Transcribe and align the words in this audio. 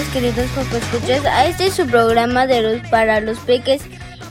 Bienvenidos 0.00 0.50
queridos 0.50 0.82
escuchas 0.82 1.26
a 1.26 1.46
este 1.46 1.66
es 1.66 1.74
su 1.74 1.86
programa 1.86 2.46
de 2.46 2.62
los 2.62 2.88
para 2.88 3.20
los 3.20 3.38
peques 3.40 3.82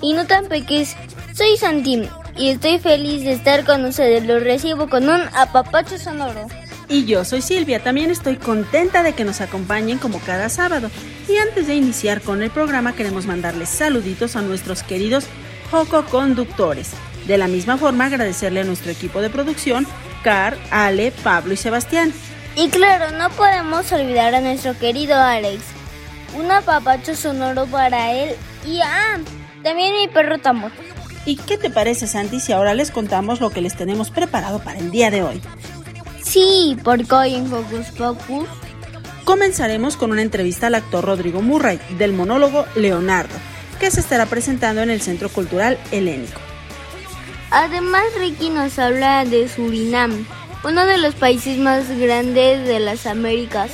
y 0.02 0.14
no 0.14 0.26
tan 0.26 0.48
peques. 0.48 0.96
Soy 1.34 1.58
Santim 1.58 2.08
y 2.36 2.50
estoy 2.50 2.80
feliz 2.80 3.24
de 3.24 3.34
estar 3.34 3.66
con 3.66 3.86
ustedes. 3.86 4.26
Los 4.26 4.44
recibo 4.44 4.90
con 4.90 5.04
un 5.04 5.22
apapacho 5.36 5.98
sonoro. 5.98 6.48
Y 6.88 7.06
yo 7.06 7.24
soy 7.24 7.42
Silvia, 7.42 7.84
también 7.84 8.10
estoy 8.10 8.38
contenta 8.38 9.04
de 9.04 9.14
que 9.14 9.26
nos 9.26 9.42
acompañen 9.42 10.00
como 10.00 10.20
cada 10.20 10.50
sábado. 10.50 10.90
Y 11.28 11.36
antes 11.38 11.68
de 11.68 11.76
iniciar 11.76 12.22
con 12.22 12.42
el 12.42 12.50
programa 12.50 12.96
queremos 12.96 13.28
mandarles 13.28 13.70
saluditos 13.70 14.36
a 14.36 14.42
nuestros 14.42 14.82
queridos 14.82 15.26
Joco 15.70 16.04
Conductores. 16.06 16.92
De 17.28 17.38
la 17.38 17.48
misma 17.48 17.78
forma 17.78 18.06
agradecerle 18.06 18.62
a 18.62 18.66
nuestro 18.66 18.92
equipo 18.92 19.22
de 19.22 19.30
producción, 19.30 19.86
Car, 20.24 20.58
Ale, 20.72 21.12
Pablo 21.24 21.54
y 21.54 21.58
Sebastián. 21.58 22.12
Y 22.60 22.68
claro, 22.68 23.18
no 23.18 23.30
podemos 23.30 23.90
olvidar 23.94 24.36
a 24.36 24.42
nuestro 24.42 24.78
querido 24.78 25.16
Alex. 25.16 25.64
Un 26.38 26.52
apapacho 26.52 27.16
sonoro 27.16 27.66
para 27.68 28.12
él 28.12 28.36
y 28.68 28.82
ah, 28.82 29.18
también 29.64 29.96
mi 29.96 30.10
perro 30.10 30.40
Tamor. 30.40 30.74
¿Y 31.26 31.38
qué 31.38 31.58
te 31.58 31.70
parece 31.70 32.06
Santi 32.06 32.42
si 32.42 32.52
ahora 32.52 32.74
les 32.74 32.92
contamos 32.92 33.40
lo 33.40 33.50
que 33.50 33.62
les 33.62 33.78
tenemos 33.78 34.12
preparado 34.12 34.60
para 34.60 34.80
el 34.80 34.92
día 34.92 35.10
de 35.10 35.24
hoy? 35.24 35.42
Sí, 36.22 36.78
porque 36.84 37.16
hoy 37.16 37.36
en 37.36 37.48
Focus 37.48 37.92
Focus 37.98 38.50
Comenzaremos 39.24 39.96
con 39.96 40.12
una 40.12 40.22
entrevista 40.22 40.68
al 40.68 40.76
actor 40.76 41.06
Rodrigo 41.06 41.42
Murray 41.42 41.80
del 41.98 42.12
monólogo 42.12 42.66
Leonardo, 42.76 43.36
que 43.80 43.90
se 43.90 44.02
estará 44.02 44.26
presentando 44.26 44.82
en 44.82 44.90
el 44.90 45.00
Centro 45.00 45.30
Cultural 45.30 45.80
Helénico. 45.92 46.42
Además, 47.52 48.04
Ricky 48.20 48.50
nos 48.50 48.78
habla 48.80 49.24
de 49.24 49.48
Surinam, 49.48 50.26
uno 50.64 50.86
de 50.86 50.98
los 50.98 51.16
países 51.16 51.58
más 51.58 51.90
grandes 51.90 52.68
de 52.68 52.80
las 52.80 53.06
Américas. 53.06 53.72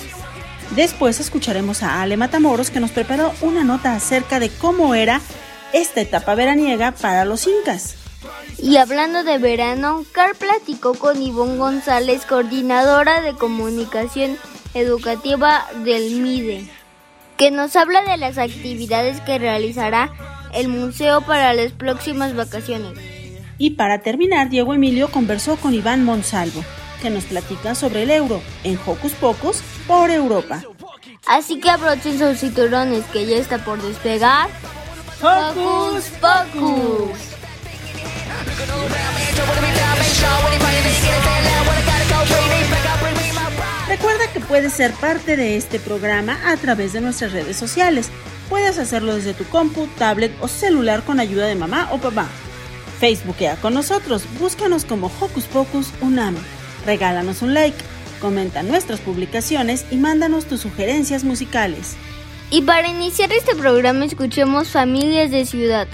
Después 0.72 1.20
escucharemos 1.20 1.84
a 1.84 2.02
Ale 2.02 2.18
Matamoros 2.18 2.70
que 2.70 2.80
nos 2.80 2.92
preparó 2.92 3.34
una 3.42 3.64
nota 3.64 3.94
acerca 3.94 4.40
de 4.40 4.50
cómo 4.50 4.96
era 4.96 5.22
esta 5.74 6.02
etapa 6.02 6.36
veraniega 6.36 6.92
para 6.92 7.26
los 7.26 7.48
incas. 7.48 7.96
Y 8.58 8.78
hablando 8.78 9.24
de 9.24 9.38
verano, 9.38 10.06
Car 10.12 10.36
platicó 10.36 10.94
con 10.94 11.22
Ivonne 11.22 11.58
González, 11.58 12.26
coordinadora 12.26 13.22
de 13.22 13.34
comunicación 13.34 14.38
educativa 14.74 15.68
del 15.84 16.22
MIDE, 16.22 16.70
que 17.38 17.52
nos 17.52 17.76
habla 17.76 18.02
de 18.04 18.18
las 18.18 18.38
actividades 18.38 19.22
que 19.22 19.38
realizará 19.38 20.12
el 20.54 20.70
museo 20.70 21.22
para 21.22 21.54
las 21.54 21.74
próximas 21.74 22.36
vacaciones. 22.36 23.15
Y 23.58 23.72
para 23.72 24.00
terminar, 24.00 24.50
Diego 24.50 24.74
Emilio 24.74 25.10
conversó 25.10 25.56
con 25.56 25.74
Iván 25.74 26.04
Monsalvo, 26.04 26.64
que 27.02 27.10
nos 27.10 27.26
platica 27.26 27.76
sobre 27.76 28.04
el 28.04 28.12
euro 28.12 28.42
en 28.64 28.78
Hocus 28.86 29.14
Pocus 29.14 29.62
por 29.88 30.10
Europa. 30.12 30.62
Así 31.26 31.60
que 31.60 31.70
abrochen 31.70 32.20
sus 32.20 32.40
cinturones 32.40 33.06
que 33.06 33.26
ya 33.26 33.38
está 33.38 33.64
por 33.64 33.82
despegar. 33.82 34.50
¡Hocus 35.22 36.06
Pocus! 36.20 37.36
Recuerda 43.88 44.28
que 44.34 44.40
puedes 44.42 44.74
ser 44.74 44.92
parte 44.94 45.38
de 45.38 45.56
este 45.56 45.80
programa 45.80 46.38
a 46.46 46.58
través 46.58 46.94
de 46.94 47.02
nuestras 47.02 47.32
redes 47.32 47.56
sociales. 47.56 48.10
Puedes 48.50 48.78
hacerlo 48.78 49.16
desde 49.16 49.34
tu 49.34 49.46
compu, 49.46 49.88
tablet 49.98 50.32
o 50.42 50.48
celular 50.48 51.04
con 51.04 51.20
ayuda 51.20 51.48
de 51.48 51.56
mamá 51.56 51.90
o 51.92 51.98
papá. 51.98 52.28
Facebookea 53.00 53.56
con 53.58 53.74
nosotros, 53.74 54.24
búscanos 54.40 54.86
como 54.86 55.08
Hocus 55.20 55.46
Pocus 55.46 55.90
Unam. 56.02 56.36
Regálanos 56.86 57.42
un 57.42 57.54
like, 57.54 57.78
comenta 58.20 58.64
nuestras 58.64 59.00
publicaciones 59.00 59.86
y 59.92 59.98
mándanos 59.98 60.46
tus 60.46 60.62
sugerencias 60.62 61.24
musicales. 61.24 61.96
Y 62.52 62.62
para 62.62 62.88
iniciar 62.88 63.32
este 63.32 63.56
programa 63.56 64.06
escuchemos 64.06 64.70
Familias 64.70 65.32
de 65.32 65.46
Ciudad, 65.46 65.88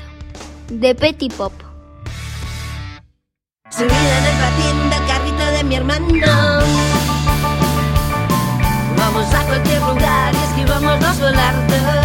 de 0.69 0.95
Petty 0.95 1.29
Pop. 1.29 1.53
Subida 3.69 4.17
en 4.17 4.25
el 4.25 4.37
patín 4.37 4.89
del 4.89 5.07
carrito 5.07 5.57
de 5.57 5.63
mi 5.63 5.75
hermano. 5.75 6.07
Vamos 8.97 9.33
a 9.33 9.45
cualquier 9.45 9.81
lugar 9.81 10.33
y 10.33 10.37
esquivamos 10.37 11.01
los 11.01 11.19
volantes. 11.19 12.00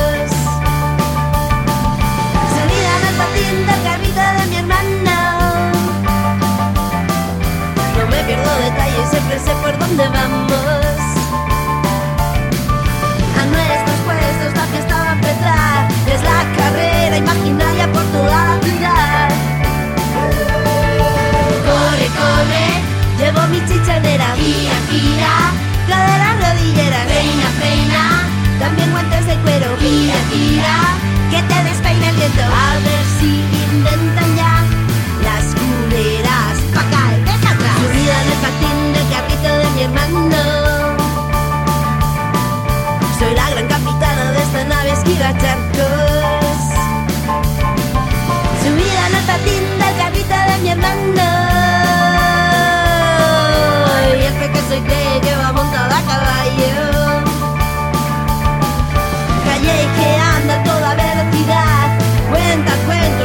Pierdo 8.57 8.71
detalles, 8.71 9.11
siempre 9.11 9.39
sé 9.39 9.53
por 9.63 9.79
dónde 9.79 10.09
vamos. 10.09 10.53
A 13.41 13.45
nuestros 13.47 13.99
puestos 14.05 14.55
la 14.55 14.67
fiesta 14.67 14.95
va 14.95 15.11
a 15.11 15.13
empezar. 15.13 15.89
Es 16.07 16.23
la 16.23 16.45
carrera 16.57 17.17
imaginaria 17.19 17.93
por 17.93 18.03
toda 18.05 18.59
la. 18.81 19.29
Corre, 21.67 22.09
corre, 22.21 22.67
llevo 23.19 23.47
mi 23.49 23.61
chichanera, 23.67 24.35
gira, 24.37 24.77
gira, 24.91 25.33
cadera, 25.89 26.29
rodillera, 26.41 27.05
reina, 27.05 27.47
reina, 27.61 28.29
también 28.59 28.91
guantes 28.93 29.27
de 29.27 29.35
cuero, 29.37 29.77
gira, 29.81 30.15
gira, 30.31 30.77
que 31.31 31.43
te 31.43 31.65
despeine 31.65 32.09
el 32.11 32.17
viento, 32.17 32.43
a 32.43 32.75
ver 32.85 33.05
si 33.19 33.45
inventan 33.73 34.36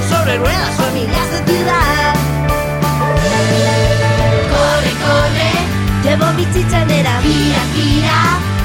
sobre 0.09 0.38
ruedas, 0.38 0.75
familias 0.75 1.31
de 1.31 1.53
ciudad. 1.53 2.13
Corre, 4.51 4.94
corre, 5.06 5.51
llevo 6.03 6.31
mi 6.33 6.45
chichanera. 6.53 7.21
Gira, 7.21 7.63
gira, 7.75 8.18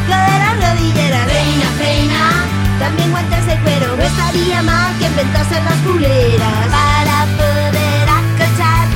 cadera, 0.08 0.54
rodillera, 0.54 1.24
reina, 1.26 1.68
reina. 1.78 2.44
También 2.78 3.10
guantes 3.10 3.46
de 3.46 3.56
cuero, 3.60 3.96
no 3.96 4.02
estaría 4.02 4.62
mal 4.62 4.96
que 4.98 5.06
inventasen 5.06 5.64
las 5.64 5.78
culeras 5.86 6.66
para 6.76 7.26
poder 7.36 8.08
acochar 8.20 8.86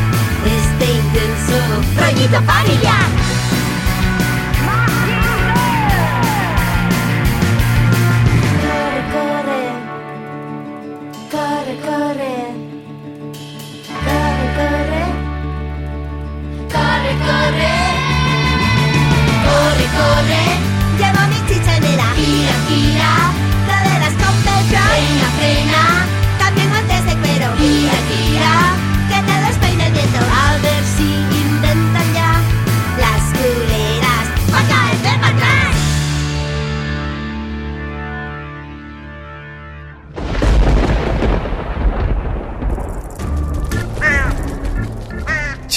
este 0.45 0.93
intenso 0.93 1.57
rollito 1.99 2.43
familiar. 2.43 3.20
correr 20.01 20.70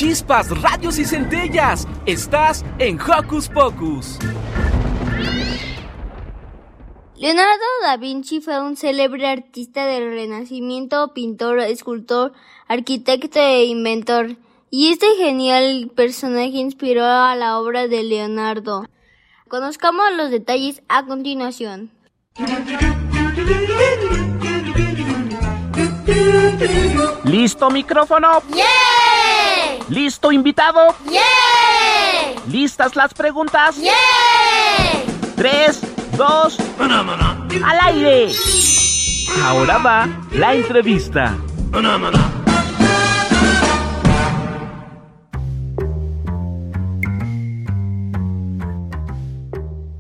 Chispas, 0.04 0.50
radios 0.62 1.00
y 1.00 1.06
centellas. 1.06 1.88
Estás 2.06 2.66
en 2.78 3.00
Hocus 3.00 3.48
Pocus. 3.48 4.20
Leonardo 7.16 7.64
da 7.84 7.96
Vinci 7.96 8.42
fue 8.42 8.62
un 8.62 8.76
célebre 8.76 9.26
artista 9.30 9.86
del 9.86 10.10
Renacimiento, 10.10 11.14
pintor, 11.14 11.60
escultor, 11.60 12.34
arquitecto 12.68 13.40
e 13.40 13.64
inventor. 13.64 14.36
Y 14.70 14.90
este 14.90 15.08
genial 15.16 15.90
personaje 15.96 16.58
inspiró 16.58 17.06
a 17.06 17.34
la 17.38 17.58
obra 17.58 17.88
de 17.88 18.04
Leonardo. 18.04 18.86
Conozcamos 19.48 20.04
los 20.18 20.32
detalles 20.32 20.82
a 20.90 21.06
continuación. 21.06 21.92
¿Listo 27.24 27.72
micrófono? 27.72 28.42
¡Yeah! 28.54 29.03
¿Listo 29.94 30.32
invitado? 30.32 30.96
¡Yeah! 31.08 31.22
¿Listas 32.50 32.96
las 32.96 33.14
preguntas? 33.14 33.78
¡Yeah! 33.80 33.92
Tres, 35.36 35.82
dos, 36.18 36.58
al 36.80 37.80
aire. 37.80 38.32
Ahora 39.44 39.78
va 39.78 40.10
la 40.32 40.56
entrevista. 40.56 41.38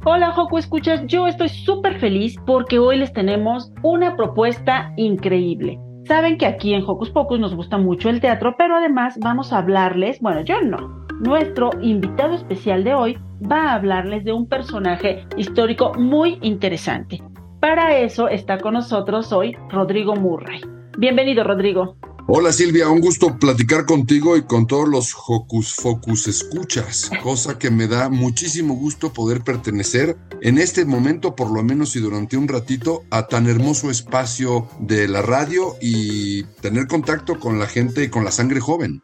Hola 0.06 0.32
Joco 0.32 0.58
Escuchas, 0.58 1.02
yo 1.06 1.28
estoy 1.28 1.50
súper 1.50 2.00
feliz 2.00 2.36
porque 2.48 2.80
hoy 2.80 2.98
les 2.98 3.14
tenemos 3.14 3.72
una 3.84 4.16
propuesta 4.16 4.92
increíble. 4.98 5.78
Saben 6.06 6.38
que 6.38 6.46
aquí 6.46 6.74
en 6.74 6.84
Hocus 6.86 7.12
Pocus 7.12 7.40
nos 7.40 7.56
gusta 7.56 7.78
mucho 7.78 8.10
el 8.10 8.20
teatro, 8.20 8.56
pero 8.58 8.76
además 8.76 9.18
vamos 9.22 9.54
a 9.54 9.60
hablarles, 9.60 10.20
bueno, 10.20 10.42
yo 10.42 10.62
no, 10.62 11.06
nuestro 11.22 11.70
invitado 11.82 12.34
especial 12.34 12.84
de 12.84 12.94
hoy 12.94 13.18
va 13.50 13.70
a 13.70 13.76
hablarles 13.76 14.26
de 14.26 14.34
un 14.34 14.48
personaje 14.48 15.26
histórico 15.38 15.94
muy 15.98 16.40
interesante. 16.42 17.22
Para 17.62 17.98
eso 17.98 18.28
está 18.28 18.58
con 18.58 18.74
nosotros 18.74 19.32
hoy 19.32 19.56
Rodrigo 19.70 20.16
Murray. 20.16 20.60
Bienvenido, 20.98 21.46
Rodrigo. 21.46 21.96
Hola 22.26 22.54
Silvia, 22.54 22.90
un 22.90 23.02
gusto 23.02 23.38
platicar 23.38 23.86
contigo 23.86 24.38
y 24.38 24.44
con 24.44 24.66
todos 24.66 24.88
los 24.88 25.14
Hocus 25.28 25.76
Focus 25.76 26.28
escuchas, 26.28 27.12
cosa 27.22 27.60
que 27.60 27.70
me 27.70 27.88
da 27.88 28.08
muchísimo 28.08 28.76
gusto 28.76 29.12
poder 29.12 29.42
pertenecer 29.42 30.16
en 30.42 30.58
este 30.58 30.86
momento, 30.86 31.36
por 31.36 31.52
lo 31.52 31.62
menos 31.64 31.98
y 31.98 32.00
durante 32.00 32.38
un 32.38 32.48
ratito, 32.48 33.04
a 33.10 33.28
tan 33.28 33.50
hermoso 33.50 33.92
espacio 33.92 34.70
de 34.80 35.10
la 35.10 35.22
radio 35.22 35.76
y 35.82 36.44
tener 36.62 36.88
contacto 36.88 37.40
con 37.40 37.60
la 37.60 37.68
gente 37.68 38.06
y 38.06 38.10
con 38.10 38.24
la 38.24 38.32
sangre 38.32 38.62
joven. 38.62 39.02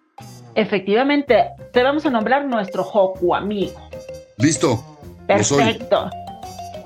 Efectivamente, 0.56 1.36
te 1.74 1.84
vamos 1.84 2.06
a 2.06 2.10
nombrar 2.10 2.46
nuestro 2.46 2.84
Hoku 2.84 3.36
amigo. 3.36 3.90
Listo. 4.38 4.82
Perfecto. 5.28 6.10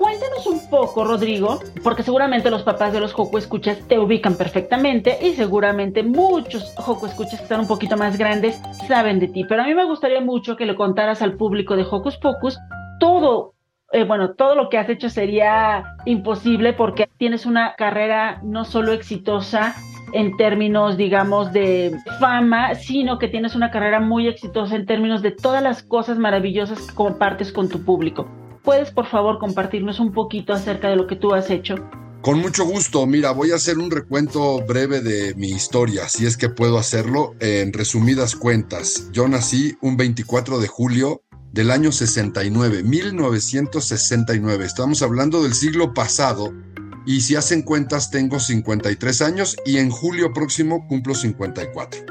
Cuéntanos 0.04 0.46
un 0.46 0.68
poco, 0.68 1.02
Rodrigo, 1.02 1.60
porque 1.82 2.02
seguramente 2.02 2.50
los 2.50 2.62
papás 2.62 2.92
de 2.92 3.00
los 3.00 3.18
Hoku 3.18 3.38
Escuchas 3.38 3.78
te 3.88 3.98
ubican 3.98 4.36
perfectamente 4.36 5.16
y 5.22 5.32
seguramente 5.32 6.02
muchos 6.02 6.74
Hoku 6.76 7.06
Escuchas 7.06 7.38
que 7.38 7.44
están 7.44 7.60
un 7.60 7.66
poquito 7.66 7.96
más 7.96 8.18
grandes 8.18 8.60
saben 8.86 9.18
de 9.18 9.28
ti. 9.28 9.44
Pero 9.48 9.62
a 9.62 9.64
mí 9.64 9.74
me 9.74 9.86
gustaría 9.86 10.20
mucho 10.20 10.56
que 10.56 10.66
le 10.66 10.76
contaras 10.76 11.22
al 11.22 11.38
público 11.38 11.74
de 11.74 11.86
Hocus 11.90 12.18
Pocus 12.18 12.58
todo, 13.00 13.54
eh, 13.92 14.04
bueno, 14.04 14.34
todo 14.34 14.54
lo 14.54 14.68
que 14.68 14.76
has 14.76 14.90
hecho 14.90 15.08
sería 15.08 15.96
imposible 16.04 16.74
porque 16.74 17.08
tienes 17.16 17.46
una 17.46 17.74
carrera 17.74 18.40
no 18.42 18.66
solo 18.66 18.92
exitosa 18.92 19.74
en 20.12 20.36
términos, 20.36 20.98
digamos, 20.98 21.50
de 21.54 21.96
fama, 22.20 22.74
sino 22.74 23.18
que 23.18 23.28
tienes 23.28 23.54
una 23.54 23.70
carrera 23.70 24.00
muy 24.00 24.28
exitosa 24.28 24.76
en 24.76 24.84
términos 24.84 25.22
de 25.22 25.30
todas 25.30 25.62
las 25.62 25.82
cosas 25.82 26.18
maravillosas 26.18 26.88
que 26.88 26.94
compartes 26.94 27.50
con 27.50 27.70
tu 27.70 27.82
público. 27.86 28.28
¿Puedes, 28.64 28.90
por 28.90 29.06
favor, 29.06 29.38
compartirnos 29.38 30.00
un 30.00 30.12
poquito 30.12 30.54
acerca 30.54 30.88
de 30.88 30.96
lo 30.96 31.06
que 31.06 31.16
tú 31.16 31.34
has 31.34 31.50
hecho? 31.50 31.74
Con 32.22 32.38
mucho 32.38 32.64
gusto, 32.64 33.06
mira, 33.06 33.32
voy 33.32 33.50
a 33.50 33.56
hacer 33.56 33.76
un 33.76 33.90
recuento 33.90 34.64
breve 34.66 35.02
de 35.02 35.34
mi 35.34 35.50
historia, 35.50 36.08
si 36.08 36.24
es 36.24 36.38
que 36.38 36.48
puedo 36.48 36.78
hacerlo 36.78 37.34
en 37.40 37.74
resumidas 37.74 38.34
cuentas. 38.34 39.10
Yo 39.12 39.28
nací 39.28 39.76
un 39.82 39.98
24 39.98 40.60
de 40.60 40.66
julio 40.66 41.20
del 41.52 41.70
año 41.70 41.92
69, 41.92 42.82
1969. 42.82 44.64
Estamos 44.64 45.02
hablando 45.02 45.42
del 45.42 45.52
siglo 45.52 45.92
pasado 45.92 46.54
y 47.04 47.20
si 47.20 47.36
hacen 47.36 47.60
cuentas 47.60 48.10
tengo 48.10 48.40
53 48.40 49.20
años 49.20 49.56
y 49.66 49.76
en 49.76 49.90
julio 49.90 50.32
próximo 50.32 50.86
cumplo 50.88 51.14
54. 51.14 52.06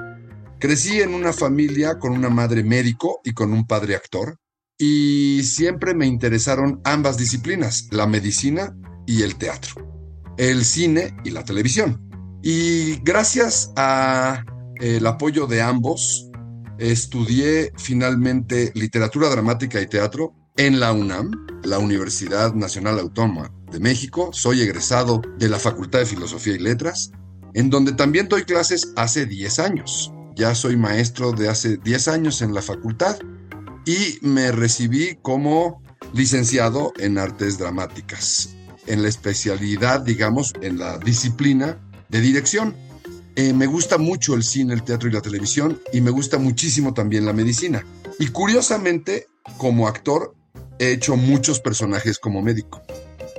Crecí 0.59 1.01
en 1.01 1.15
una 1.15 1.33
familia 1.33 1.97
con 1.97 2.11
una 2.11 2.29
madre 2.29 2.63
médico 2.63 3.21
y 3.23 3.33
con 3.33 3.51
un 3.51 3.65
padre 3.65 3.95
actor 3.95 4.37
y 4.77 5.43
siempre 5.43 5.93
me 5.93 6.07
interesaron 6.07 6.81
ambas 6.83 7.17
disciplinas, 7.17 7.87
la 7.91 8.07
medicina 8.07 8.75
y 9.05 9.21
el 9.21 9.35
teatro, 9.35 9.75
el 10.37 10.65
cine 10.65 11.15
y 11.23 11.31
la 11.31 11.43
televisión. 11.43 12.09
Y 12.41 12.97
gracias 13.03 13.71
a 13.75 14.43
el 14.81 15.05
apoyo 15.07 15.47
de 15.47 15.61
ambos, 15.61 16.29
estudié 16.77 17.71
finalmente 17.77 18.71
literatura 18.75 19.29
dramática 19.29 19.79
y 19.79 19.87
teatro 19.87 20.33
en 20.57 20.79
la 20.79 20.91
UNAM, 20.91 21.31
la 21.63 21.79
Universidad 21.79 22.53
Nacional 22.53 22.99
Autónoma 22.99 23.51
de 23.71 23.79
México. 23.79 24.31
Soy 24.33 24.61
egresado 24.61 25.21
de 25.37 25.49
la 25.49 25.59
Facultad 25.59 25.99
de 25.99 26.05
Filosofía 26.05 26.55
y 26.55 26.59
Letras, 26.59 27.11
en 27.53 27.69
donde 27.69 27.93
también 27.93 28.27
doy 28.27 28.43
clases 28.43 28.91
hace 28.95 29.25
10 29.25 29.59
años. 29.59 30.11
Ya 30.35 30.55
soy 30.55 30.75
maestro 30.75 31.31
de 31.31 31.47
hace 31.47 31.77
10 31.77 32.07
años 32.07 32.41
en 32.41 32.53
la 32.53 32.61
facultad 32.61 33.17
y 33.85 34.19
me 34.21 34.51
recibí 34.51 35.17
como 35.21 35.81
licenciado 36.13 36.93
en 36.97 37.17
artes 37.17 37.57
dramáticas, 37.57 38.55
en 38.87 39.01
la 39.01 39.09
especialidad, 39.09 40.01
digamos, 40.01 40.53
en 40.61 40.77
la 40.77 40.97
disciplina 40.97 41.79
de 42.09 42.21
dirección. 42.21 42.75
Eh, 43.35 43.53
me 43.53 43.65
gusta 43.65 43.97
mucho 43.97 44.35
el 44.35 44.43
cine, 44.43 44.73
el 44.73 44.83
teatro 44.83 45.09
y 45.09 45.11
la 45.11 45.21
televisión 45.21 45.81
y 45.91 46.01
me 46.01 46.11
gusta 46.11 46.37
muchísimo 46.37 46.93
también 46.93 47.25
la 47.25 47.33
medicina. 47.33 47.83
Y 48.19 48.27
curiosamente, 48.27 49.27
como 49.57 49.87
actor, 49.87 50.35
he 50.79 50.91
hecho 50.91 51.15
muchos 51.15 51.59
personajes 51.59 52.19
como 52.19 52.41
médico. 52.41 52.81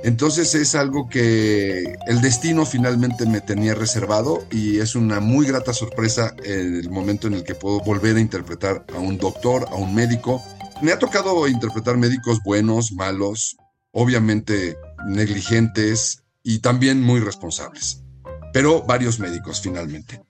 Entonces 0.05 0.53
es 0.53 0.75
algo 0.75 1.09
que 1.09 1.95
el 2.05 2.21
destino 2.21 2.63
finalmente 2.67 3.25
me 3.25 3.41
tenía 3.41 3.73
reservado 3.73 4.45
y 4.51 4.77
es 4.77 4.93
una 4.93 5.19
muy 5.19 5.47
grata 5.47 5.73
sorpresa 5.73 6.35
el 6.43 6.91
momento 6.91 7.25
en 7.25 7.33
el 7.33 7.43
que 7.43 7.55
puedo 7.55 7.79
volver 7.79 8.17
a 8.17 8.19
interpretar 8.19 8.85
a 8.93 8.99
un 8.99 9.17
doctor, 9.17 9.65
a 9.67 9.73
un 9.73 9.95
médico. 9.95 10.43
Me 10.83 10.91
ha 10.91 10.99
tocado 10.99 11.47
interpretar 11.47 11.97
médicos 11.97 12.37
buenos, 12.43 12.91
malos, 12.91 13.57
obviamente 13.93 14.77
negligentes 15.07 16.21
y 16.43 16.59
también 16.59 17.01
muy 17.01 17.19
responsables, 17.19 18.03
pero 18.53 18.83
varios 18.83 19.19
médicos 19.19 19.59
finalmente. 19.59 20.21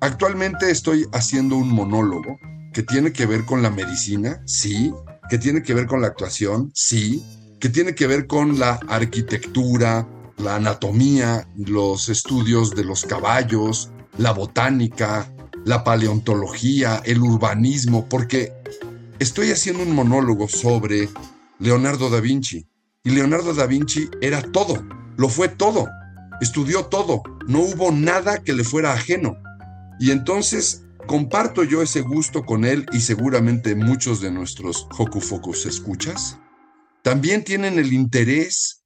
Actualmente 0.00 0.70
estoy 0.70 1.04
haciendo 1.12 1.56
un 1.56 1.68
monólogo 1.68 2.38
que 2.72 2.82
tiene 2.82 3.12
que 3.12 3.26
ver 3.26 3.44
con 3.44 3.60
la 3.60 3.68
medicina, 3.68 4.42
sí, 4.46 4.94
que 5.28 5.36
tiene 5.36 5.62
que 5.62 5.74
ver 5.74 5.86
con 5.86 6.00
la 6.00 6.06
actuación, 6.06 6.70
sí, 6.74 7.22
que 7.60 7.68
tiene 7.68 7.94
que 7.94 8.06
ver 8.06 8.26
con 8.26 8.58
la 8.58 8.78
arquitectura, 8.88 10.06
la 10.36 10.56
anatomía, 10.56 11.48
los 11.56 12.08
estudios 12.08 12.74
de 12.74 12.84
los 12.84 13.04
caballos, 13.04 13.90
la 14.18 14.32
botánica, 14.32 15.32
la 15.64 15.84
paleontología, 15.84 17.02
el 17.04 17.22
urbanismo, 17.22 18.08
porque 18.08 18.52
estoy 19.18 19.50
haciendo 19.50 19.82
un 19.82 19.94
monólogo 19.94 20.48
sobre 20.48 21.08
Leonardo 21.58 22.10
da 22.10 22.20
Vinci. 22.20 22.66
Y 23.02 23.10
Leonardo 23.10 23.54
da 23.54 23.66
Vinci 23.66 24.08
era 24.20 24.42
todo, 24.42 24.84
lo 25.16 25.28
fue 25.28 25.48
todo, 25.48 25.88
estudió 26.40 26.86
todo, 26.86 27.22
no 27.46 27.60
hubo 27.60 27.92
nada 27.92 28.42
que 28.42 28.52
le 28.52 28.64
fuera 28.64 28.92
ajeno. 28.92 29.36
Y 30.00 30.10
entonces 30.10 30.84
comparto 31.06 31.64
yo 31.64 31.82
ese 31.82 32.00
gusto 32.00 32.44
con 32.44 32.64
él 32.64 32.86
y 32.92 33.00
seguramente 33.00 33.74
muchos 33.74 34.20
de 34.20 34.30
nuestros 34.30 34.88
Hocus 34.98 35.66
escuchas 35.66 36.38
también 37.04 37.44
tienen 37.44 37.78
el 37.78 37.92
interés 37.92 38.82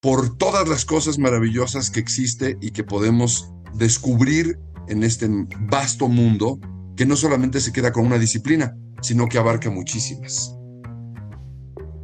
por 0.00 0.36
todas 0.36 0.68
las 0.68 0.84
cosas 0.84 1.20
maravillosas 1.20 1.88
que 1.88 2.00
existe 2.00 2.58
y 2.60 2.72
que 2.72 2.82
podemos 2.82 3.48
descubrir 3.74 4.58
en 4.88 5.04
este 5.04 5.28
vasto 5.70 6.08
mundo 6.08 6.58
que 6.96 7.06
no 7.06 7.14
solamente 7.14 7.60
se 7.60 7.72
queda 7.72 7.92
con 7.92 8.06
una 8.06 8.18
disciplina, 8.18 8.76
sino 9.02 9.28
que 9.28 9.38
abarca 9.38 9.70
muchísimas. 9.70 10.52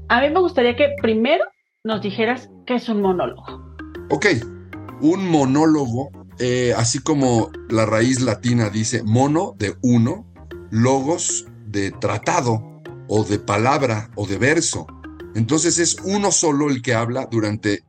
A 0.09 0.21
mí 0.21 0.31
me 0.31 0.39
gustaría 0.39 0.77
que 0.77 0.95
primero 1.03 1.43
nos 1.83 2.01
dijeras 2.01 2.49
qué 2.65 2.77
es 2.77 2.89
un 2.89 3.03
monólogo. 3.03 3.75
Ok, 4.11 4.27
un 5.01 5.29
monólogo, 5.29 6.11
eh, 6.39 6.75
así 6.77 7.01
como 7.01 7.51
la 7.69 7.87
raíz 7.87 8.21
latina 8.21 8.71
dice 8.71 9.03
mono 9.03 9.57
de 9.59 9.75
uno, 9.83 10.33
logos 10.71 11.49
de 11.67 11.91
tratado 11.91 12.83
o 13.09 13.25
de 13.25 13.41
palabra 13.41 14.11
o 14.15 14.29
de 14.29 14.39
verso. 14.39 14.87
Entonces 15.37 15.79
es 15.79 15.99
uno 16.03 16.33
solo 16.33 16.71
el 16.71 16.81
que 16.81 16.95
habla 16.95 17.29
durante, 17.31 17.85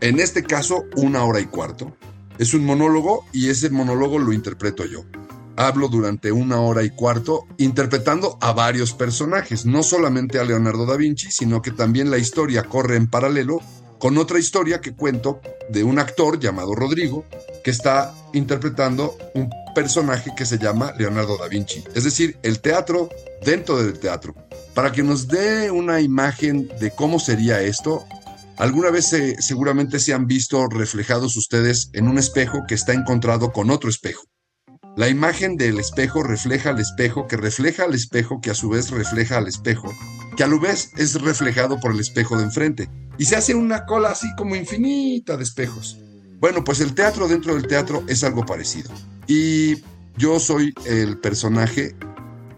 en 0.00 0.20
este 0.20 0.44
caso, 0.44 0.84
una 0.94 1.24
hora 1.24 1.40
y 1.40 1.46
cuarto. 1.46 1.96
Es 2.38 2.54
un 2.54 2.64
monólogo 2.64 3.26
y 3.32 3.50
ese 3.50 3.70
monólogo 3.70 4.20
lo 4.20 4.32
interpreto 4.32 4.84
yo. 4.86 5.04
hablo 5.56 5.88
durante 5.88 6.32
una 6.32 6.60
hora 6.60 6.82
y 6.82 6.90
cuarto 6.90 7.46
interpretando 7.58 8.38
a 8.40 8.52
varios 8.52 8.94
personajes, 8.94 9.66
no 9.66 9.82
solamente 9.82 10.38
a 10.38 10.44
Leonardo 10.44 10.86
da 10.86 10.96
Vinci, 10.96 11.30
sino 11.30 11.60
que 11.60 11.72
también 11.72 12.10
la 12.10 12.18
historia 12.18 12.62
corre 12.62 12.96
en 12.96 13.10
paralelo 13.10 13.60
con 13.98 14.16
otra 14.16 14.38
historia 14.38 14.80
que 14.80 14.94
cuento 14.94 15.40
de 15.70 15.84
un 15.84 15.98
actor 15.98 16.38
llamado 16.38 16.74
Rodrigo 16.74 17.24
que 17.64 17.70
está 17.70 18.14
interpretando 18.32 19.16
un 19.34 19.50
personaje 19.74 20.32
que 20.36 20.46
se 20.46 20.58
llama 20.58 20.94
Leonardo 20.98 21.36
da 21.36 21.48
Vinci. 21.48 21.84
Es 21.94 22.04
decir, 22.04 22.38
el 22.42 22.60
teatro 22.60 23.10
dentro 23.44 23.76
del 23.76 23.98
teatro. 23.98 24.34
Para 24.74 24.90
que 24.90 25.02
nos 25.02 25.28
dé 25.28 25.70
una 25.70 26.00
imagen 26.00 26.68
de 26.80 26.90
cómo 26.90 27.18
sería 27.18 27.60
esto, 27.60 28.04
alguna 28.56 28.90
vez 28.90 29.14
seguramente 29.38 29.98
se 29.98 30.14
han 30.14 30.26
visto 30.26 30.66
reflejados 30.68 31.36
ustedes 31.36 31.90
en 31.92 32.08
un 32.08 32.18
espejo 32.18 32.64
que 32.66 32.74
está 32.74 32.94
encontrado 32.94 33.52
con 33.52 33.70
otro 33.70 33.90
espejo. 33.90 34.24
La 34.96 35.08
imagen 35.08 35.56
del 35.56 35.78
espejo 35.78 36.22
refleja 36.22 36.70
al 36.70 36.78
espejo, 36.78 37.26
que 37.26 37.36
refleja 37.36 37.84
al 37.84 37.94
espejo, 37.94 38.40
que 38.40 38.50
a 38.50 38.54
su 38.54 38.70
vez 38.70 38.90
refleja 38.90 39.38
al 39.38 39.46
espejo, 39.46 39.90
que 40.36 40.44
a 40.44 40.48
su 40.48 40.58
vez 40.58 40.90
es 40.96 41.20
reflejado 41.20 41.78
por 41.78 41.92
el 41.92 42.00
espejo 42.00 42.38
de 42.38 42.44
enfrente. 42.44 42.90
Y 43.18 43.26
se 43.26 43.36
hace 43.36 43.54
una 43.54 43.84
cola 43.84 44.10
así 44.10 44.26
como 44.36 44.56
infinita 44.56 45.36
de 45.36 45.44
espejos. 45.44 45.98
Bueno, 46.40 46.64
pues 46.64 46.80
el 46.80 46.94
teatro 46.94 47.28
dentro 47.28 47.54
del 47.54 47.66
teatro 47.66 48.02
es 48.06 48.24
algo 48.24 48.44
parecido. 48.44 48.90
Y 49.26 49.76
yo 50.16 50.40
soy 50.40 50.74
el 50.86 51.18
personaje, 51.18 51.94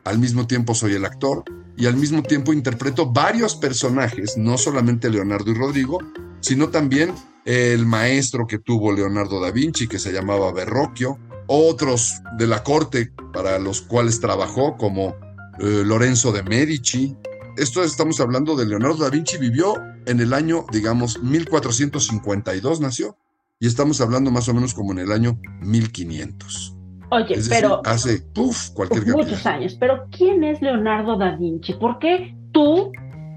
al 0.05 0.19
mismo 0.19 0.47
tiempo 0.47 0.75
soy 0.75 0.95
el 0.95 1.05
actor, 1.05 1.45
y 1.77 1.87
al 1.87 1.97
mismo 1.97 2.23
tiempo 2.23 2.53
interpreto 2.53 3.13
varios 3.13 3.57
personajes, 3.57 4.37
no 4.37 4.59
solamente 4.59 5.11
Leonardo 5.11 5.51
y 5.51 5.55
Rodrigo, 5.55 5.99
sino 6.41 6.69
también 6.69 7.13
el 7.45 7.85
maestro 7.85 8.47
que 8.47 8.59
tuvo 8.59 8.93
Leonardo 8.93 9.41
da 9.41 9.51
Vinci, 9.51 9.87
que 9.87 9.99
se 9.99 10.13
llamaba 10.13 10.53
Verrocchio, 10.53 11.19
otros 11.47 12.15
de 12.39 12.47
la 12.47 12.63
corte 12.63 13.13
para 13.33 13.59
los 13.59 13.83
cuales 13.83 14.21
trabajó, 14.21 14.77
como 14.77 15.17
eh, 15.59 15.83
Lorenzo 15.85 16.33
de 16.33 16.43
Medici. 16.43 17.17
Esto 17.57 17.85
estamos 17.85 18.21
hablando 18.21 18.57
de 18.57 18.67
Leonardo 18.67 19.05
da 19.05 19.11
Vinci, 19.11 19.37
vivió 19.37 19.75
en 20.07 20.21
el 20.21 20.33
año, 20.33 20.67
digamos, 20.73 21.23
1452 21.23 22.81
nació, 22.81 23.17
y 23.61 23.67
estamos 23.67 24.01
hablando 24.01 24.31
más 24.31 24.49
o 24.49 24.55
menos 24.55 24.75
como 24.75 24.93
en 24.93 24.99
el 24.99 25.13
año 25.13 25.41
1500. 25.61 26.74
Oye, 27.15 27.37
pero... 27.49 27.81
hace, 27.85 28.21
puff, 28.35 28.71
cualquier 28.71 29.07
Muchos 29.07 29.47
años, 29.47 29.77
pero 29.79 30.07
¿quién 30.11 30.43
es 30.43 30.61
Leonardo 30.61 31.17
da 31.17 31.37
Vinci? 31.37 31.75
¿Por 31.75 31.99
qué 31.99 32.35
tú 32.53 32.93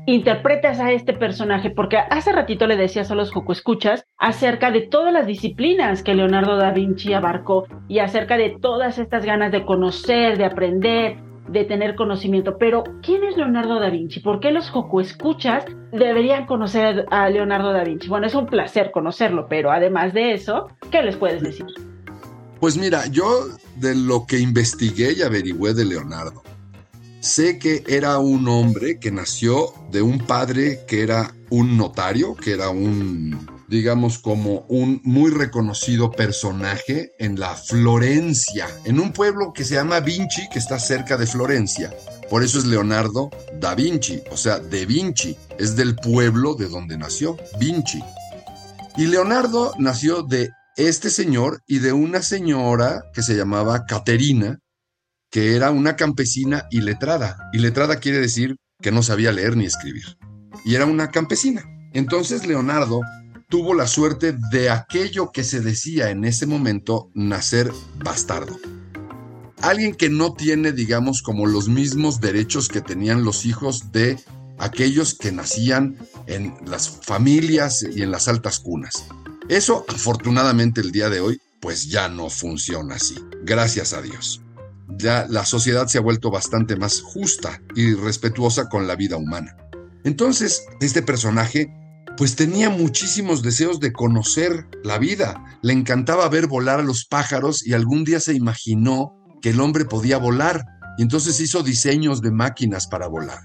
interpretas 0.07 0.79
a 0.79 0.91
este 0.93 1.11
personaje, 1.13 1.69
porque 1.69 1.97
hace 1.97 2.31
ratito 2.31 2.65
le 2.65 2.77
decías 2.77 3.11
a 3.11 3.15
los 3.15 3.31
Joco 3.31 3.51
Escuchas 3.51 4.05
acerca 4.17 4.71
de 4.71 4.81
todas 4.81 5.11
las 5.11 5.27
disciplinas 5.27 6.01
que 6.01 6.15
Leonardo 6.15 6.55
da 6.55 6.71
Vinci 6.71 7.13
abarcó 7.13 7.65
y 7.89 7.99
acerca 7.99 8.37
de 8.37 8.57
todas 8.61 8.99
estas 8.99 9.25
ganas 9.25 9.51
de 9.51 9.65
conocer, 9.65 10.37
de 10.37 10.45
aprender, 10.45 11.17
de 11.49 11.65
tener 11.65 11.95
conocimiento. 11.95 12.57
Pero, 12.57 12.85
¿quién 13.01 13.25
es 13.25 13.35
Leonardo 13.35 13.81
da 13.81 13.89
Vinci? 13.89 14.21
¿Por 14.21 14.39
qué 14.39 14.51
los 14.51 14.69
Joco 14.69 15.01
Escuchas 15.01 15.65
deberían 15.91 16.45
conocer 16.45 17.05
a 17.11 17.29
Leonardo 17.29 17.73
da 17.73 17.83
Vinci? 17.83 18.07
Bueno, 18.07 18.27
es 18.27 18.35
un 18.35 18.45
placer 18.45 18.91
conocerlo, 18.91 19.47
pero 19.49 19.71
además 19.71 20.13
de 20.13 20.31
eso, 20.31 20.69
¿qué 20.89 21.01
les 21.01 21.17
puedes 21.17 21.43
decir? 21.43 21.65
Pues 22.59 22.77
mira, 22.77 23.05
yo 23.07 23.47
de 23.75 23.95
lo 23.95 24.25
que 24.25 24.39
investigué 24.39 25.13
y 25.13 25.21
averigüé 25.21 25.73
de 25.73 25.85
Leonardo, 25.85 26.43
Sé 27.19 27.57
que 27.57 27.83
era 27.87 28.19
un 28.19 28.47
hombre 28.47 28.99
que 28.99 29.11
nació 29.11 29.73
de 29.91 30.01
un 30.01 30.19
padre 30.19 30.85
que 30.87 31.01
era 31.01 31.35
un 31.49 31.75
notario, 31.75 32.35
que 32.35 32.53
era 32.53 32.69
un, 32.69 33.47
digamos, 33.67 34.19
como 34.19 34.65
un 34.69 35.01
muy 35.03 35.31
reconocido 35.31 36.11
personaje 36.11 37.11
en 37.17 37.39
la 37.39 37.55
Florencia, 37.55 38.67
en 38.85 38.99
un 38.99 39.11
pueblo 39.11 39.51
que 39.51 39.65
se 39.65 39.75
llama 39.75 39.99
Vinci, 39.99 40.47
que 40.53 40.59
está 40.59 40.79
cerca 40.79 41.17
de 41.17 41.25
Florencia. 41.25 41.91
Por 42.29 42.43
eso 42.43 42.59
es 42.59 42.65
Leonardo 42.65 43.31
da 43.59 43.73
Vinci, 43.73 44.21
o 44.31 44.37
sea, 44.37 44.59
de 44.59 44.85
Vinci, 44.85 45.35
es 45.57 45.75
del 45.75 45.95
pueblo 45.95 46.53
de 46.53 46.69
donde 46.69 46.97
nació, 46.97 47.35
Vinci. 47.59 48.01
Y 48.95 49.07
Leonardo 49.07 49.73
nació 49.79 50.21
de 50.21 50.51
este 50.77 51.09
señor 51.09 51.61
y 51.67 51.79
de 51.79 51.91
una 51.91 52.21
señora 52.21 53.03
que 53.13 53.23
se 53.23 53.35
llamaba 53.35 53.85
Caterina, 53.85 54.59
que 55.31 55.55
era 55.55 55.71
una 55.71 55.95
campesina 55.95 56.67
iletrada. 56.71 57.49
Iletrada 57.51 57.99
quiere 57.99 58.19
decir 58.19 58.55
que 58.81 58.91
no 58.91 59.03
sabía 59.03 59.31
leer 59.31 59.57
ni 59.57 59.65
escribir. 59.65 60.17
Y 60.63 60.75
era 60.75 60.85
una 60.85 61.09
campesina. 61.09 61.63
Entonces 61.93 62.45
Leonardo 62.45 63.01
tuvo 63.49 63.73
la 63.73 63.87
suerte 63.87 64.35
de 64.51 64.69
aquello 64.69 65.31
que 65.31 65.43
se 65.43 65.61
decía 65.61 66.11
en 66.11 66.23
ese 66.25 66.45
momento 66.45 67.09
nacer 67.15 67.71
bastardo. 68.03 68.57
Alguien 69.61 69.95
que 69.95 70.09
no 70.09 70.33
tiene, 70.33 70.71
digamos, 70.71 71.23
como 71.23 71.47
los 71.47 71.67
mismos 71.67 72.21
derechos 72.21 72.67
que 72.67 72.81
tenían 72.81 73.23
los 73.23 73.45
hijos 73.45 73.91
de 73.91 74.19
aquellos 74.59 75.15
que 75.15 75.31
nacían 75.31 75.97
en 76.27 76.55
las 76.65 76.89
familias 76.89 77.83
y 77.83 78.03
en 78.03 78.11
las 78.11 78.27
altas 78.27 78.59
cunas. 78.59 79.05
Eso, 79.49 79.85
afortunadamente, 79.87 80.81
el 80.81 80.91
día 80.91 81.09
de 81.09 81.21
hoy, 81.21 81.41
pues 81.59 81.89
ya 81.89 82.09
no 82.09 82.29
funciona 82.29 82.95
así. 82.95 83.15
Gracias 83.43 83.93
a 83.93 84.01
Dios 84.01 84.41
ya 84.97 85.27
la 85.29 85.45
sociedad 85.45 85.87
se 85.87 85.97
ha 85.97 86.01
vuelto 86.01 86.31
bastante 86.31 86.75
más 86.75 87.01
justa 87.01 87.61
y 87.75 87.93
respetuosa 87.93 88.69
con 88.69 88.87
la 88.87 88.95
vida 88.95 89.17
humana. 89.17 89.57
Entonces, 90.03 90.65
este 90.79 91.01
personaje 91.01 91.73
pues 92.15 92.35
tenía 92.35 92.71
muchísimos 92.71 93.43
deseos 93.43 93.79
de 93.79 93.93
conocer 93.93 94.67
la 94.83 94.97
vida. 94.97 95.59
Le 95.61 95.73
encantaba 95.73 96.27
ver 96.29 96.47
volar 96.47 96.79
a 96.79 96.83
los 96.83 97.05
pájaros 97.05 97.65
y 97.65 97.73
algún 97.73 98.05
día 98.05 98.19
se 98.19 98.33
imaginó 98.33 99.13
que 99.41 99.51
el 99.51 99.59
hombre 99.59 99.85
podía 99.85 100.17
volar 100.17 100.65
y 100.97 101.03
entonces 101.03 101.39
hizo 101.39 101.61
diseños 101.61 102.21
de 102.21 102.31
máquinas 102.31 102.87
para 102.87 103.07
volar. 103.07 103.41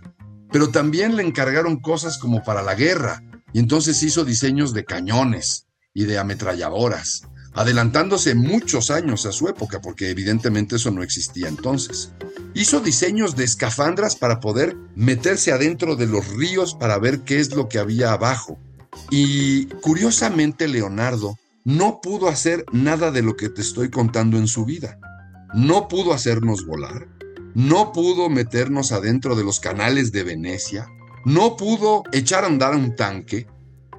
Pero 0.51 0.71
también 0.71 1.17
le 1.17 1.23
encargaron 1.23 1.81
cosas 1.81 2.17
como 2.17 2.43
para 2.43 2.63
la 2.63 2.75
guerra 2.75 3.23
y 3.53 3.59
entonces 3.59 4.03
hizo 4.03 4.25
diseños 4.25 4.73
de 4.73 4.85
cañones 4.85 5.67
y 5.95 6.05
de 6.05 6.19
ametralladoras 6.19 7.23
adelantándose 7.55 8.35
muchos 8.35 8.91
años 8.91 9.27
a 9.27 9.33
su 9.33 9.49
época, 9.49 9.81
porque 9.81 10.11
evidentemente 10.11 10.77
eso 10.77 10.91
no 10.91 11.03
existía 11.03 11.49
entonces. 11.49 12.13
Hizo 12.55 12.81
diseños 12.81 13.37
de 13.37 13.45
escafandras 13.45 14.17
para 14.17 14.41
poder 14.41 14.77
meterse 14.95 15.53
adentro 15.53 15.97
de 15.97 16.07
los 16.07 16.27
ríos 16.29 16.75
para 16.75 16.99
ver 16.99 17.21
qué 17.21 17.41
es 17.41 17.55
lo 17.55 17.69
que 17.69 17.79
había 17.79 18.13
abajo. 18.13 18.59
Y 19.11 19.67
curiosamente 19.67 20.69
Leonardo 20.69 21.39
no 21.65 22.01
pudo 22.01 22.29
hacer 22.29 22.65
nada 22.73 23.11
de 23.11 23.23
lo 23.23 23.37
que 23.37 23.49
te 23.49 23.61
estoy 23.61 23.91
contando 23.91 24.39
en 24.39 24.49
su 24.49 24.65
vida. 24.65 24.99
No 25.55 25.89
pudo 25.89 26.15
hacernos 26.15 26.67
volar, 26.67 27.09
no 27.55 27.93
pudo 27.93 28.31
meternos 28.31 28.93
adentro 28.93 29.37
de 29.37 29.45
los 29.45 29.61
canales 29.61 30.11
de 30.13 30.25
Venecia, 30.25 30.89
no 31.27 31.57
pudo 31.57 32.03
echar 32.13 32.45
a 32.45 32.47
andar 32.47 32.75
un 32.75 32.97
tanque, 32.97 33.47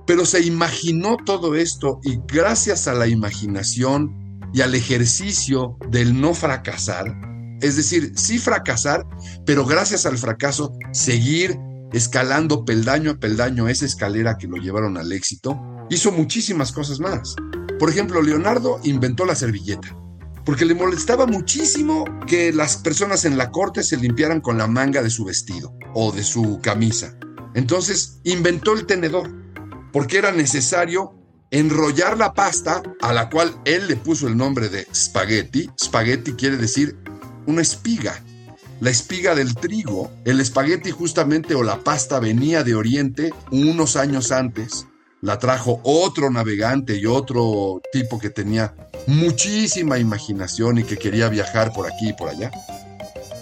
pero 0.05 0.25
se 0.25 0.41
imaginó 0.41 1.17
todo 1.25 1.55
esto 1.55 1.99
y 2.03 2.19
gracias 2.27 2.87
a 2.87 2.93
la 2.93 3.07
imaginación 3.07 4.39
y 4.53 4.61
al 4.61 4.75
ejercicio 4.75 5.77
del 5.89 6.19
no 6.19 6.33
fracasar, 6.33 7.15
es 7.61 7.75
decir, 7.75 8.13
sí 8.15 8.39
fracasar, 8.39 9.05
pero 9.45 9.65
gracias 9.65 10.05
al 10.05 10.17
fracaso 10.17 10.73
seguir 10.91 11.57
escalando 11.93 12.65
peldaño 12.65 13.11
a 13.11 13.15
peldaño 13.15 13.69
esa 13.69 13.85
escalera 13.85 14.37
que 14.37 14.47
lo 14.47 14.57
llevaron 14.57 14.97
al 14.97 15.11
éxito, 15.11 15.59
hizo 15.89 16.11
muchísimas 16.11 16.71
cosas 16.71 16.99
más. 16.99 17.35
Por 17.79 17.89
ejemplo, 17.89 18.21
Leonardo 18.21 18.79
inventó 18.83 19.25
la 19.25 19.35
servilleta, 19.35 19.95
porque 20.45 20.65
le 20.65 20.75
molestaba 20.75 21.25
muchísimo 21.25 22.05
que 22.27 22.51
las 22.51 22.77
personas 22.77 23.25
en 23.25 23.37
la 23.37 23.51
corte 23.51 23.83
se 23.83 23.97
limpiaran 23.97 24.41
con 24.41 24.57
la 24.57 24.67
manga 24.67 25.01
de 25.01 25.09
su 25.09 25.25
vestido 25.25 25.73
o 25.93 26.11
de 26.11 26.23
su 26.23 26.59
camisa. 26.61 27.15
Entonces 27.55 28.19
inventó 28.23 28.73
el 28.73 28.85
tenedor 28.85 29.42
porque 29.93 30.17
era 30.17 30.33
necesario 30.33 31.13
enrollar 31.51 32.17
la 32.17 32.33
pasta 32.33 32.81
a 32.99 33.13
la 33.13 33.29
cual 33.29 33.55
él 33.63 33.87
le 33.87 33.95
puso 33.95 34.27
el 34.27 34.35
nombre 34.35 34.67
de 34.67 34.87
spaghetti. 34.93 35.69
Spaghetti 35.81 36.33
quiere 36.33 36.57
decir 36.57 36.97
una 37.45 37.61
espiga. 37.61 38.21
La 38.81 38.89
espiga 38.89 39.35
del 39.35 39.55
trigo, 39.55 40.11
el 40.25 40.41
espagueti 40.41 40.91
justamente 40.91 41.55
o 41.55 41.63
la 41.63 41.79
pasta 41.79 42.19
venía 42.19 42.63
de 42.63 42.75
Oriente 42.75 43.33
unos 43.51 43.95
años 43.95 44.31
antes. 44.31 44.87
La 45.21 45.39
trajo 45.39 45.79
otro 45.83 46.29
navegante 46.31 46.97
y 46.97 47.05
otro 47.05 47.81
tipo 47.93 48.19
que 48.19 48.29
tenía 48.29 48.75
muchísima 49.07 49.99
imaginación 49.99 50.79
y 50.79 50.83
que 50.83 50.97
quería 50.97 51.29
viajar 51.29 51.71
por 51.71 51.85
aquí 51.85 52.09
y 52.09 52.13
por 52.13 52.29
allá. 52.29 52.51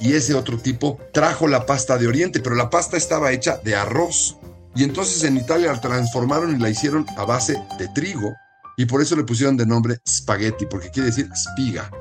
Y 0.01 0.13
ese 0.13 0.35
otro 0.35 0.57
tipo 0.57 0.99
trajo 1.13 1.47
la 1.47 1.65
pasta 1.65 1.97
de 1.97 2.07
Oriente, 2.07 2.39
pero 2.39 2.55
la 2.55 2.69
pasta 2.69 2.97
estaba 2.97 3.31
hecha 3.31 3.57
de 3.63 3.75
arroz. 3.75 4.37
Y 4.75 4.83
entonces 4.83 5.23
en 5.23 5.37
Italia 5.37 5.73
la 5.73 5.81
transformaron 5.81 6.55
y 6.55 6.59
la 6.59 6.69
hicieron 6.69 7.05
a 7.17 7.25
base 7.25 7.61
de 7.77 7.87
trigo 7.89 8.33
y 8.77 8.85
por 8.85 9.01
eso 9.01 9.15
le 9.15 9.23
pusieron 9.23 9.57
de 9.57 9.65
nombre 9.65 9.97
spaghetti, 10.07 10.65
porque 10.65 10.89
quiere 10.89 11.09
decir 11.09 11.29
espiga. 11.31 11.91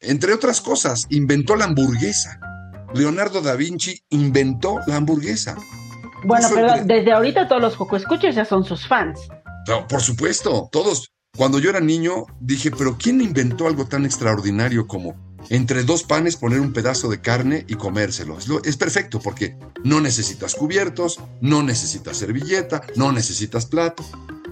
Entre 0.00 0.32
otras 0.32 0.60
cosas, 0.60 1.06
inventó 1.10 1.54
la 1.54 1.66
hamburguesa. 1.66 2.40
Leonardo 2.94 3.40
da 3.40 3.54
Vinci 3.54 4.02
inventó 4.10 4.80
la 4.86 4.96
hamburguesa. 4.96 5.56
Bueno, 6.24 6.48
pero 6.54 6.84
desde 6.84 7.12
ahorita 7.12 7.48
todos 7.48 7.62
los 7.62 7.76
Joco 7.76 7.96
Escuchas 7.96 8.34
ya 8.34 8.44
son 8.44 8.64
sus 8.64 8.86
fans. 8.86 9.20
por 9.88 10.00
supuesto, 10.00 10.68
todos. 10.72 11.12
Cuando 11.36 11.58
yo 11.58 11.70
era 11.70 11.80
niño 11.80 12.26
dije, 12.40 12.70
pero 12.70 12.98
¿quién 12.98 13.20
inventó 13.22 13.66
algo 13.66 13.86
tan 13.86 14.04
extraordinario 14.04 14.86
como 14.86 15.31
entre 15.50 15.84
dos 15.84 16.02
panes 16.02 16.36
poner 16.36 16.60
un 16.60 16.72
pedazo 16.72 17.08
de 17.08 17.20
carne 17.20 17.64
y 17.68 17.74
comérselo. 17.74 18.38
Es, 18.64 18.76
perfecto 18.76 19.20
porque 19.20 19.56
no 19.84 20.00
necesitas 20.00 20.54
cubiertos, 20.54 21.20
no 21.40 21.62
necesitas 21.62 22.16
servilleta, 22.16 22.82
no 22.96 23.12
necesitas 23.12 23.66
plato. 23.66 24.04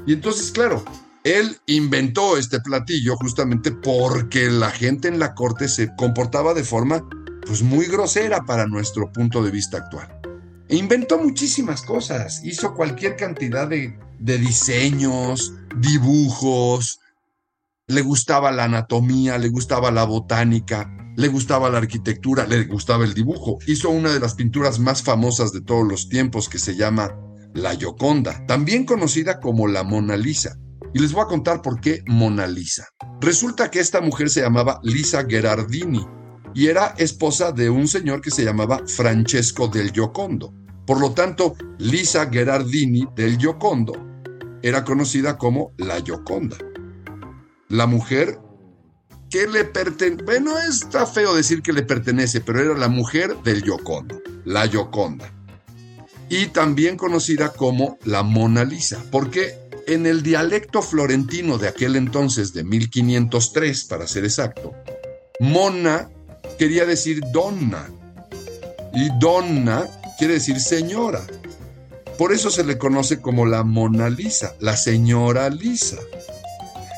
Y 0.07 0.13
entonces, 0.13 0.51
claro, 0.51 0.85
él 1.25 1.59
inventó 1.67 2.37
este 2.37 2.61
platillo 2.61 3.17
justamente 3.17 3.73
porque 3.73 4.51
la 4.51 4.71
gente 4.71 5.09
en 5.09 5.19
la 5.19 5.35
corte 5.35 5.69
se 5.69 5.95
comportaba 5.97 6.55
de 6.55 6.65
forma 6.65 7.07
pues 7.47 7.63
muy 7.63 7.87
grosera 7.87 8.45
para 8.45 8.67
nuestro 8.67 9.13
punto 9.13 9.43
de 9.43 9.51
vista 9.51 9.79
actual. 9.79 10.21
E 10.69 10.77
inventó 10.77 11.19
muchísimas 11.19 11.83
cosas, 11.83 12.45
hizo 12.45 12.75
cualquier 12.75 13.17
cantidad 13.17 13.67
de, 13.67 13.99
de 14.21 14.39
diseños, 14.39 15.53
dibujos, 15.77 17.01
le 17.91 18.03
gustaba 18.03 18.53
la 18.53 18.65
anatomía, 18.65 19.37
le 19.37 19.49
gustaba 19.49 19.91
la 19.91 20.05
botánica, 20.05 20.89
le 21.17 21.27
gustaba 21.27 21.69
la 21.71 21.79
arquitectura, 21.79 22.47
le 22.47 22.65
gustaba 22.67 23.05
el 23.05 23.15
dibujo. 23.15 23.59
Hizo 23.67 23.91
una 23.91 24.13
de 24.13 24.21
las 24.21 24.35
pinturas 24.35 24.79
más 24.79 25.03
famosas 25.03 25.53
de 25.53 25.61
todos 25.61 25.87
los 25.87 26.09
tiempos 26.09 26.49
que 26.49 26.61
se 26.61 26.77
llama 26.77 27.13
La 27.53 27.75
Gioconda, 27.75 28.47
también 28.47 28.87
conocida 28.87 29.41
como 29.41 29.67
la 29.67 29.83
Mona 29.83 30.17
Lisa. 30.17 30.57
Y 30.95 31.01
les 31.01 31.13
voy 31.13 31.23
a 31.23 31.27
contar 31.27 31.63
por 31.63 31.81
qué 31.81 32.05
Mona 32.07 32.47
Lisa. 32.47 32.87
Resulta 33.21 33.73
que 33.73 33.81
esta 33.81 34.01
mujer 34.01 34.31
se 34.31 34.43
llamaba 34.43 34.79
Lisa 34.85 35.25
Gherardini 35.25 36.07
y 36.55 36.67
era 36.67 36.95
esposa 36.97 37.51
de 37.51 37.71
un 37.71 37.89
señor 37.89 38.21
que 38.21 38.31
se 38.31 38.45
llamaba 38.45 38.83
Francesco 38.87 39.67
del 39.67 39.91
Giocondo. 39.91 40.55
Por 40.87 41.01
lo 41.01 41.11
tanto, 41.11 41.57
Lisa 41.79 42.27
Gherardini 42.27 43.09
del 43.17 43.37
Giocondo 43.37 43.95
era 44.63 44.85
conocida 44.85 45.37
como 45.37 45.73
la 45.77 46.01
Gioconda. 46.01 46.57
La 47.71 47.87
mujer 47.87 48.39
que 49.31 49.47
le 49.47 49.65
pertenece, 49.65 50.25
bueno, 50.25 50.59
está 50.59 51.07
feo 51.07 51.35
decir 51.35 51.63
que 51.63 51.73
le 51.73 51.85
pertenece, 51.85 52.41
pero 52.41 52.61
era 52.61 52.77
la 52.77 52.89
mujer 52.89 53.37
del 53.45 53.63
Giocondo, 53.63 54.21
la 54.45 54.67
Gioconda. 54.67 55.33
Y 56.29 56.47
también 56.47 56.97
conocida 56.97 57.53
como 57.53 57.97
la 58.05 58.25
Mona 58.25 58.65
Lisa, 58.65 59.05
porque 59.13 59.55
en 59.87 60.07
el 60.07 60.25
dialecto 60.25 60.83
florentino 60.83 61.59
de 61.59 61.69
aquel 61.69 61.95
entonces, 61.95 62.53
de 62.53 62.65
1503 62.65 63.85
para 63.85 64.09
ser 64.09 64.25
exacto, 64.25 64.75
Mona 65.39 66.11
quería 66.59 66.85
decir 66.85 67.21
donna 67.33 67.89
y 68.93 69.09
donna 69.21 69.87
quiere 70.19 70.35
decir 70.35 70.59
señora. 70.59 71.25
Por 72.19 72.33
eso 72.33 72.51
se 72.51 72.65
le 72.65 72.79
conoce 72.79 73.21
como 73.21 73.47
la 73.47 73.63
Mona 73.63 74.11
Lisa, 74.11 74.55
la 74.59 74.77
señora 74.77 75.49
Lisa. 75.51 75.99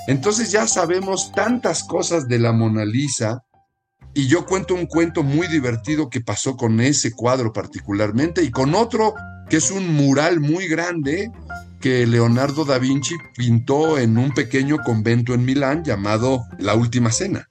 Entonces 0.07 0.51
ya 0.51 0.67
sabemos 0.67 1.33
tantas 1.33 1.85
cosas 1.85 2.27
de 2.29 2.39
la 2.39 2.53
Mona 2.53 2.85
Lisa 2.85 3.45
y 4.15 4.27
yo 4.27 4.45
cuento 4.45 4.75
un 4.75 4.87
cuento 4.87 5.23
muy 5.23 5.47
divertido 5.47 6.11
que 6.11 6.21
pasó 6.21 6.57
con 6.57 6.81
ese 6.81 7.13
cuadro 7.13 7.53
particularmente 7.53 8.43
y 8.43 8.51
con 8.51 8.75
otro 8.75 9.15
que 9.49 9.57
es 9.59 9.71
un 9.71 9.95
mural 9.95 10.41
muy 10.41 10.67
grande 10.69 11.31
que 11.81 12.07
Leonardo 12.07 12.65
da 12.65 12.79
Vinci 12.79 13.17
pintó 13.37 13.99
en 13.99 14.17
un 14.17 14.33
pequeño 14.33 14.79
convento 14.85 15.35
en 15.35 15.45
Milán 15.45 15.83
llamado 15.85 16.45
La 16.59 16.75
Última 16.75 17.11
Cena. 17.11 17.51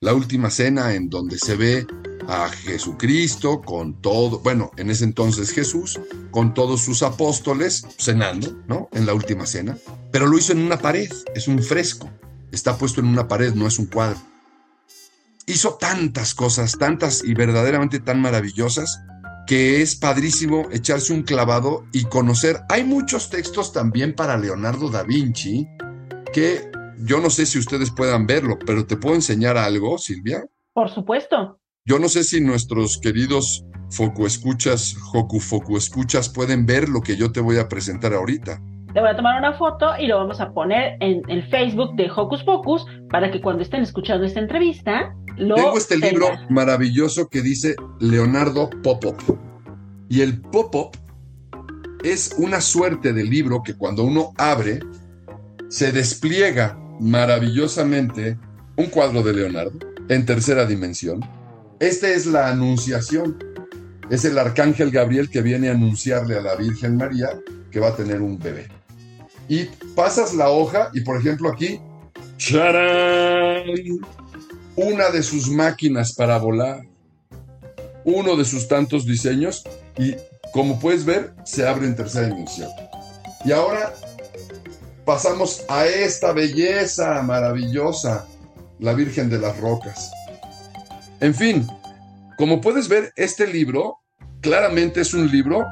La 0.00 0.14
Última 0.14 0.50
Cena 0.50 0.94
en 0.94 1.08
donde 1.08 1.38
se 1.38 1.56
ve 1.56 1.86
a 2.28 2.50
Jesucristo 2.50 3.62
con 3.62 4.02
todo, 4.02 4.40
bueno, 4.40 4.70
en 4.76 4.90
ese 4.90 5.04
entonces 5.04 5.50
Jesús, 5.50 5.98
con 6.30 6.52
todos 6.52 6.82
sus 6.82 7.02
apóstoles 7.02 7.86
cenando, 7.98 8.54
¿no? 8.68 8.88
En 8.92 9.06
la 9.06 9.14
última 9.14 9.46
cena. 9.46 9.78
Pero 10.12 10.26
lo 10.26 10.36
hizo 10.36 10.52
en 10.52 10.58
una 10.58 10.78
pared, 10.78 11.10
es 11.34 11.48
un 11.48 11.62
fresco, 11.62 12.10
está 12.52 12.76
puesto 12.76 13.00
en 13.00 13.06
una 13.06 13.26
pared, 13.26 13.54
no 13.54 13.66
es 13.66 13.78
un 13.78 13.86
cuadro. 13.86 14.18
Hizo 15.46 15.74
tantas 15.80 16.34
cosas, 16.34 16.76
tantas 16.78 17.24
y 17.24 17.32
verdaderamente 17.32 17.98
tan 17.98 18.20
maravillosas, 18.20 19.00
que 19.46 19.80
es 19.80 19.96
padrísimo 19.96 20.68
echarse 20.70 21.14
un 21.14 21.22
clavado 21.22 21.86
y 21.94 22.04
conocer. 22.04 22.60
Hay 22.68 22.84
muchos 22.84 23.30
textos 23.30 23.72
también 23.72 24.14
para 24.14 24.36
Leonardo 24.36 24.90
da 24.90 25.02
Vinci 25.02 25.66
que 26.34 26.70
yo 26.98 27.20
no 27.20 27.30
sé 27.30 27.46
si 27.46 27.58
ustedes 27.58 27.90
puedan 27.90 28.26
verlo, 28.26 28.58
pero 28.58 28.84
te 28.84 28.98
puedo 28.98 29.14
enseñar 29.14 29.56
algo, 29.56 29.96
Silvia. 29.96 30.44
Por 30.74 30.90
supuesto. 30.90 31.58
Yo 31.84 31.98
no 31.98 32.08
sé 32.08 32.24
si 32.24 32.40
nuestros 32.40 32.98
queridos 32.98 33.64
Foco 33.90 34.26
Escuchas, 34.26 34.94
Joku 35.00 35.40
Foco 35.40 35.76
Escuchas 35.76 36.28
pueden 36.28 36.66
ver 36.66 36.88
lo 36.88 37.00
que 37.00 37.16
yo 37.16 37.32
te 37.32 37.40
voy 37.40 37.58
a 37.58 37.68
presentar 37.68 38.12
ahorita. 38.12 38.60
Te 38.92 39.00
voy 39.00 39.10
a 39.10 39.16
tomar 39.16 39.38
una 39.38 39.52
foto 39.54 39.92
y 39.98 40.06
lo 40.06 40.16
vamos 40.16 40.40
a 40.40 40.52
poner 40.52 40.96
en 41.00 41.22
el 41.28 41.48
Facebook 41.50 41.94
de 41.96 42.10
Hocus 42.10 42.42
Pocus 42.42 42.86
para 43.10 43.30
que 43.30 43.40
cuando 43.40 43.62
estén 43.62 43.82
escuchando 43.82 44.24
esta 44.26 44.40
entrevista 44.40 45.14
lo 45.36 45.54
Tengo 45.54 45.78
este 45.78 45.96
libro 45.96 46.26
maravilloso 46.48 47.28
que 47.28 47.42
dice 47.42 47.76
Leonardo 48.00 48.70
Popop. 48.82 49.20
Y 50.08 50.22
el 50.22 50.40
Popop 50.40 50.96
es 52.02 52.34
una 52.38 52.60
suerte 52.60 53.12
de 53.12 53.24
libro 53.24 53.62
que 53.62 53.74
cuando 53.74 54.04
uno 54.04 54.32
abre 54.36 54.80
se 55.68 55.92
despliega 55.92 56.78
maravillosamente 56.98 58.38
un 58.76 58.86
cuadro 58.86 59.22
de 59.22 59.32
Leonardo 59.34 59.78
en 60.08 60.24
tercera 60.24 60.64
dimensión 60.64 61.37
esta 61.80 62.08
es 62.08 62.26
la 62.26 62.48
anunciación. 62.48 63.38
Es 64.10 64.24
el 64.24 64.38
arcángel 64.38 64.90
Gabriel 64.90 65.28
que 65.30 65.42
viene 65.42 65.68
a 65.68 65.72
anunciarle 65.72 66.36
a 66.36 66.40
la 66.40 66.56
Virgen 66.56 66.96
María 66.96 67.38
que 67.70 67.78
va 67.78 67.88
a 67.88 67.96
tener 67.96 68.20
un 68.20 68.38
bebé. 68.38 68.68
Y 69.48 69.64
pasas 69.94 70.34
la 70.34 70.50
hoja 70.50 70.90
y 70.92 71.02
por 71.02 71.18
ejemplo 71.18 71.50
aquí, 71.50 71.80
¡charán! 72.36 73.64
Una 74.76 75.10
de 75.10 75.22
sus 75.22 75.48
máquinas 75.48 76.12
para 76.14 76.38
volar. 76.38 76.84
Uno 78.04 78.36
de 78.36 78.44
sus 78.44 78.68
tantos 78.68 79.04
diseños 79.04 79.64
y 79.98 80.14
como 80.52 80.80
puedes 80.80 81.04
ver 81.04 81.34
se 81.44 81.66
abre 81.66 81.86
en 81.86 81.94
tercera 81.94 82.26
dimensión. 82.26 82.70
Y 83.44 83.52
ahora 83.52 83.92
pasamos 85.04 85.64
a 85.68 85.86
esta 85.86 86.32
belleza 86.32 87.22
maravillosa, 87.22 88.26
la 88.78 88.94
Virgen 88.94 89.28
de 89.28 89.38
las 89.38 89.58
Rocas. 89.58 90.10
En 91.20 91.34
fin, 91.34 91.66
como 92.36 92.60
puedes 92.60 92.88
ver, 92.88 93.12
este 93.16 93.46
libro 93.46 93.98
claramente 94.40 95.00
es 95.00 95.14
un 95.14 95.28
libro 95.28 95.66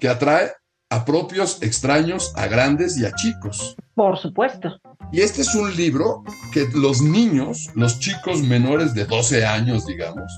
que 0.00 0.08
atrae 0.08 0.52
a 0.88 1.04
propios, 1.04 1.62
extraños, 1.62 2.32
a 2.36 2.46
grandes 2.46 2.96
y 2.96 3.04
a 3.04 3.14
chicos. 3.14 3.76
Por 3.94 4.16
supuesto. 4.18 4.80
Y 5.12 5.20
este 5.20 5.42
es 5.42 5.54
un 5.54 5.74
libro 5.76 6.24
que 6.52 6.66
los 6.74 7.02
niños, 7.02 7.68
los 7.74 7.98
chicos 7.98 8.42
menores 8.42 8.94
de 8.94 9.04
12 9.04 9.44
años, 9.44 9.86
digamos, 9.86 10.32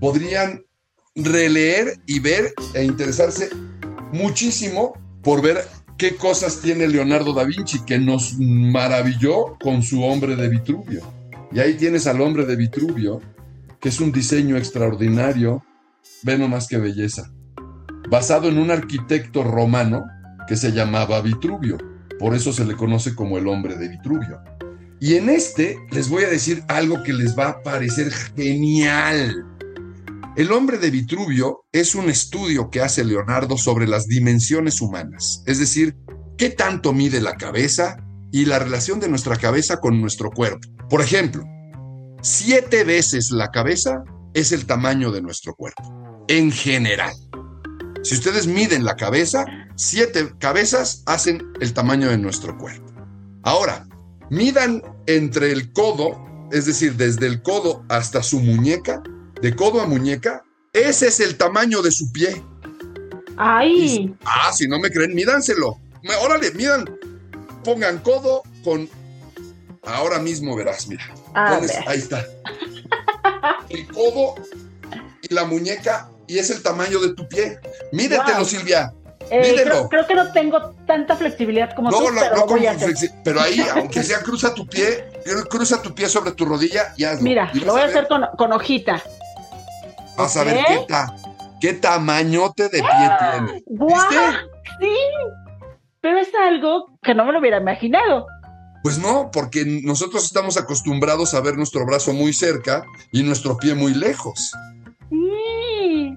podrían 0.00 0.64
releer 1.14 2.00
y 2.06 2.18
ver 2.18 2.52
e 2.74 2.84
interesarse 2.84 3.50
muchísimo 4.12 4.94
por 5.22 5.42
ver 5.42 5.58
qué 5.98 6.16
cosas 6.16 6.60
tiene 6.60 6.88
Leonardo 6.88 7.32
da 7.32 7.44
Vinci 7.44 7.84
que 7.84 7.98
nos 7.98 8.34
maravilló 8.38 9.56
con 9.60 9.82
su 9.82 10.02
hombre 10.02 10.34
de 10.34 10.48
Vitruvio. 10.48 11.02
Y 11.52 11.60
ahí 11.60 11.74
tienes 11.74 12.06
al 12.06 12.20
hombre 12.20 12.46
de 12.46 12.56
Vitruvio 12.56 13.20
que 13.80 13.88
es 13.88 14.00
un 14.00 14.12
diseño 14.12 14.56
extraordinario, 14.56 15.64
ve 16.22 16.38
nomás 16.38 16.68
qué 16.68 16.78
belleza, 16.78 17.32
basado 18.10 18.48
en 18.48 18.58
un 18.58 18.70
arquitecto 18.70 19.42
romano 19.42 20.04
que 20.46 20.56
se 20.56 20.72
llamaba 20.72 21.20
Vitruvio, 21.22 21.78
por 22.18 22.34
eso 22.34 22.52
se 22.52 22.64
le 22.64 22.76
conoce 22.76 23.14
como 23.14 23.38
el 23.38 23.48
hombre 23.48 23.76
de 23.76 23.88
Vitruvio. 23.88 24.40
Y 25.00 25.14
en 25.14 25.30
este 25.30 25.78
les 25.90 26.10
voy 26.10 26.24
a 26.24 26.28
decir 26.28 26.62
algo 26.68 27.02
que 27.02 27.14
les 27.14 27.38
va 27.38 27.48
a 27.48 27.62
parecer 27.62 28.12
genial. 28.12 29.46
El 30.36 30.52
hombre 30.52 30.78
de 30.78 30.90
Vitruvio 30.90 31.64
es 31.72 31.94
un 31.94 32.10
estudio 32.10 32.68
que 32.68 32.82
hace 32.82 33.04
Leonardo 33.04 33.56
sobre 33.56 33.88
las 33.88 34.06
dimensiones 34.06 34.80
humanas, 34.80 35.42
es 35.46 35.58
decir, 35.58 35.96
qué 36.36 36.50
tanto 36.50 36.92
mide 36.92 37.20
la 37.20 37.36
cabeza 37.36 37.96
y 38.30 38.44
la 38.44 38.58
relación 38.58 39.00
de 39.00 39.08
nuestra 39.08 39.36
cabeza 39.36 39.80
con 39.80 40.00
nuestro 40.00 40.30
cuerpo. 40.30 40.68
Por 40.88 41.00
ejemplo, 41.00 41.44
siete 42.22 42.84
veces 42.84 43.30
la 43.30 43.50
cabeza 43.50 44.04
es 44.34 44.52
el 44.52 44.66
tamaño 44.66 45.10
de 45.10 45.22
nuestro 45.22 45.54
cuerpo, 45.54 45.82
en 46.28 46.52
general. 46.52 47.14
Si 48.02 48.14
ustedes 48.14 48.46
miden 48.46 48.84
la 48.84 48.96
cabeza, 48.96 49.44
siete 49.76 50.32
cabezas 50.38 51.02
hacen 51.06 51.42
el 51.60 51.72
tamaño 51.74 52.08
de 52.08 52.18
nuestro 52.18 52.56
cuerpo. 52.56 52.86
Ahora, 53.42 53.86
midan 54.30 54.82
entre 55.06 55.52
el 55.52 55.72
codo, 55.72 56.24
es 56.52 56.66
decir, 56.66 56.94
desde 56.94 57.26
el 57.26 57.42
codo 57.42 57.84
hasta 57.88 58.22
su 58.22 58.40
muñeca, 58.40 59.02
de 59.42 59.54
codo 59.54 59.80
a 59.80 59.86
muñeca, 59.86 60.44
ese 60.72 61.08
es 61.08 61.20
el 61.20 61.36
tamaño 61.36 61.82
de 61.82 61.90
su 61.90 62.10
pie. 62.12 62.42
¡Ay! 63.36 64.14
ah, 64.24 64.52
si 64.52 64.68
no 64.68 64.78
me 64.78 64.90
creen, 64.90 65.14
mídanselo. 65.14 65.78
Órale, 66.22 66.50
midan. 66.52 66.84
Pongan 67.64 67.98
codo 67.98 68.42
con 68.64 68.88
Ahora 69.82 70.18
mismo 70.18 70.54
verás, 70.56 70.88
mira. 70.88 71.04
Ahí 71.34 71.98
está. 71.98 72.24
El 73.68 73.86
codo 73.88 74.34
y 75.22 75.32
la 75.34 75.44
muñeca 75.44 76.08
y 76.26 76.38
es 76.38 76.50
el 76.50 76.62
tamaño 76.62 76.98
de 77.00 77.14
tu 77.14 77.26
pie. 77.28 77.58
Mídetelo, 77.92 78.44
Silvia. 78.44 78.92
Eh, 79.30 79.42
Mídelo. 79.52 79.70
creo, 79.70 79.88
creo 79.88 80.06
que 80.08 80.14
no 80.14 80.32
tengo 80.32 80.74
tanta 80.86 81.14
flexibilidad 81.16 81.72
como 81.76 81.90
No, 81.90 81.98
tú, 81.98 82.10
no, 82.10 82.20
pero 82.20 82.36
no 82.36 82.46
voy 82.46 82.66
a 82.66 82.72
hacer. 82.72 82.94
pero 83.22 83.40
ahí, 83.40 83.60
aunque 83.76 84.02
sea 84.02 84.20
cruza 84.22 84.52
tu 84.54 84.66
pie, 84.66 85.04
cruza 85.48 85.80
tu 85.80 85.94
pie 85.94 86.08
sobre 86.08 86.32
tu 86.32 86.44
rodilla 86.44 86.92
y 86.96 87.04
hazlo. 87.04 87.22
Mira, 87.22 87.50
Y 87.54 87.60
lo 87.60 87.72
voy 87.72 87.82
a 87.82 87.84
hacer 87.84 88.08
con, 88.08 88.22
con 88.36 88.52
hojita. 88.52 89.00
Vas 90.16 90.36
a 90.36 90.42
ver 90.44 90.64
qué, 90.66 90.84
ta- 90.88 91.14
qué 91.60 91.74
tamañote 91.74 92.64
de 92.64 92.80
pie 92.80 93.10
tiene. 93.20 93.62
¡Guau! 93.66 94.10
Sí, 94.80 94.96
pero 96.00 96.18
es 96.18 96.28
algo 96.34 96.86
que 97.02 97.14
no 97.14 97.24
me 97.24 97.32
lo 97.32 97.38
hubiera 97.38 97.58
imaginado. 97.58 98.26
Pues 98.82 98.98
no, 98.98 99.30
porque 99.30 99.64
nosotros 99.66 100.24
estamos 100.24 100.56
acostumbrados 100.56 101.34
a 101.34 101.40
ver 101.40 101.56
nuestro 101.56 101.84
brazo 101.84 102.12
muy 102.12 102.32
cerca 102.32 102.84
y 103.12 103.22
nuestro 103.22 103.56
pie 103.56 103.74
muy 103.74 103.94
lejos. 103.94 104.52
Sí. 105.10 106.14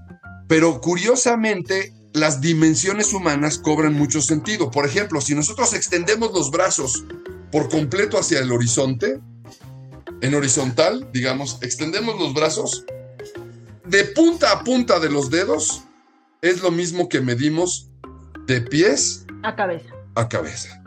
Pero 0.48 0.80
curiosamente, 0.80 1.94
las 2.14 2.40
dimensiones 2.40 3.14
humanas 3.14 3.58
cobran 3.58 3.94
mucho 3.94 4.22
sentido. 4.22 4.72
Por 4.72 4.86
ejemplo, 4.86 5.20
si 5.20 5.36
nosotros 5.36 5.74
extendemos 5.74 6.32
los 6.32 6.52
brazos 6.52 7.04
por 7.52 7.70
completo 7.70 8.18
hacia 8.18 8.40
el 8.40 8.52
horizonte, 8.52 9.20
en 10.22 10.36
horizontal, 10.36 11.10
digamos, 11.12 11.58
extendemos 11.62 12.18
los 12.20 12.34
brazos, 12.34 12.86
de 13.86 14.06
punta 14.06 14.52
a 14.52 14.64
punta 14.64 15.00
de 15.00 15.10
los 15.10 15.30
dedos, 15.30 15.84
es 16.42 16.62
lo 16.62 16.72
mismo 16.72 17.10
que 17.10 17.20
medimos 17.20 17.90
de 18.48 18.62
pies 18.62 19.26
A 19.44 19.56
cabeza. 19.56 19.90
a 20.16 20.30
cabeza. 20.30 20.83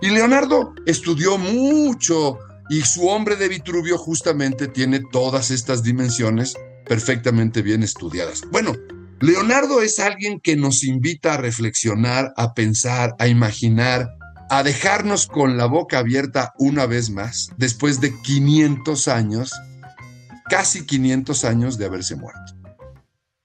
Y 0.00 0.10
Leonardo 0.10 0.74
estudió 0.86 1.36
mucho 1.38 2.38
y 2.68 2.82
su 2.82 3.08
hombre 3.08 3.36
de 3.36 3.48
Vitruvio 3.48 3.98
justamente 3.98 4.68
tiene 4.68 5.00
todas 5.00 5.50
estas 5.50 5.82
dimensiones 5.82 6.54
perfectamente 6.86 7.62
bien 7.62 7.82
estudiadas. 7.82 8.42
Bueno, 8.50 8.74
Leonardo 9.20 9.82
es 9.82 10.00
alguien 10.00 10.40
que 10.40 10.56
nos 10.56 10.82
invita 10.82 11.34
a 11.34 11.36
reflexionar, 11.36 12.32
a 12.36 12.54
pensar, 12.54 13.14
a 13.18 13.28
imaginar, 13.28 14.08
a 14.48 14.62
dejarnos 14.62 15.26
con 15.26 15.56
la 15.56 15.66
boca 15.66 15.98
abierta 15.98 16.54
una 16.58 16.86
vez 16.86 17.10
más, 17.10 17.50
después 17.58 18.00
de 18.00 18.18
500 18.22 19.08
años, 19.08 19.52
casi 20.48 20.86
500 20.86 21.44
años 21.44 21.78
de 21.78 21.84
haberse 21.84 22.16
muerto. 22.16 22.54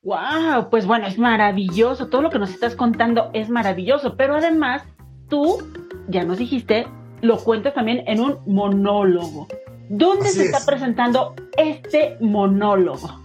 Wow, 0.04 0.70
pues 0.70 0.86
bueno, 0.86 1.08
es 1.08 1.18
maravilloso. 1.18 2.08
Todo 2.08 2.22
lo 2.22 2.30
que 2.30 2.40
nos 2.40 2.52
estás 2.52 2.76
contando 2.76 3.32
es 3.34 3.50
maravilloso, 3.50 4.16
pero 4.16 4.36
además 4.36 4.84
tú, 5.30 5.58
ya 6.08 6.24
nos 6.24 6.38
dijiste, 6.38 6.88
lo 7.22 7.38
cuentas 7.44 7.74
también 7.74 8.04
en 8.08 8.20
un 8.20 8.38
monólogo. 8.46 9.48
¿Dónde 9.90 10.30
Así 10.30 10.40
se 10.40 10.46
está 10.46 10.58
es. 10.60 10.66
presentando 10.66 11.36
este 11.58 12.18
monólogo? 12.20 13.22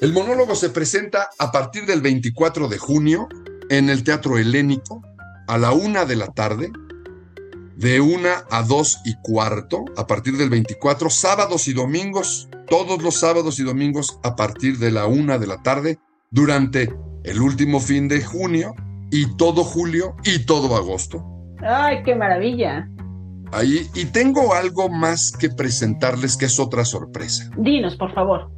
El 0.00 0.12
monólogo 0.12 0.54
se 0.54 0.70
presenta 0.70 1.28
a 1.38 1.52
partir 1.52 1.84
del 1.84 2.00
24 2.00 2.68
de 2.68 2.78
junio 2.78 3.28
en 3.68 3.90
el 3.90 4.02
Teatro 4.02 4.38
Helénico 4.38 5.02
a 5.46 5.58
la 5.58 5.72
una 5.72 6.04
de 6.04 6.16
la 6.16 6.28
tarde, 6.28 6.70
de 7.76 8.00
una 8.00 8.44
a 8.50 8.62
dos 8.62 8.98
y 9.04 9.14
cuarto, 9.22 9.84
a 9.96 10.06
partir 10.06 10.36
del 10.36 10.48
24, 10.48 11.10
sábados 11.10 11.66
y 11.66 11.72
domingos, 11.72 12.48
todos 12.68 13.02
los 13.02 13.16
sábados 13.16 13.58
y 13.58 13.64
domingos 13.64 14.20
a 14.22 14.36
partir 14.36 14.78
de 14.78 14.90
la 14.90 15.06
una 15.06 15.38
de 15.38 15.46
la 15.46 15.62
tarde, 15.62 15.98
durante 16.30 16.94
el 17.24 17.40
último 17.40 17.80
fin 17.80 18.06
de 18.06 18.22
junio 18.22 18.74
y 19.10 19.36
todo 19.36 19.64
julio 19.64 20.14
y 20.24 20.46
todo 20.46 20.76
agosto. 20.76 21.39
Ay, 21.62 22.02
qué 22.04 22.14
maravilla. 22.14 22.88
Ahí, 23.52 23.88
y 23.94 24.06
tengo 24.06 24.54
algo 24.54 24.88
más 24.88 25.32
que 25.32 25.50
presentarles 25.50 26.36
que 26.36 26.46
es 26.46 26.58
otra 26.60 26.84
sorpresa. 26.84 27.50
Dinos, 27.56 27.96
por 27.96 28.14
favor. 28.14 28.50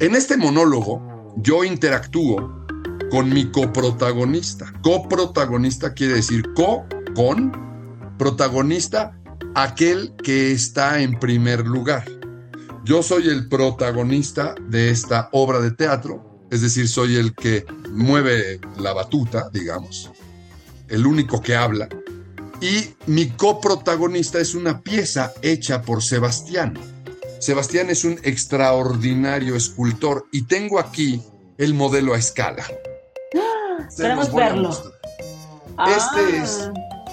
En 0.00 0.16
este 0.16 0.36
monólogo, 0.36 1.34
yo 1.36 1.64
interactúo 1.64 2.64
con 3.10 3.28
mi 3.28 3.50
coprotagonista. 3.50 4.72
Coprotagonista 4.82 5.92
quiere 5.92 6.14
decir 6.14 6.44
co, 6.54 6.86
con, 7.14 7.52
protagonista, 8.18 9.18
aquel 9.54 10.14
que 10.22 10.52
está 10.52 11.02
en 11.02 11.18
primer 11.18 11.66
lugar. 11.66 12.04
Yo 12.84 13.02
soy 13.02 13.28
el 13.28 13.48
protagonista 13.48 14.54
de 14.68 14.90
esta 14.90 15.28
obra 15.32 15.60
de 15.60 15.70
teatro, 15.72 16.46
es 16.50 16.62
decir, 16.62 16.88
soy 16.88 17.16
el 17.16 17.34
que 17.34 17.66
mueve 17.90 18.60
la 18.78 18.92
batuta, 18.92 19.50
digamos, 19.52 20.10
el 20.88 21.06
único 21.06 21.42
que 21.42 21.56
habla. 21.56 21.88
Y 22.60 22.94
mi 23.06 23.28
coprotagonista 23.30 24.38
es 24.38 24.54
una 24.54 24.80
pieza 24.82 25.32
hecha 25.42 25.82
por 25.82 26.02
Sebastián. 26.02 26.78
Sebastián 27.38 27.88
es 27.88 28.04
un 28.04 28.18
extraordinario 28.22 29.56
escultor 29.56 30.26
y 30.30 30.46
tengo 30.46 30.78
aquí 30.78 31.22
el 31.56 31.72
modelo 31.74 32.14
a 32.14 32.18
escala. 32.18 32.64
Se 33.88 34.02
Queremos 34.02 34.26
los 34.26 34.32
voy 34.32 34.42
a 34.42 34.48
verlo. 34.50 34.70
Este 34.70 34.94
Ah, 35.78 36.42
es- 36.42 36.70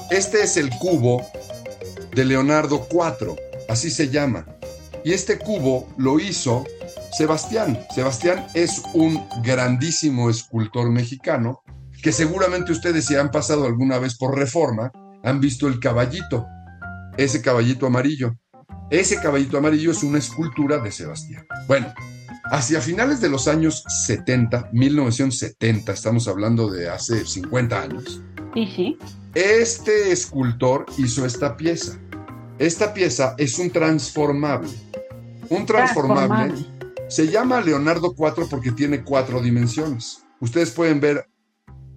Este 0.10 0.42
es 0.44 0.58
el 0.58 0.70
cubo 0.80 1.26
de 2.14 2.26
Leonardo 2.26 2.88
IV, 2.92 3.36
así 3.70 3.90
se 3.90 4.10
llama. 4.10 4.46
Y 5.04 5.14
este 5.14 5.38
cubo 5.38 5.88
lo 5.98 6.20
hizo 6.20 6.66
Sebastián. 7.18 7.80
Sebastián 7.94 8.48
es 8.54 8.82
un 8.94 9.26
grandísimo 9.44 10.30
escultor 10.30 10.90
mexicano 10.90 11.62
que 12.04 12.12
seguramente 12.12 12.72
ustedes 12.74 13.06
si 13.06 13.16
han 13.16 13.32
pasado 13.32 13.66
alguna 13.66 13.98
vez 14.00 14.18
por 14.18 14.38
reforma 14.38 14.92
han 15.28 15.42
visto 15.42 15.68
el 15.68 15.80
caballito, 15.80 16.48
ese 17.18 17.42
caballito 17.42 17.86
amarillo. 17.86 18.34
Ese 18.90 19.18
caballito 19.18 19.58
amarillo 19.58 19.92
es 19.92 20.02
una 20.02 20.20
escultura 20.20 20.78
de 20.78 20.90
Sebastián. 20.90 21.46
Bueno, 21.68 21.94
hacia 22.46 22.80
finales 22.80 23.20
de 23.20 23.30
los 23.30 23.50
años 23.50 23.84
70, 24.06 24.70
1970, 24.72 25.92
estamos 25.92 26.30
hablando 26.30 26.70
de 26.70 26.88
hace 26.90 27.26
50 27.26 27.82
años, 27.82 28.22
Sí, 28.54 28.72
sí. 28.74 28.98
este 29.36 30.14
escultor 30.14 30.86
hizo 30.98 31.26
esta 31.26 31.58
pieza. 31.58 31.98
Esta 32.58 32.94
pieza 32.94 33.36
es 33.38 33.60
un 33.60 33.70
transformable. 33.70 34.70
Un 35.50 35.66
transformable, 35.66 36.54
se 37.10 37.28
llama 37.28 37.60
Leonardo 37.60 38.14
4 38.16 38.48
porque 38.50 38.72
tiene 38.72 39.04
cuatro 39.04 39.42
dimensiones. 39.42 40.24
Ustedes 40.40 40.72
pueden 40.72 41.02
ver 41.02 41.28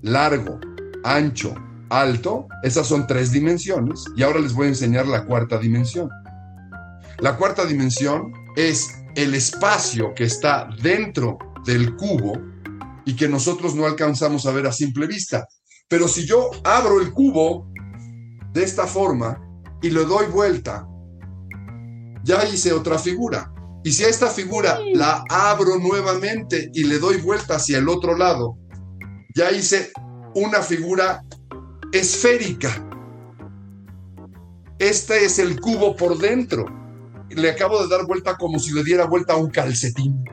largo, 0.03 0.59
ancho, 1.05 1.55
alto. 1.91 2.47
Esas 2.63 2.87
son 2.87 3.07
tres 3.07 3.33
dimensiones. 3.33 4.05
Y 4.17 4.23
ahora 4.23 4.41
les 4.41 4.55
voy 4.55 4.67
a 4.67 4.71
enseñar 4.71 5.07
la 5.07 5.27
cuarta 5.27 5.59
dimensión. 5.59 6.09
La 7.19 7.37
cuarta 7.37 7.67
dimensión 7.67 8.33
es 8.57 8.89
el 9.15 9.35
espacio 9.35 10.15
que 10.15 10.25
está 10.25 10.69
dentro 10.83 11.39
del 11.67 11.97
cubo 11.97 12.33
y 13.05 13.15
que 13.15 13.29
nosotros 13.29 13.75
no 13.75 13.85
alcanzamos 13.87 14.47
a 14.47 14.53
ver 14.53 14.67
a 14.67 14.73
simple 14.73 15.07
vista. 15.07 15.47
Pero 15.89 16.09
si 16.09 16.25
yo 16.25 16.51
abro 16.65 17.01
el 17.01 17.13
cubo 17.13 17.71
de 18.53 18.63
esta 18.63 18.87
forma 18.87 19.41
y 19.83 19.91
le 19.91 20.05
doy 20.05 20.27
vuelta, 20.27 20.87
ya 22.23 22.45
hice 22.47 22.73
otra 22.73 22.99
figura. 22.99 23.53
Y 23.83 23.93
si 23.93 24.05
a 24.05 24.09
esta 24.09 24.29
figura 24.29 24.79
la 24.95 25.25
abro 25.29 25.79
nuevamente 25.79 26.71
y 26.73 26.85
le 26.85 26.99
doy 26.99 27.17
vuelta 27.17 27.57
hacia 27.57 27.79
el 27.79 27.89
otro 27.89 28.17
lado, 28.17 28.57
ya 29.35 29.51
hice 29.51 29.91
una 30.35 30.61
figura 30.61 31.23
esférica. 31.93 32.87
Este 34.79 35.25
es 35.25 35.39
el 35.39 35.61
cubo 35.61 35.97
por 35.97 36.19
dentro. 36.19 36.67
Le 37.31 37.51
acabo 37.51 37.83
de 37.83 37.89
dar 37.89 38.07
vuelta 38.07 38.37
como 38.37 38.59
si 38.59 38.73
le 38.73 38.83
diera 38.83 39.07
vuelta 39.07 39.35
a 39.35 39.37
un 39.37 39.51
calcetín. 39.51 40.25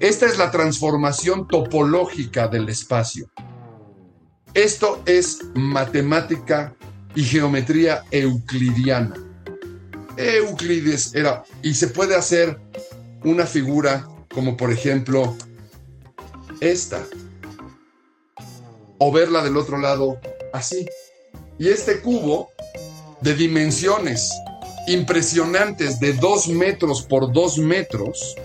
Esta 0.00 0.26
es 0.26 0.36
la 0.36 0.50
transformación 0.50 1.46
topológica 1.46 2.48
del 2.48 2.68
espacio. 2.68 3.30
Esto 4.54 5.02
es 5.06 5.40
matemática 5.54 6.74
y 7.14 7.22
geometría 7.22 8.02
euclidiana. 8.10 9.14
Euclides 10.16 11.14
era, 11.14 11.44
y 11.62 11.74
se 11.74 11.88
puede 11.88 12.16
hacer 12.16 12.58
una 13.24 13.46
figura 13.46 14.06
como 14.34 14.56
por 14.56 14.72
ejemplo 14.72 15.36
esta, 16.60 17.02
o 19.04 19.10
verla 19.10 19.42
del 19.42 19.56
otro 19.56 19.78
lado 19.78 20.20
así. 20.52 20.86
Y 21.58 21.68
este 21.68 22.00
cubo 22.00 22.50
de 23.20 23.34
dimensiones 23.34 24.30
impresionantes 24.86 25.98
de 25.98 26.12
dos 26.12 26.46
metros 26.46 27.02
por 27.02 27.32
dos 27.32 27.58
metros 27.58 28.36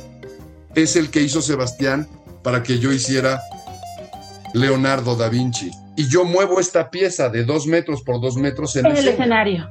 es 0.74 0.96
el 0.96 1.12
que 1.12 1.22
hizo 1.22 1.44
Sebastián 1.44 2.08
para 2.42 2.64
que 2.64 2.80
yo 2.80 2.92
hiciera 2.92 3.40
Leonardo 4.54 5.16
da 5.16 5.30
Vinci. 5.30 5.70
Y 5.96 6.08
yo 6.10 6.26
muevo 6.26 6.60
esta 6.60 6.90
pieza 6.90 7.30
de 7.30 7.44
dos 7.44 7.68
metros 7.68 8.02
por 8.02 8.20
dos 8.20 8.36
metros 8.36 8.76
en, 8.78 8.88
En 8.88 8.92
el 8.94 8.98
escena. 8.98 9.14
escenario. 9.14 9.70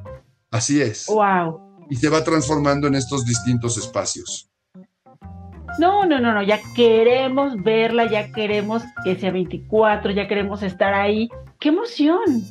Así 0.52 0.80
es. 0.80 1.06
Wow. 1.06 1.86
Y 1.90 1.96
se 1.96 2.08
va 2.08 2.22
transformando 2.22 2.86
en 2.86 2.94
estos 2.94 3.24
distintos 3.24 3.76
espacios. 3.76 4.50
No, 5.78 6.06
no, 6.06 6.20
no, 6.20 6.32
no, 6.32 6.42
ya 6.42 6.60
queremos 6.74 7.62
verla, 7.62 8.10
ya 8.10 8.32
queremos 8.32 8.82
que 9.04 9.16
sea 9.16 9.30
24, 9.30 10.10
ya 10.12 10.26
queremos 10.26 10.62
estar 10.62 10.94
ahí. 10.94 11.28
¡Qué 11.60 11.68
emoción! 11.68 12.44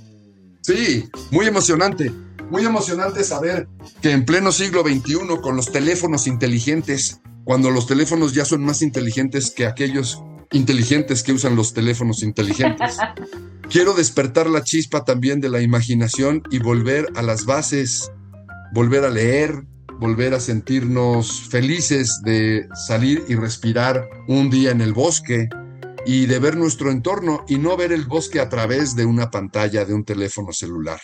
Sí, 0.61 1.09
muy 1.31 1.45
emocionante. 1.45 2.11
Muy 2.49 2.63
emocionante 2.63 3.23
saber 3.23 3.67
que 4.01 4.11
en 4.11 4.25
pleno 4.25 4.51
siglo 4.51 4.83
XXI, 4.83 5.41
con 5.41 5.55
los 5.55 5.71
teléfonos 5.71 6.27
inteligentes, 6.27 7.21
cuando 7.43 7.71
los 7.71 7.87
teléfonos 7.87 8.33
ya 8.33 8.45
son 8.45 8.63
más 8.63 8.81
inteligentes 8.81 9.51
que 9.51 9.65
aquellos 9.65 10.23
inteligentes 10.51 11.23
que 11.23 11.33
usan 11.33 11.55
los 11.55 11.73
teléfonos 11.73 12.23
inteligentes. 12.23 12.97
Quiero 13.69 13.93
despertar 13.93 14.47
la 14.47 14.63
chispa 14.63 15.03
también 15.03 15.41
de 15.41 15.49
la 15.49 15.61
imaginación 15.61 16.43
y 16.51 16.59
volver 16.59 17.07
a 17.15 17.23
las 17.23 17.45
bases, 17.45 18.11
volver 18.73 19.05
a 19.05 19.09
leer, 19.09 19.63
volver 19.99 20.33
a 20.33 20.39
sentirnos 20.39 21.49
felices 21.49 22.21
de 22.23 22.67
salir 22.87 23.23
y 23.27 23.35
respirar 23.35 24.07
un 24.27 24.49
día 24.49 24.71
en 24.71 24.81
el 24.81 24.93
bosque 24.93 25.49
y 26.05 26.25
de 26.27 26.39
ver 26.39 26.55
nuestro 26.55 26.91
entorno 26.91 27.43
y 27.47 27.57
no 27.57 27.75
ver 27.77 27.91
el 27.91 28.05
bosque 28.05 28.39
a 28.39 28.49
través 28.49 28.95
de 28.95 29.05
una 29.05 29.31
pantalla 29.31 29.85
de 29.85 29.93
un 29.93 30.05
teléfono 30.05 30.51
celular. 30.51 30.99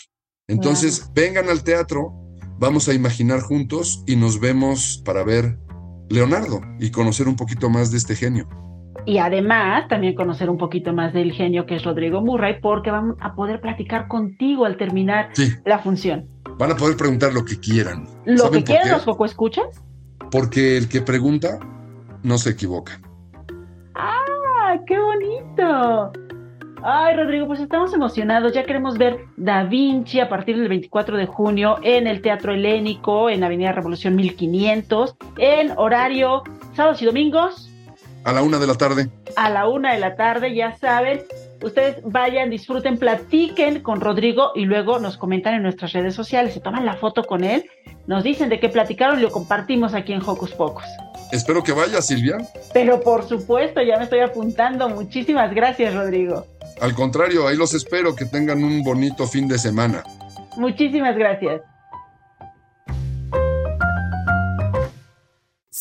Entonces, 0.47 1.09
vengan 1.13 1.49
al 1.49 1.63
teatro, 1.63 2.13
vamos 2.59 2.87
a 2.87 2.93
imaginar 2.93 3.41
juntos 3.41 4.03
y 4.05 4.15
nos 4.15 4.39
vemos 4.39 5.01
para 5.05 5.23
ver 5.23 5.57
Leonardo 6.09 6.61
y 6.79 6.91
conocer 6.91 7.27
un 7.27 7.35
poquito 7.35 7.69
más 7.69 7.91
de 7.91 7.97
este 7.97 8.15
genio. 8.15 8.49
Y 9.05 9.17
además 9.17 9.87
también 9.87 10.15
conocer 10.15 10.49
un 10.49 10.57
poquito 10.57 10.93
más 10.93 11.13
del 11.13 11.31
genio 11.31 11.65
que 11.65 11.75
es 11.75 11.83
Rodrigo 11.83 12.21
Murray, 12.21 12.59
porque 12.61 12.91
van 12.91 13.15
a 13.19 13.33
poder 13.33 13.59
platicar 13.61 14.07
contigo 14.07 14.65
al 14.65 14.77
terminar 14.77 15.29
la 15.65 15.79
función. 15.79 16.27
Van 16.57 16.71
a 16.71 16.75
poder 16.75 16.97
preguntar 16.97 17.33
lo 17.33 17.43
que 17.43 17.59
quieran. 17.59 18.07
¿Lo 18.25 18.51
que 18.51 18.63
quieran 18.63 18.91
los 18.91 19.03
Coco 19.03 19.25
Escuchas? 19.25 19.83
Porque 20.29 20.77
el 20.77 20.87
que 20.87 21.01
pregunta 21.01 21.59
no 22.23 22.37
se 22.37 22.51
equivoca. 22.51 23.01
¡Ah, 23.95 24.77
qué 24.85 24.99
bonito! 24.99 26.11
Ay, 26.83 27.15
Rodrigo, 27.15 27.47
pues 27.47 27.59
estamos 27.59 27.93
emocionados. 27.93 28.53
Ya 28.53 28.63
queremos 28.63 28.97
ver 28.97 29.25
Da 29.37 29.63
Vinci 29.63 30.19
a 30.19 30.29
partir 30.29 30.57
del 30.57 30.67
24 30.67 31.17
de 31.17 31.27
junio 31.27 31.77
en 31.83 32.07
el 32.07 32.21
Teatro 32.21 32.53
Helénico, 32.53 33.29
en 33.29 33.43
Avenida 33.43 33.71
Revolución 33.71 34.15
1500, 34.15 35.15
en 35.37 35.71
horario 35.77 36.43
sábados 36.73 37.01
y 37.01 37.05
domingos. 37.05 37.70
A 38.23 38.33
la 38.33 38.43
una 38.43 38.59
de 38.59 38.67
la 38.67 38.75
tarde. 38.75 39.09
A 39.35 39.49
la 39.49 39.67
una 39.67 39.93
de 39.93 39.99
la 39.99 40.15
tarde, 40.15 40.53
ya 40.53 40.77
saben. 40.77 41.23
Ustedes 41.63 41.97
vayan, 42.03 42.49
disfruten, 42.49 42.97
platiquen 42.97 43.81
con 43.81 44.01
Rodrigo 44.01 44.51
y 44.55 44.65
luego 44.65 44.99
nos 44.99 45.17
comentan 45.17 45.55
en 45.55 45.63
nuestras 45.63 45.93
redes 45.93 46.15
sociales. 46.15 46.53
Se 46.53 46.59
toman 46.59 46.85
la 46.85 46.95
foto 46.95 47.23
con 47.23 47.43
él, 47.43 47.65
nos 48.07 48.23
dicen 48.23 48.49
de 48.49 48.59
qué 48.59 48.69
platicaron 48.69 49.19
y 49.19 49.21
lo 49.21 49.31
compartimos 49.31 49.93
aquí 49.93 50.13
en 50.13 50.21
Hocus 50.21 50.51
Pocos. 50.51 50.85
Espero 51.31 51.63
que 51.63 51.71
vaya, 51.71 52.01
Silvia. 52.01 52.37
Pero 52.73 53.01
por 53.01 53.27
supuesto, 53.27 53.81
ya 53.81 53.97
me 53.97 54.03
estoy 54.03 54.19
apuntando. 54.19 54.89
Muchísimas 54.89 55.53
gracias, 55.53 55.93
Rodrigo. 55.93 56.45
Al 56.81 56.93
contrario, 56.93 57.47
ahí 57.47 57.55
los 57.55 57.73
espero, 57.73 58.15
que 58.15 58.25
tengan 58.25 58.63
un 58.63 58.83
bonito 58.83 59.27
fin 59.27 59.47
de 59.47 59.57
semana. 59.57 60.03
Muchísimas 60.57 61.15
gracias. 61.15 61.61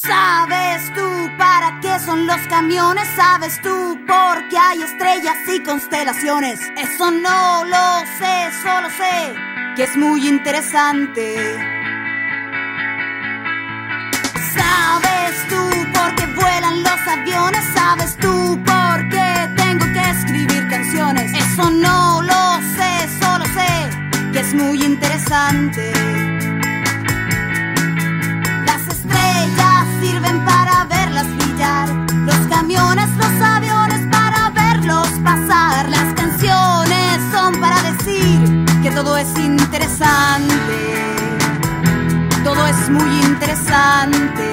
¿Sabes 0.03 0.95
tú 0.95 1.31
para 1.37 1.79
qué 1.81 1.99
son 1.99 2.27
los 2.27 2.39
camiones? 2.49 3.07
¿Sabes 3.17 3.61
tú 3.61 3.99
por 4.07 4.49
qué 4.49 4.57
hay 4.57 4.83
estrellas 4.83 5.37
y 5.55 5.63
constelaciones? 5.63 6.59
Eso 6.79 7.11
no 7.11 7.65
lo 7.67 8.07
sé, 8.19 8.51
solo 8.63 8.89
sé 8.97 9.35
que 9.77 9.83
es 9.83 9.97
muy 9.99 10.27
interesante. 10.27 11.37
¿Sabes 14.55 15.49
tú 15.51 15.93
por 15.93 16.15
qué 16.15 16.27
vuelan 16.35 16.83
los 16.83 17.01
aviones? 17.07 17.65
¿Sabes 17.75 18.17
tú 18.17 18.59
por 18.65 19.09
qué 19.11 19.51
tengo 19.55 19.85
que 19.93 20.11
escribir 20.13 20.67
canciones? 20.71 21.31
Eso 21.35 21.71
no 21.71 22.23
lo 22.23 22.63
sé, 22.75 23.09
solo 23.21 23.45
sé 23.45 24.33
que 24.33 24.41
es 24.41 24.55
muy 24.55 24.83
interesante. 24.83 25.93
Las 28.65 28.89
estrellas 28.89 29.70
pasar, 35.23 35.89
las 35.89 36.15
canciones 36.15 37.21
son 37.33 37.61
para 37.61 37.81
decir 37.83 38.65
que 38.83 38.91
todo 38.91 39.17
es 39.17 39.29
interesante 39.39 41.01
todo 42.45 42.67
es 42.67 42.89
muy 42.89 43.21
interesante. 43.21 44.47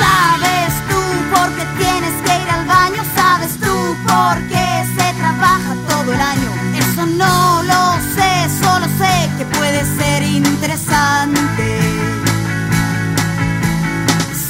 ¿Sabes 0.00 0.72
tú 0.88 1.00
por 1.34 1.48
qué 1.56 1.64
tienes 1.78 2.14
que 2.24 2.42
ir 2.42 2.50
al 2.50 2.66
baño? 2.66 3.02
¿Sabes 3.16 3.58
tú 3.58 3.96
por 4.06 4.36
qué 4.48 4.84
se 4.96 5.14
trabaja 5.18 5.74
todo 5.88 6.12
el 6.12 6.20
año? 6.20 6.50
Eso 6.76 7.06
no 7.06 7.62
lo 7.62 7.82
sé, 8.14 8.32
solo 8.62 8.86
sé 9.00 9.30
que 9.38 9.44
puede 9.56 9.80
ser 9.98 10.22
interesante. 10.22 11.66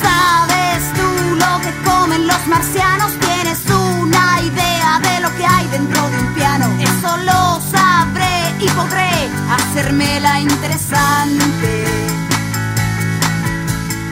¿Sabes 0.03 0.81
tú 0.99 1.35
lo 1.37 1.61
que 1.61 1.73
comen 1.89 2.27
los 2.27 2.47
marcianos? 2.47 3.28
¿Tienes 5.01 5.07
una 5.07 5.09
idea 5.09 5.15
de 5.15 5.21
lo 5.21 5.37
que 5.37 5.47
hay 5.47 5.67
dentro 5.69 6.11
de 6.11 6.19
un 6.19 6.35
piano? 6.35 6.67
Eso 6.81 7.17
lo 7.19 7.61
sabré 7.71 8.55
y 8.61 8.69
podré 8.71 9.09
la 10.21 10.41
interesante. 10.41 11.85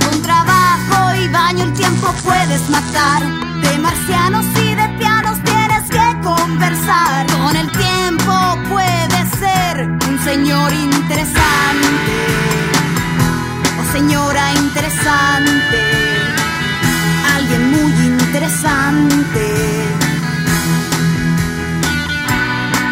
Con 0.04 0.22
trabajo 0.22 1.14
y 1.14 1.28
baño 1.28 1.64
el 1.64 1.72
tiempo 1.72 2.14
puedes 2.24 2.68
matar. 2.70 3.22
De 3.60 3.78
marcianos 3.78 4.44
y 4.62 4.74
de 4.74 4.88
pianos 4.98 5.38
tienes 5.42 5.90
que 5.90 6.20
conversar. 6.22 7.26
Con 7.26 7.56
el 7.56 7.70
tiempo 7.72 8.58
puedes 8.68 9.28
ser 9.38 9.88
un 10.08 10.18
señor 10.24 10.72
interesante. 10.72 12.16
O 13.80 13.92
señora 13.92 14.52
interesante. 14.54 15.80
Alguien 17.34 17.70
muy 17.70 17.92
interesante. 18.06 19.85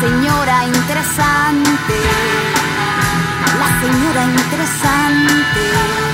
señora 0.00 0.66
interesante, 0.66 1.94
la 3.58 3.80
señora 3.80 4.24
interesante. 4.24 6.06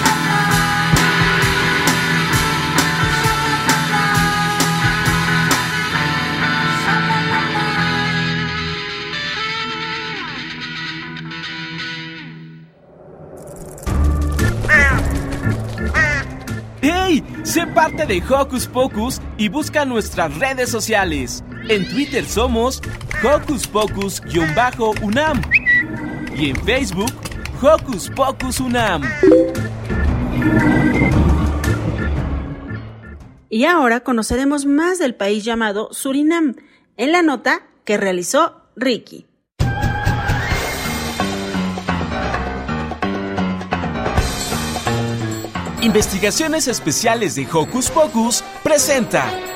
Sé 17.52 17.66
parte 17.66 18.06
de 18.06 18.22
Hocus 18.22 18.66
Pocus 18.66 19.20
y 19.36 19.48
busca 19.50 19.84
nuestras 19.84 20.34
redes 20.38 20.70
sociales. 20.70 21.44
En 21.68 21.86
Twitter 21.86 22.24
somos 22.24 22.80
Hocus 23.24 23.68
Pocus-UNAM 23.68 25.40
y 26.36 26.50
en 26.50 26.56
Facebook 26.64 27.12
Hocus 27.62 28.10
Pocus 28.10 28.58
UNAM. 28.58 29.02
Y 33.48 33.64
ahora 33.64 34.00
conoceremos 34.00 34.66
más 34.66 34.98
del 34.98 35.14
país 35.14 35.44
llamado 35.44 35.92
Surinam 35.92 36.56
en 36.96 37.12
la 37.12 37.22
nota 37.22 37.62
que 37.84 37.96
realizó 37.96 38.62
Ricky. 38.74 39.26
Investigaciones 45.80 46.66
Especiales 46.66 47.36
de 47.36 47.46
Hocus 47.52 47.88
Pocus 47.90 48.42
presenta. 48.64 49.51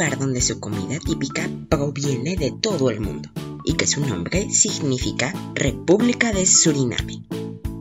Donde 0.00 0.40
su 0.40 0.60
comida 0.60 0.98
típica 0.98 1.46
proviene 1.68 2.34
de 2.34 2.54
todo 2.58 2.90
el 2.90 3.00
mundo 3.00 3.28
y 3.66 3.74
que 3.74 3.86
su 3.86 4.00
nombre 4.00 4.50
significa 4.50 5.34
República 5.54 6.32
de 6.32 6.46
Suriname. 6.46 7.22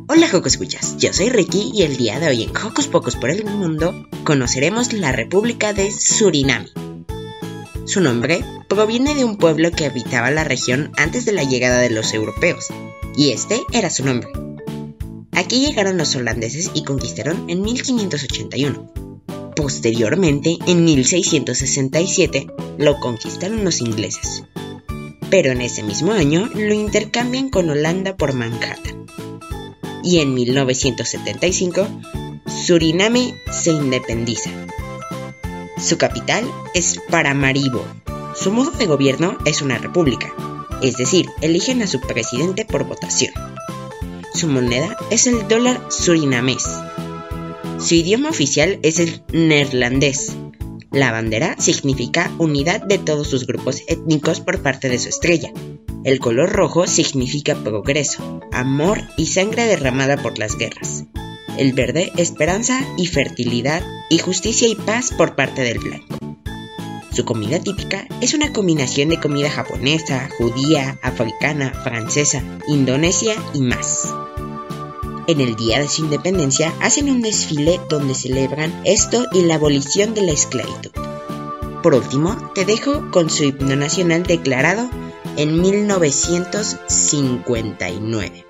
Hola 0.10 0.28
Hocus 0.28 0.54
Escuchas, 0.54 0.98
yo 0.98 1.14
soy 1.14 1.30
Ricky 1.30 1.72
y 1.74 1.84
el 1.84 1.96
día 1.96 2.20
de 2.20 2.28
hoy 2.28 2.44
en 2.44 2.50
Hocus 2.50 2.88
Pocus 2.88 3.16
por 3.16 3.30
el 3.30 3.46
Mundo 3.46 4.06
conoceremos 4.26 4.92
la 4.92 5.14
República 5.14 5.72
de 5.72 5.92
Suriname 5.92 6.68
Su 7.86 8.02
nombre 8.02 8.44
proviene 8.68 9.16
de 9.16 9.24
un 9.24 9.38
pueblo 9.38 9.72
que 9.72 9.86
habitaba 9.86 10.30
la 10.30 10.44
región 10.44 10.92
antes 10.98 11.24
de 11.24 11.32
la 11.32 11.46
llegada 11.46 11.80
de 11.80 11.90
los 11.90 12.14
europeos, 12.14 12.68
y 13.16 13.32
este 13.32 13.62
era 13.72 13.90
su 13.90 14.04
nombre. 14.04 14.30
Aquí 15.32 15.66
llegaron 15.66 15.98
los 15.98 16.14
holandeses 16.18 16.72
y 16.74 16.84
conquistaron 16.84 17.50
en 17.50 17.62
1581. 17.62 19.09
Posteriormente, 19.60 20.58
en 20.67 20.86
1667, 20.86 22.48
lo 22.78 22.98
conquistaron 23.02 23.65
los 23.65 23.82
ingleses. 23.82 24.45
Pero 25.30 25.52
en 25.52 25.60
ese 25.60 25.84
mismo 25.84 26.13
año 26.13 26.50
lo 26.56 26.74
intercambian 26.74 27.50
con 27.50 27.69
Holanda 27.69 28.15
por 28.15 28.32
Manhattan. 28.32 29.06
Y 30.02 30.19
en 30.19 30.34
1975, 30.34 31.89
Suriname 32.48 33.34
se 33.52 33.72
independiza. 33.72 34.50
Su 35.78 35.98
capital 35.98 36.50
es 36.74 37.02
Paramaribo. 37.10 37.84
Su 38.36 38.54
modo 38.54 38.72
de 38.72 38.86
gobierno 38.86 39.38
es 39.43 39.62
una 39.62 39.78
república, 39.78 40.34
es 40.82 40.95
decir, 40.95 41.28
eligen 41.41 41.82
a 41.82 41.88
su 41.88 42.00
presidente 42.00 42.63
por 42.63 42.86
votación. 42.86 43.34
Su 44.34 44.48
moneda 44.48 44.95
es 45.10 45.28
el 45.28 45.50
dólar 45.50 45.82
surinamés. 45.89 46.65
Su 47.80 47.96
idioma 47.96 48.30
oficial 48.30 48.78
es 48.84 49.00
el 49.00 49.24
neerlandés. 49.32 50.36
La 50.92 51.12
bandera 51.12 51.56
significa 51.60 52.30
unidad 52.38 52.82
de 52.82 52.98
todos 52.98 53.30
sus 53.30 53.48
grupos 53.48 53.84
étnicos 53.88 54.42
por 54.42 54.62
parte 54.62 54.89
de 54.89 55.00
su 55.00 55.08
estrella. 55.08 55.54
El 56.04 56.20
color 56.20 56.52
rojo 56.52 56.88
significa 56.88 57.56
progreso, 57.56 58.42
amor 58.52 59.02
y 59.15 59.28
sangre 59.28 59.65
derramada 59.65 60.18
por 60.22 60.38
las 60.38 60.58
guerras. 60.58 61.06
El 61.58 61.72
verde, 61.72 62.12
esperanza 62.18 62.82
y 62.98 63.08
fertilidad 63.08 63.82
y 64.10 64.18
justicia 64.18 64.68
y 64.68 64.76
paz 64.76 65.12
por 65.18 65.36
parte 65.36 65.62
del 65.62 65.80
blanco. 65.80 66.18
Su 67.12 67.24
comida 67.24 67.60
típica 67.60 68.08
es 68.20 68.34
una 68.34 68.52
combinación 68.52 69.10
de 69.10 69.20
comida 69.20 69.50
japonesa, 69.50 70.30
judía, 70.38 71.00
africana, 71.02 71.72
francesa, 71.84 72.44
indonesia 72.68 73.36
y 73.54 73.62
más. 73.62 74.13
En 75.30 75.39
el 75.42 75.56
día 75.56 75.80
de 75.80 75.88
su 75.88 76.06
independencia 76.06 76.74
hacen 76.82 77.08
un 77.08 77.22
desfile 77.22 77.80
donde 77.88 78.15
celebran 78.15 78.82
esto 78.84 79.28
y 79.32 79.44
la 79.44 79.54
abolición 79.56 80.13
de 80.15 80.24
la 80.24 80.32
esclavitud. 80.32 80.89
Por 81.84 81.94
último, 81.94 82.52
te 82.56 82.65
dejo 82.65 83.12
con 83.12 83.30
su 83.30 83.44
himno 83.44 83.76
nacional 83.76 84.24
declarado 84.24 84.89
en 85.38 85.62
1959. 85.62 88.49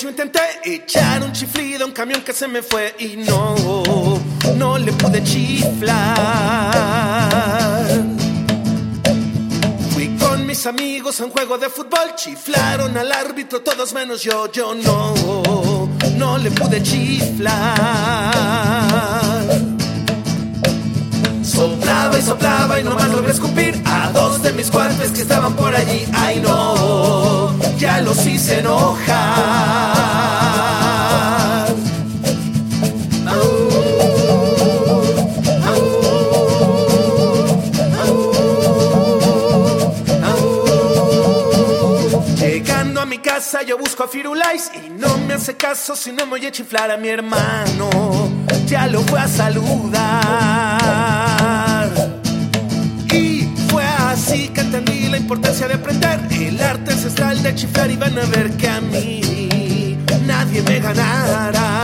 Yo 0.00 0.08
intenté 0.08 0.40
echar 0.64 1.22
un 1.22 1.32
chiflido 1.32 1.84
a 1.84 1.86
un 1.86 1.92
camión 1.92 2.22
que 2.22 2.32
se 2.32 2.48
me 2.48 2.62
fue 2.62 2.96
y 2.98 3.16
no, 3.16 3.54
no 4.56 4.76
le 4.78 4.92
pude 4.92 5.22
chiflar. 5.22 5.94
Fui 9.90 10.16
con 10.16 10.46
mis 10.46 10.66
amigos 10.66 11.20
a 11.20 11.26
un 11.26 11.30
juego 11.30 11.58
de 11.58 11.68
fútbol, 11.68 12.14
chiflaron 12.16 12.96
al 12.96 13.12
árbitro 13.12 13.60
todos 13.60 13.92
menos 13.92 14.22
yo, 14.22 14.50
yo 14.50 14.74
no, 14.74 15.14
no 16.16 16.38
le 16.38 16.50
pude 16.50 16.82
chiflar. 16.82 17.54
Soplaba 21.44 22.18
y 22.18 22.22
soplaba 22.22 22.80
y 22.80 22.84
nomás 22.84 23.10
logré 23.10 23.30
escupir 23.30 23.80
a 23.84 24.10
dos 24.12 24.42
de 24.42 24.52
mis 24.54 24.70
cuates 24.70 25.12
que 25.12 25.22
estaban 25.22 25.54
por 25.54 25.72
allí. 25.72 26.04
Ay 26.12 26.40
no, 26.40 27.54
ya 27.78 28.00
los 28.00 28.26
hice 28.26 28.58
enojar. 28.58 29.63
Y 44.74 44.90
no 44.90 45.16
me 45.18 45.34
hace 45.34 45.56
caso 45.56 45.94
si 45.94 46.12
no 46.12 46.24
me 46.24 46.30
voy 46.30 46.46
a 46.46 46.52
chiflar 46.52 46.90
a 46.90 46.96
mi 46.96 47.08
hermano. 47.08 47.90
Ya 48.66 48.86
lo 48.86 49.02
voy 49.02 49.20
a 49.20 49.28
saludar. 49.28 50.74
Así 54.14 54.48
que 54.48 54.60
entendí 54.60 55.08
la 55.08 55.16
importancia 55.18 55.66
de 55.66 55.74
aprender 55.74 56.20
el 56.30 56.62
arte 56.62 56.92
ancestral 56.92 57.42
de 57.42 57.52
chiflar 57.52 57.90
y 57.90 57.96
van 57.96 58.16
a 58.16 58.24
ver 58.26 58.52
que 58.52 58.68
a 58.68 58.80
mí 58.80 59.98
nadie 60.24 60.62
me 60.62 60.78
ganará. 60.78 61.80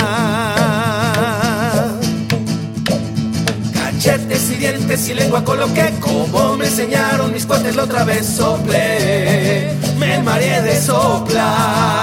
Cachetes 3.75 4.51
y 4.51 4.55
dientes 4.55 5.09
y 5.09 5.15
lengua 5.15 5.45
coloqué 5.45 5.93
como 5.99 6.57
me 6.57 6.67
enseñaron 6.67 7.33
mis 7.33 7.45
cuates 7.47 7.75
la 7.75 7.83
otra 7.83 8.05
vez 8.05 8.27
soplé, 8.27 9.73
me 10.01 10.19
mareé 10.23 10.63
de 10.63 10.81
soplar. 10.81 12.01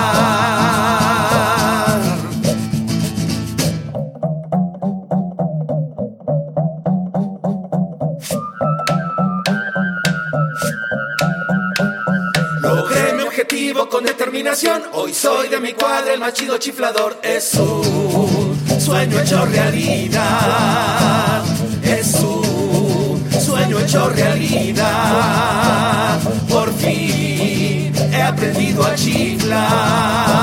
con 13.90 14.04
determinación. 14.04 14.82
Hoy 14.94 15.14
soy 15.14 15.50
de 15.50 15.60
mi 15.60 15.74
cuadra 15.74 16.12
el 16.14 16.20
machido 16.20 16.58
chiflador. 16.58 17.20
Es 17.22 17.54
un 17.54 18.60
sueño 18.80 19.20
hecho 19.20 19.46
realidad. 19.46 21.44
Es 21.84 22.16
un 22.16 23.24
sueño 23.40 23.80
hecho 23.80 24.10
realidad. 24.10 24.80
Por 26.50 26.74
fin 26.74 27.57
he 28.18 28.22
aprendido 28.22 28.84
a 28.84 28.96
chiflar. 28.96 30.38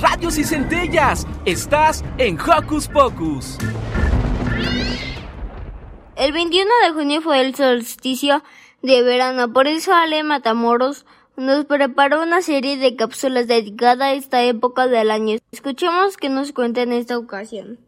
radios 0.00 0.36
y 0.36 0.44
centellas. 0.44 1.26
Estás 1.44 2.04
en 2.18 2.38
Hocus 2.40 2.88
Pocus. 2.88 3.56
El 6.16 6.32
21 6.32 6.70
de 6.84 6.92
junio 6.92 7.22
fue 7.22 7.40
el 7.40 7.54
solsticio 7.54 8.42
de 8.82 9.02
verano, 9.02 9.52
por 9.52 9.66
eso 9.66 9.92
Ale 9.92 10.22
Matamoros 10.22 11.04
nos 11.36 11.64
preparó 11.64 12.22
una 12.22 12.42
serie 12.42 12.76
de 12.76 12.96
cápsulas 12.96 13.46
dedicada 13.46 14.06
a 14.06 14.12
esta 14.12 14.42
época 14.42 14.88
del 14.88 15.10
año. 15.10 15.38
Escuchemos 15.52 16.16
que 16.16 16.28
nos 16.28 16.52
cuenta 16.52 16.82
en 16.82 16.92
esta 16.92 17.18
ocasión. 17.18 17.78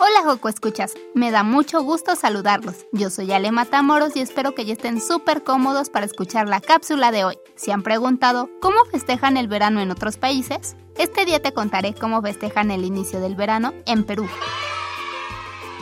Hola 0.00 0.22
Joco 0.24 0.50
Escuchas, 0.50 0.94
me 1.14 1.30
da 1.30 1.42
mucho 1.42 1.82
gusto 1.82 2.14
saludarlos. 2.14 2.84
Yo 2.92 3.08
soy 3.08 3.32
Ale 3.32 3.52
Matamoros 3.52 4.16
y 4.16 4.20
espero 4.20 4.54
que 4.54 4.66
ya 4.66 4.74
estén 4.74 5.00
súper 5.00 5.42
cómodos 5.42 5.88
para 5.88 6.04
escuchar 6.04 6.46
la 6.46 6.60
cápsula 6.60 7.10
de 7.10 7.24
hoy. 7.24 7.38
¿Se 7.56 7.72
han 7.72 7.82
preguntado 7.82 8.50
cómo 8.60 8.84
festejan 8.90 9.38
el 9.38 9.48
verano 9.48 9.80
en 9.80 9.90
otros 9.90 10.18
países? 10.18 10.76
Este 10.98 11.24
día 11.24 11.40
te 11.40 11.52
contaré 11.52 11.94
cómo 11.94 12.20
festejan 12.20 12.70
el 12.70 12.84
inicio 12.84 13.20
del 13.20 13.34
verano 13.34 13.72
en 13.86 14.04
Perú. 14.04 14.28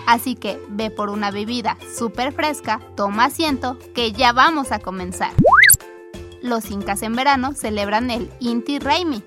Así 0.06 0.34
que 0.34 0.60
ve 0.68 0.90
por 0.90 1.10
una 1.10 1.30
bebida 1.30 1.76
súper 1.96 2.32
fresca, 2.32 2.80
toma 2.96 3.26
asiento, 3.26 3.78
que 3.94 4.12
ya 4.12 4.32
vamos 4.32 4.72
a 4.72 4.78
comenzar. 4.78 5.32
Los 6.42 6.70
incas 6.70 7.02
en 7.02 7.14
verano 7.14 7.52
celebran 7.54 8.10
el 8.10 8.30
Inti 8.40 8.78
Raimi, 8.78 9.22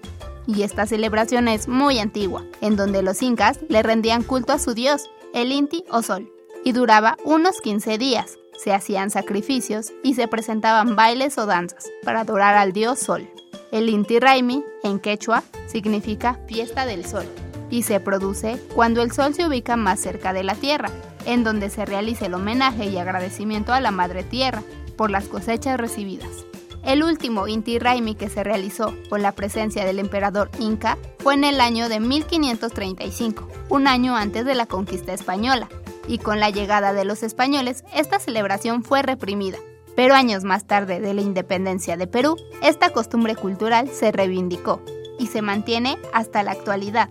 y 0.47 0.63
esta 0.63 0.85
celebración 0.85 1.47
es 1.47 1.67
muy 1.67 1.99
antigua, 1.99 2.43
en 2.61 2.75
donde 2.75 3.01
los 3.01 3.21
incas 3.21 3.59
le 3.69 3.81
rendían 3.83 4.23
culto 4.23 4.53
a 4.53 4.59
su 4.59 4.73
dios, 4.73 5.09
el 5.33 5.51
Inti 5.51 5.83
o 5.89 6.01
Sol, 6.01 6.31
y 6.63 6.71
duraba 6.71 7.17
unos 7.23 7.61
15 7.61 7.97
días. 7.97 8.37
Se 8.57 8.73
hacían 8.73 9.09
sacrificios 9.09 9.91
y 10.03 10.15
se 10.15 10.27
presentaban 10.27 10.95
bailes 10.95 11.37
o 11.37 11.45
danzas 11.45 11.85
para 12.03 12.21
adorar 12.21 12.55
al 12.55 12.73
dios 12.73 12.99
Sol. 12.99 13.29
El 13.71 13.89
Inti 13.89 14.19
Raimi, 14.19 14.63
en 14.83 14.99
quechua, 14.99 15.43
significa 15.67 16.39
fiesta 16.47 16.85
del 16.85 17.05
sol. 17.05 17.25
Y 17.69 17.83
se 17.83 17.99
produce 17.99 18.59
cuando 18.73 19.01
el 19.01 19.11
Sol 19.11 19.33
se 19.33 19.47
ubica 19.47 19.75
más 19.75 19.99
cerca 19.99 20.33
de 20.33 20.43
la 20.43 20.55
Tierra, 20.55 20.89
en 21.25 21.43
donde 21.43 21.69
se 21.69 21.85
realiza 21.85 22.25
el 22.25 22.33
homenaje 22.33 22.85
y 22.85 22.97
agradecimiento 22.97 23.73
a 23.73 23.79
la 23.79 23.91
Madre 23.91 24.23
Tierra 24.23 24.63
por 24.95 25.11
las 25.11 25.25
cosechas 25.25 25.79
recibidas. 25.79 26.45
El 26.85 27.03
último 27.03 27.47
Inti 27.47 27.79
Raimi 27.79 28.13
que 28.13 28.29
se 28.29 28.43
realizó 28.43 28.93
con 29.09 29.23
la 29.23 29.31
presencia 29.31 29.85
del 29.85 29.97
emperador 29.97 30.51
Inca 30.59 30.99
fue 31.17 31.33
en 31.33 31.43
el 31.43 31.59
año 31.59 31.89
de 31.89 31.99
1535, 31.99 33.47
un 33.69 33.87
año 33.87 34.15
antes 34.15 34.45
de 34.45 34.53
la 34.53 34.67
conquista 34.67 35.11
española, 35.11 35.67
y 36.07 36.19
con 36.19 36.39
la 36.39 36.51
llegada 36.51 36.93
de 36.93 37.03
los 37.03 37.23
españoles 37.23 37.83
esta 37.93 38.19
celebración 38.19 38.83
fue 38.83 39.01
reprimida. 39.01 39.57
Pero 39.95 40.13
años 40.13 40.43
más 40.43 40.67
tarde 40.67 40.99
de 40.99 41.13
la 41.15 41.21
independencia 41.21 41.97
de 41.97 42.05
Perú, 42.05 42.37
esta 42.61 42.91
costumbre 42.91 43.35
cultural 43.35 43.89
se 43.89 44.11
reivindicó 44.11 44.81
y 45.17 45.27
se 45.27 45.41
mantiene 45.41 45.97
hasta 46.13 46.43
la 46.43 46.51
actualidad. 46.51 47.09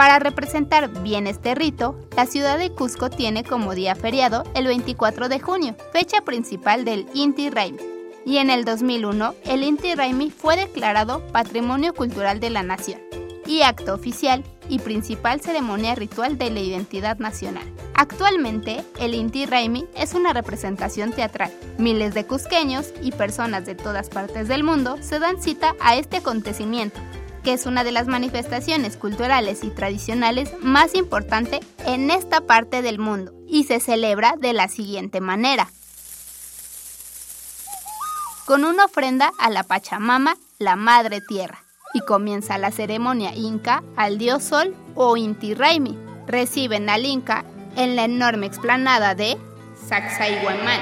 Para 0.00 0.18
representar 0.18 0.88
bien 1.02 1.26
este 1.26 1.54
rito, 1.54 1.94
la 2.16 2.24
ciudad 2.24 2.56
de 2.56 2.70
Cusco 2.70 3.10
tiene 3.10 3.44
como 3.44 3.74
día 3.74 3.94
feriado 3.94 4.44
el 4.54 4.66
24 4.66 5.28
de 5.28 5.40
junio, 5.40 5.76
fecha 5.92 6.22
principal 6.22 6.86
del 6.86 7.04
Inti 7.12 7.50
Raimi 7.50 7.76
y 8.24 8.38
en 8.38 8.48
el 8.48 8.64
2001 8.64 9.34
el 9.44 9.62
Inti 9.62 9.94
Raimi 9.94 10.30
fue 10.30 10.56
declarado 10.56 11.20
Patrimonio 11.32 11.92
Cultural 11.92 12.40
de 12.40 12.48
la 12.48 12.62
Nación 12.62 12.98
y 13.46 13.60
acto 13.60 13.92
oficial 13.92 14.42
y 14.70 14.78
principal 14.78 15.42
ceremonia 15.42 15.94
ritual 15.94 16.38
de 16.38 16.48
la 16.48 16.60
identidad 16.60 17.18
nacional. 17.18 17.70
Actualmente, 17.92 18.82
el 19.00 19.14
Inti 19.14 19.44
Raimi 19.44 19.84
es 19.94 20.14
una 20.14 20.32
representación 20.32 21.12
teatral. 21.12 21.52
Miles 21.76 22.14
de 22.14 22.24
cusqueños 22.24 22.94
y 23.02 23.12
personas 23.12 23.66
de 23.66 23.74
todas 23.74 24.08
partes 24.08 24.48
del 24.48 24.64
mundo 24.64 24.96
se 25.02 25.18
dan 25.18 25.42
cita 25.42 25.74
a 25.78 25.96
este 25.96 26.16
acontecimiento, 26.16 26.98
que 27.42 27.52
es 27.52 27.66
una 27.66 27.84
de 27.84 27.92
las 27.92 28.06
manifestaciones 28.06 28.96
culturales 28.96 29.64
y 29.64 29.70
tradicionales 29.70 30.52
más 30.62 30.94
importante 30.94 31.60
en 31.86 32.10
esta 32.10 32.40
parte 32.42 32.82
del 32.82 32.98
mundo 32.98 33.32
y 33.48 33.64
se 33.64 33.80
celebra 33.80 34.34
de 34.38 34.52
la 34.52 34.68
siguiente 34.68 35.20
manera 35.20 35.68
con 38.50 38.64
una 38.64 38.86
ofrenda 38.86 39.30
a 39.38 39.48
la 39.48 39.62
Pachamama, 39.62 40.34
la 40.58 40.74
Madre 40.74 41.20
Tierra. 41.20 41.62
Y 41.94 42.00
comienza 42.00 42.58
la 42.58 42.72
ceremonia 42.72 43.32
inca 43.32 43.84
al 43.94 44.18
dios 44.18 44.42
Sol 44.42 44.74
o 44.96 45.16
Inti 45.16 45.54
Raimi. 45.54 45.96
Reciben 46.26 46.90
al 46.90 47.06
inca 47.06 47.44
en 47.76 47.94
la 47.94 48.06
enorme 48.06 48.46
explanada 48.46 49.14
de 49.14 49.38
Sacsayhuamán, 49.86 50.80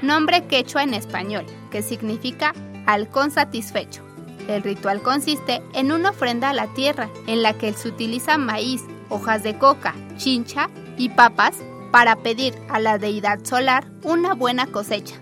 nombre 0.00 0.46
quechua 0.46 0.84
en 0.84 0.94
español, 0.94 1.44
que 1.70 1.82
significa 1.82 2.54
halcón 2.86 3.30
satisfecho. 3.30 4.02
El 4.48 4.62
ritual 4.62 5.02
consiste 5.02 5.62
en 5.72 5.92
una 5.92 6.10
ofrenda 6.10 6.50
a 6.50 6.54
la 6.54 6.66
tierra, 6.68 7.08
en 7.26 7.42
la 7.42 7.54
que 7.54 7.72
se 7.72 7.88
utiliza 7.88 8.38
maíz, 8.38 8.82
hojas 9.08 9.42
de 9.42 9.58
coca, 9.58 9.94
chincha 10.16 10.68
y 10.96 11.10
papas 11.10 11.56
para 11.90 12.16
pedir 12.16 12.54
a 12.68 12.80
la 12.80 12.98
deidad 12.98 13.44
solar 13.44 13.86
una 14.02 14.34
buena 14.34 14.66
cosecha. 14.66 15.16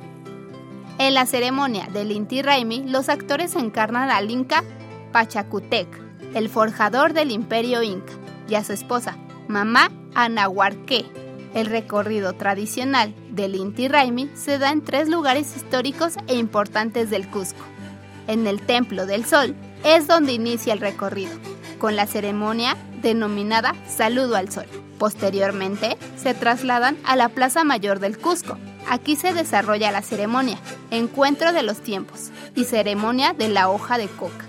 En 0.99 1.15
la 1.15 1.27
ceremonia 1.27 1.89
del 1.93 2.13
Inti 2.13 2.43
Raimi, 2.43 2.85
los 2.85 3.09
actores 3.09 3.57
encarnan 3.57 4.11
al 4.11 4.31
Inca 4.31 4.63
Pachacutec, 5.13 5.89
el 6.35 6.49
forjador 6.49 7.13
del 7.13 7.31
imperio 7.31 7.83
Inca, 7.83 8.13
y 8.49 8.55
a 8.55 8.65
su 8.65 8.73
esposa, 8.73 9.17
Mamá 9.49 9.91
Anahuarque. 10.15 11.07
El 11.55 11.67
recorrido 11.67 12.35
tradicional 12.35 13.13
del 13.31 13.57
Inti 13.57 13.89
Raimi 13.89 14.31
se 14.35 14.59
da 14.59 14.71
en 14.71 14.83
tres 14.85 15.09
lugares 15.09 15.57
históricos 15.57 16.15
e 16.29 16.37
importantes 16.37 17.11
del 17.11 17.29
Cusco. 17.29 17.65
En 18.27 18.47
el 18.47 18.61
Templo 18.61 19.07
del 19.07 19.25
Sol 19.25 19.55
es 19.85 20.07
donde 20.07 20.33
inicia 20.33 20.73
el 20.73 20.81
recorrido, 20.81 21.33
con 21.79 21.97
la 21.97 22.07
ceremonia 22.07 22.77
denominada 23.03 23.75
Saludo 23.89 24.37
al 24.37 24.51
Sol. 24.51 24.67
Posteriormente, 24.99 25.97
se 26.17 26.35
trasladan 26.35 26.97
a 27.05 27.17
la 27.17 27.31
Plaza 27.31 27.65
Mayor 27.65 28.01
del 28.01 28.19
Cusco, 28.19 28.59
Aquí 28.91 29.15
se 29.15 29.33
desarrolla 29.33 29.93
la 29.93 30.03
ceremonia, 30.03 30.59
encuentro 30.91 31.53
de 31.53 31.63
los 31.63 31.81
tiempos 31.81 32.31
y 32.57 32.65
ceremonia 32.65 33.33
de 33.35 33.49
la 33.49 33.71
hoja 33.71 33.99
de 33.99 34.09
coca, 34.09 34.47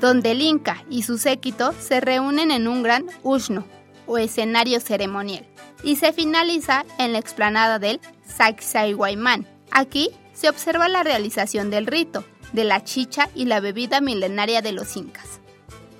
donde 0.00 0.30
el 0.30 0.40
Inca 0.40 0.82
y 0.88 1.02
su 1.02 1.18
séquito 1.18 1.74
se 1.78 2.00
reúnen 2.00 2.50
en 2.50 2.68
un 2.68 2.82
gran 2.82 3.04
ushno 3.22 3.66
o 4.06 4.16
escenario 4.16 4.80
ceremonial 4.80 5.46
y 5.82 5.96
se 5.96 6.14
finaliza 6.14 6.86
en 6.98 7.12
la 7.12 7.18
explanada 7.18 7.78
del 7.78 8.00
Sacsayhuaymán. 8.24 9.46
Aquí 9.70 10.10
se 10.32 10.48
observa 10.48 10.88
la 10.88 11.02
realización 11.02 11.68
del 11.68 11.86
rito, 11.86 12.24
de 12.52 12.64
la 12.64 12.84
chicha 12.84 13.28
y 13.34 13.46
la 13.46 13.60
bebida 13.60 14.00
milenaria 14.00 14.62
de 14.62 14.72
los 14.72 14.96
incas. 14.96 15.40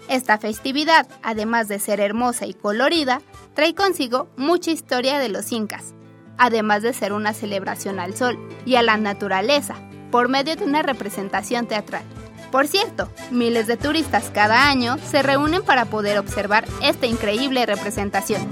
Esta 0.09 0.39
festividad, 0.39 1.07
además 1.23 1.69
de 1.69 1.79
ser 1.79 2.01
hermosa 2.01 2.47
y 2.47 2.55
colorida, 2.55 3.23
trae 3.55 3.75
consigo 3.75 4.29
mucha 4.37 4.71
historia 4.71 5.19
de 5.19 5.29
los 5.29 5.53
incas, 5.53 5.95
además 6.39 6.83
de 6.83 6.93
ser 6.93 7.13
una 7.13 7.33
celebración 7.33 8.01
al 8.01 8.17
sol 8.17 8.39
y 8.67 8.75
a 8.75 8.83
la 8.83 8.97
naturaleza, 8.97 9.77
por 10.11 10.29
medio 10.29 10.57
de 10.57 10.65
una 10.65 10.83
representación 10.83 11.67
teatral. 11.67 12.03
Por 12.51 12.67
cierto, 12.69 13.09
miles 13.31 13.67
de 13.67 13.79
turistas 13.79 14.31
cada 14.31 14.69
año 14.69 14.99
se 14.99 15.23
reúnen 15.23 15.63
para 15.63 15.87
poder 15.87 16.19
observar 16.19 16.67
esta 16.83 17.07
increíble 17.07 17.65
representación. 17.65 18.47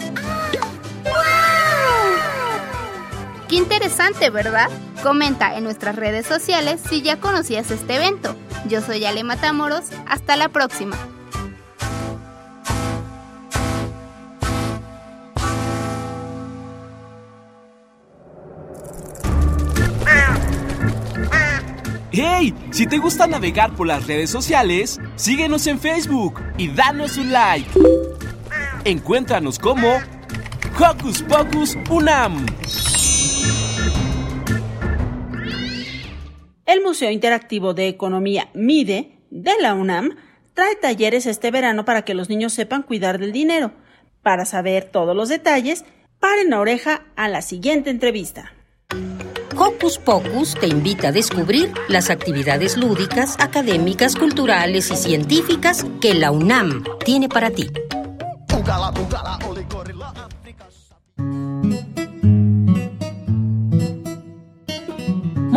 Qué 3.50 3.56
interesante, 3.56 4.30
¿verdad? 4.30 4.70
Comenta 5.02 5.56
en 5.56 5.64
nuestras 5.64 5.96
redes 5.96 6.24
sociales 6.24 6.80
si 6.88 7.02
ya 7.02 7.18
conocías 7.18 7.68
este 7.72 7.96
evento. 7.96 8.36
Yo 8.68 8.80
soy 8.80 9.04
Ale 9.04 9.24
Matamoros, 9.24 9.86
hasta 10.06 10.36
la 10.36 10.50
próxima. 10.50 10.96
¡Hey! 22.12 22.54
Si 22.70 22.86
te 22.86 22.98
gusta 22.98 23.26
navegar 23.26 23.74
por 23.74 23.88
las 23.88 24.06
redes 24.06 24.30
sociales, 24.30 25.00
síguenos 25.16 25.66
en 25.66 25.80
Facebook 25.80 26.40
y 26.56 26.68
danos 26.68 27.16
un 27.16 27.32
like. 27.32 27.68
Encuéntranos 28.84 29.58
como 29.58 29.98
Hocus 30.78 31.22
Pocus 31.22 31.76
Unam. 31.90 32.46
El 36.70 36.82
Museo 36.84 37.10
Interactivo 37.10 37.74
de 37.74 37.88
Economía 37.88 38.48
MIDE 38.54 39.18
de 39.30 39.50
la 39.60 39.74
UNAM 39.74 40.14
trae 40.54 40.76
talleres 40.76 41.26
este 41.26 41.50
verano 41.50 41.84
para 41.84 42.02
que 42.02 42.14
los 42.14 42.28
niños 42.28 42.52
sepan 42.52 42.84
cuidar 42.84 43.18
del 43.18 43.32
dinero. 43.32 43.72
Para 44.22 44.44
saber 44.44 44.84
todos 44.84 45.16
los 45.16 45.28
detalles, 45.28 45.84
paren 46.20 46.50
la 46.50 46.60
oreja 46.60 47.02
a 47.16 47.26
la 47.28 47.42
siguiente 47.42 47.90
entrevista. 47.90 48.52
Hocus 49.58 49.98
Pocus 49.98 50.54
te 50.60 50.68
invita 50.68 51.08
a 51.08 51.12
descubrir 51.12 51.72
las 51.88 52.08
actividades 52.08 52.76
lúdicas, 52.76 53.34
académicas, 53.40 54.14
culturales 54.14 54.92
y 54.92 54.96
científicas 54.96 55.84
que 56.00 56.14
la 56.14 56.30
UNAM 56.30 56.84
tiene 57.04 57.28
para 57.28 57.50
ti. 57.50 57.68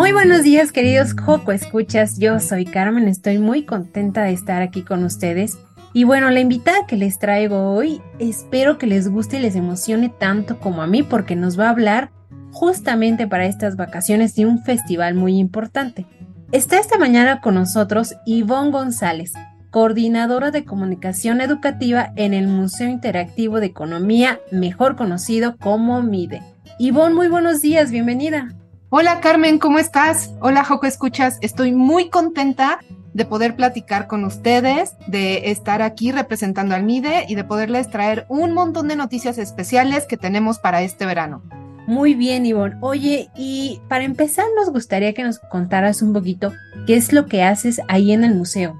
Muy 0.03 0.11
buenos 0.11 0.43
días, 0.43 0.73
queridos 0.73 1.13
Joco 1.13 1.53
Escuchas. 1.53 2.19
Yo 2.19 2.37
soy 2.41 2.65
Carmen, 2.65 3.07
estoy 3.07 3.37
muy 3.37 3.63
contenta 3.63 4.23
de 4.23 4.33
estar 4.33 4.61
aquí 4.61 4.81
con 4.81 5.05
ustedes. 5.05 5.57
Y 5.93 6.03
bueno, 6.03 6.29
la 6.29 6.41
invitada 6.41 6.85
que 6.85 6.97
les 6.97 7.19
traigo 7.19 7.73
hoy, 7.73 8.01
espero 8.19 8.77
que 8.77 8.85
les 8.85 9.07
guste 9.07 9.37
y 9.37 9.39
les 9.39 9.55
emocione 9.55 10.09
tanto 10.09 10.59
como 10.59 10.81
a 10.81 10.87
mí, 10.87 11.03
porque 11.03 11.37
nos 11.37 11.57
va 11.57 11.67
a 11.67 11.69
hablar 11.69 12.11
justamente 12.51 13.27
para 13.27 13.45
estas 13.45 13.77
vacaciones 13.77 14.35
de 14.35 14.45
un 14.45 14.61
festival 14.61 15.15
muy 15.15 15.37
importante. 15.37 16.05
Está 16.51 16.79
esta 16.79 16.97
mañana 16.97 17.39
con 17.39 17.53
nosotros 17.53 18.13
Ivonne 18.25 18.71
González, 18.71 19.31
coordinadora 19.71 20.51
de 20.51 20.65
comunicación 20.65 21.39
educativa 21.39 22.11
en 22.17 22.33
el 22.33 22.49
Museo 22.49 22.89
Interactivo 22.89 23.61
de 23.61 23.67
Economía, 23.67 24.41
mejor 24.51 24.97
conocido 24.97 25.55
como 25.55 26.01
MIDE. 26.01 26.41
Ivonne, 26.77 27.15
muy 27.15 27.29
buenos 27.29 27.61
días, 27.61 27.89
bienvenida. 27.89 28.49
Hola 28.95 29.21
Carmen, 29.21 29.57
¿cómo 29.57 29.79
estás? 29.79 30.35
Hola 30.39 30.63
Joco 30.63 30.85
Escuchas, 30.85 31.39
estoy 31.41 31.71
muy 31.71 32.11
contenta 32.11 32.77
de 33.15 33.25
poder 33.25 33.55
platicar 33.55 34.05
con 34.05 34.23
ustedes, 34.23 34.93
de 35.07 35.49
estar 35.49 35.81
aquí 35.81 36.11
representando 36.11 36.75
al 36.75 36.83
MIDE 36.83 37.25
y 37.27 37.33
de 37.33 37.43
poderles 37.43 37.89
traer 37.89 38.27
un 38.29 38.53
montón 38.53 38.87
de 38.87 38.95
noticias 38.95 39.39
especiales 39.39 40.05
que 40.05 40.15
tenemos 40.15 40.59
para 40.59 40.83
este 40.83 41.07
verano. 41.07 41.41
Muy 41.87 42.13
bien, 42.13 42.45
Ivonne. 42.45 42.77
Oye, 42.81 43.31
y 43.35 43.81
para 43.89 44.03
empezar 44.03 44.45
nos 44.55 44.69
gustaría 44.69 45.15
que 45.15 45.23
nos 45.23 45.39
contaras 45.39 46.03
un 46.03 46.13
poquito 46.13 46.53
qué 46.85 46.95
es 46.95 47.13
lo 47.13 47.25
que 47.25 47.41
haces 47.41 47.81
ahí 47.87 48.11
en 48.11 48.23
el 48.23 48.35
museo. 48.35 48.79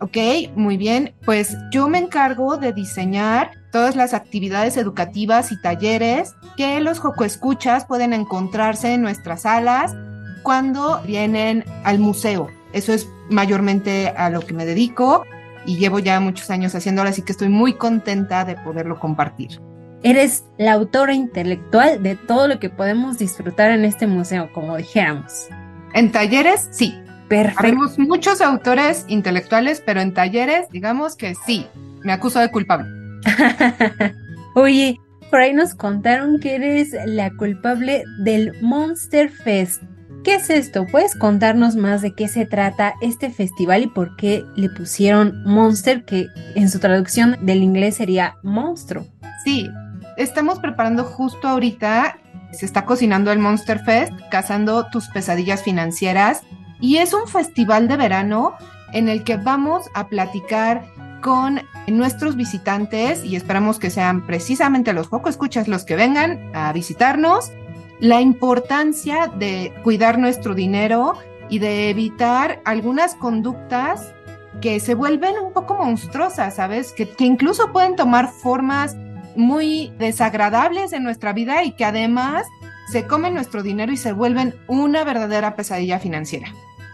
Ok, 0.00 0.16
muy 0.54 0.76
bien. 0.76 1.14
Pues 1.24 1.56
yo 1.70 1.88
me 1.88 1.98
encargo 1.98 2.56
de 2.56 2.72
diseñar 2.72 3.52
todas 3.70 3.96
las 3.96 4.14
actividades 4.14 4.76
educativas 4.76 5.52
y 5.52 5.60
talleres 5.60 6.34
que 6.56 6.80
los 6.80 7.00
escuchas 7.24 7.84
pueden 7.84 8.12
encontrarse 8.12 8.94
en 8.94 9.02
nuestras 9.02 9.42
salas 9.42 9.94
cuando 10.42 11.00
vienen 11.02 11.64
al 11.84 11.98
museo. 11.98 12.48
Eso 12.72 12.92
es 12.92 13.08
mayormente 13.28 14.08
a 14.08 14.30
lo 14.30 14.40
que 14.40 14.54
me 14.54 14.66
dedico. 14.66 15.24
y 15.66 15.76
llevo 15.76 15.98
ya 15.98 16.18
muchos 16.20 16.48
años 16.48 16.74
haciéndolo, 16.74 17.10
así 17.10 17.20
que 17.20 17.32
estoy 17.32 17.50
muy 17.50 17.74
contenta 17.74 18.46
de 18.46 18.56
poderlo 18.56 18.98
compartir. 18.98 19.60
Eres 20.02 20.44
la 20.56 20.72
autora 20.72 21.12
intelectual 21.12 22.02
de 22.02 22.16
todo 22.16 22.48
lo 22.48 22.58
que 22.58 22.70
podemos 22.70 23.18
disfrutar 23.18 23.70
en 23.70 23.84
este 23.84 24.06
museo, 24.06 24.50
como 24.54 24.78
dijéramos. 24.78 25.48
En 25.92 26.10
talleres, 26.10 26.66
sí. 26.70 26.98
Perfecto. 27.30 27.62
Tenemos 27.62 27.96
muchos 27.96 28.40
autores 28.40 29.04
intelectuales, 29.06 29.80
pero 29.86 30.00
en 30.00 30.12
talleres, 30.12 30.68
digamos 30.70 31.14
que 31.14 31.36
sí. 31.46 31.64
Me 32.02 32.12
acuso 32.12 32.40
de 32.40 32.50
culpable. 32.50 32.88
Oye, 34.56 34.98
por 35.30 35.40
ahí 35.40 35.54
nos 35.54 35.76
contaron 35.76 36.40
que 36.40 36.56
eres 36.56 36.88
la 37.06 37.30
culpable 37.30 38.02
del 38.24 38.60
Monster 38.62 39.30
Fest. 39.30 39.80
¿Qué 40.24 40.34
es 40.34 40.50
esto? 40.50 40.86
¿Puedes 40.90 41.14
contarnos 41.14 41.76
más 41.76 42.02
de 42.02 42.16
qué 42.16 42.26
se 42.26 42.46
trata 42.46 42.94
este 43.00 43.30
festival 43.30 43.84
y 43.84 43.86
por 43.86 44.16
qué 44.16 44.44
le 44.56 44.68
pusieron 44.68 45.44
Monster, 45.44 46.04
que 46.04 46.26
en 46.56 46.68
su 46.68 46.80
traducción 46.80 47.36
del 47.42 47.62
inglés 47.62 47.94
sería 47.94 48.38
monstruo? 48.42 49.06
Sí, 49.44 49.70
estamos 50.16 50.58
preparando 50.58 51.04
justo 51.04 51.46
ahorita, 51.46 52.18
se 52.50 52.66
está 52.66 52.84
cocinando 52.84 53.30
el 53.30 53.38
Monster 53.38 53.78
Fest, 53.84 54.12
cazando 54.32 54.88
tus 54.90 55.08
pesadillas 55.08 55.62
financieras, 55.62 56.42
y 56.80 56.96
es 56.98 57.12
un 57.12 57.28
festival 57.28 57.88
de 57.88 57.96
verano 57.96 58.54
en 58.92 59.08
el 59.08 59.24
que 59.24 59.36
vamos 59.36 59.90
a 59.94 60.08
platicar 60.08 60.84
con 61.20 61.60
nuestros 61.86 62.36
visitantes 62.36 63.24
y 63.24 63.36
esperamos 63.36 63.78
que 63.78 63.90
sean 63.90 64.26
precisamente 64.26 64.92
los 64.92 65.08
poco 65.08 65.28
escuchas 65.28 65.68
los 65.68 65.84
que 65.84 65.96
vengan 65.96 66.50
a 66.54 66.72
visitarnos 66.72 67.52
la 68.00 68.20
importancia 68.20 69.26
de 69.26 69.74
cuidar 69.84 70.18
nuestro 70.18 70.54
dinero 70.54 71.14
y 71.50 71.58
de 71.58 71.90
evitar 71.90 72.62
algunas 72.64 73.14
conductas 73.14 74.14
que 74.62 74.80
se 74.80 74.94
vuelven 74.94 75.34
un 75.38 75.52
poco 75.52 75.74
monstruosas, 75.74 76.56
¿sabes? 76.56 76.92
Que, 76.92 77.08
que 77.08 77.24
incluso 77.24 77.72
pueden 77.72 77.96
tomar 77.96 78.30
formas 78.30 78.96
muy 79.36 79.92
desagradables 79.98 80.92
en 80.92 81.04
nuestra 81.04 81.32
vida 81.32 81.62
y 81.64 81.72
que 81.72 81.84
además 81.84 82.46
se 82.90 83.06
comen 83.06 83.34
nuestro 83.34 83.62
dinero 83.62 83.92
y 83.92 83.96
se 83.96 84.12
vuelven 84.12 84.54
una 84.66 85.04
verdadera 85.04 85.54
pesadilla 85.54 85.98
financiera. 85.98 86.52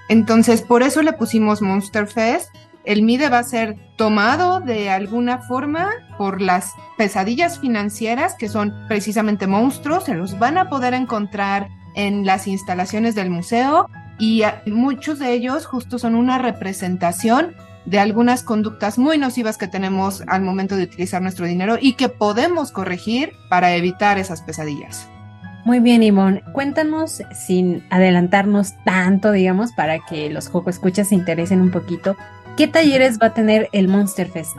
Entonces, 0.08 0.62
por 0.62 0.82
eso 0.82 1.02
le 1.02 1.12
pusimos 1.12 1.62
Monster 1.62 2.06
Fest. 2.06 2.54
El 2.84 3.02
MIDE 3.02 3.28
va 3.28 3.40
a 3.40 3.44
ser 3.44 3.76
tomado 3.96 4.60
de 4.60 4.90
alguna 4.90 5.38
forma 5.38 5.90
por 6.18 6.40
las 6.40 6.72
pesadillas 6.96 7.58
financieras, 7.58 8.34
que 8.38 8.48
son 8.48 8.72
precisamente 8.86 9.48
monstruos, 9.48 10.04
se 10.04 10.14
los 10.14 10.38
van 10.38 10.56
a 10.56 10.68
poder 10.68 10.94
encontrar 10.94 11.68
en 11.96 12.24
las 12.24 12.46
instalaciones 12.46 13.14
del 13.16 13.30
museo 13.30 13.88
y 14.18 14.42
muchos 14.66 15.18
de 15.18 15.32
ellos 15.32 15.66
justo 15.66 15.98
son 15.98 16.14
una 16.14 16.38
representación 16.38 17.54
de 17.86 17.98
algunas 17.98 18.42
conductas 18.42 18.98
muy 18.98 19.18
nocivas 19.18 19.58
que 19.58 19.68
tenemos 19.68 20.22
al 20.26 20.42
momento 20.42 20.76
de 20.76 20.84
utilizar 20.84 21.22
nuestro 21.22 21.46
dinero 21.46 21.76
y 21.80 21.94
que 21.94 22.08
podemos 22.08 22.72
corregir 22.72 23.32
para 23.48 23.74
evitar 23.74 24.18
esas 24.18 24.42
pesadillas. 24.42 25.08
Muy 25.66 25.80
bien, 25.80 26.04
Ivonne. 26.04 26.44
Cuéntanos, 26.52 27.24
sin 27.34 27.82
adelantarnos 27.90 28.74
tanto, 28.84 29.32
digamos, 29.32 29.72
para 29.72 29.98
que 29.98 30.30
los 30.30 30.46
Joco 30.46 30.70
Escuchas 30.70 31.08
se 31.08 31.16
interesen 31.16 31.60
un 31.60 31.72
poquito, 31.72 32.16
¿qué 32.56 32.68
talleres 32.68 33.18
va 33.20 33.26
a 33.26 33.34
tener 33.34 33.68
el 33.72 33.88
Monster 33.88 34.28
Fest? 34.28 34.56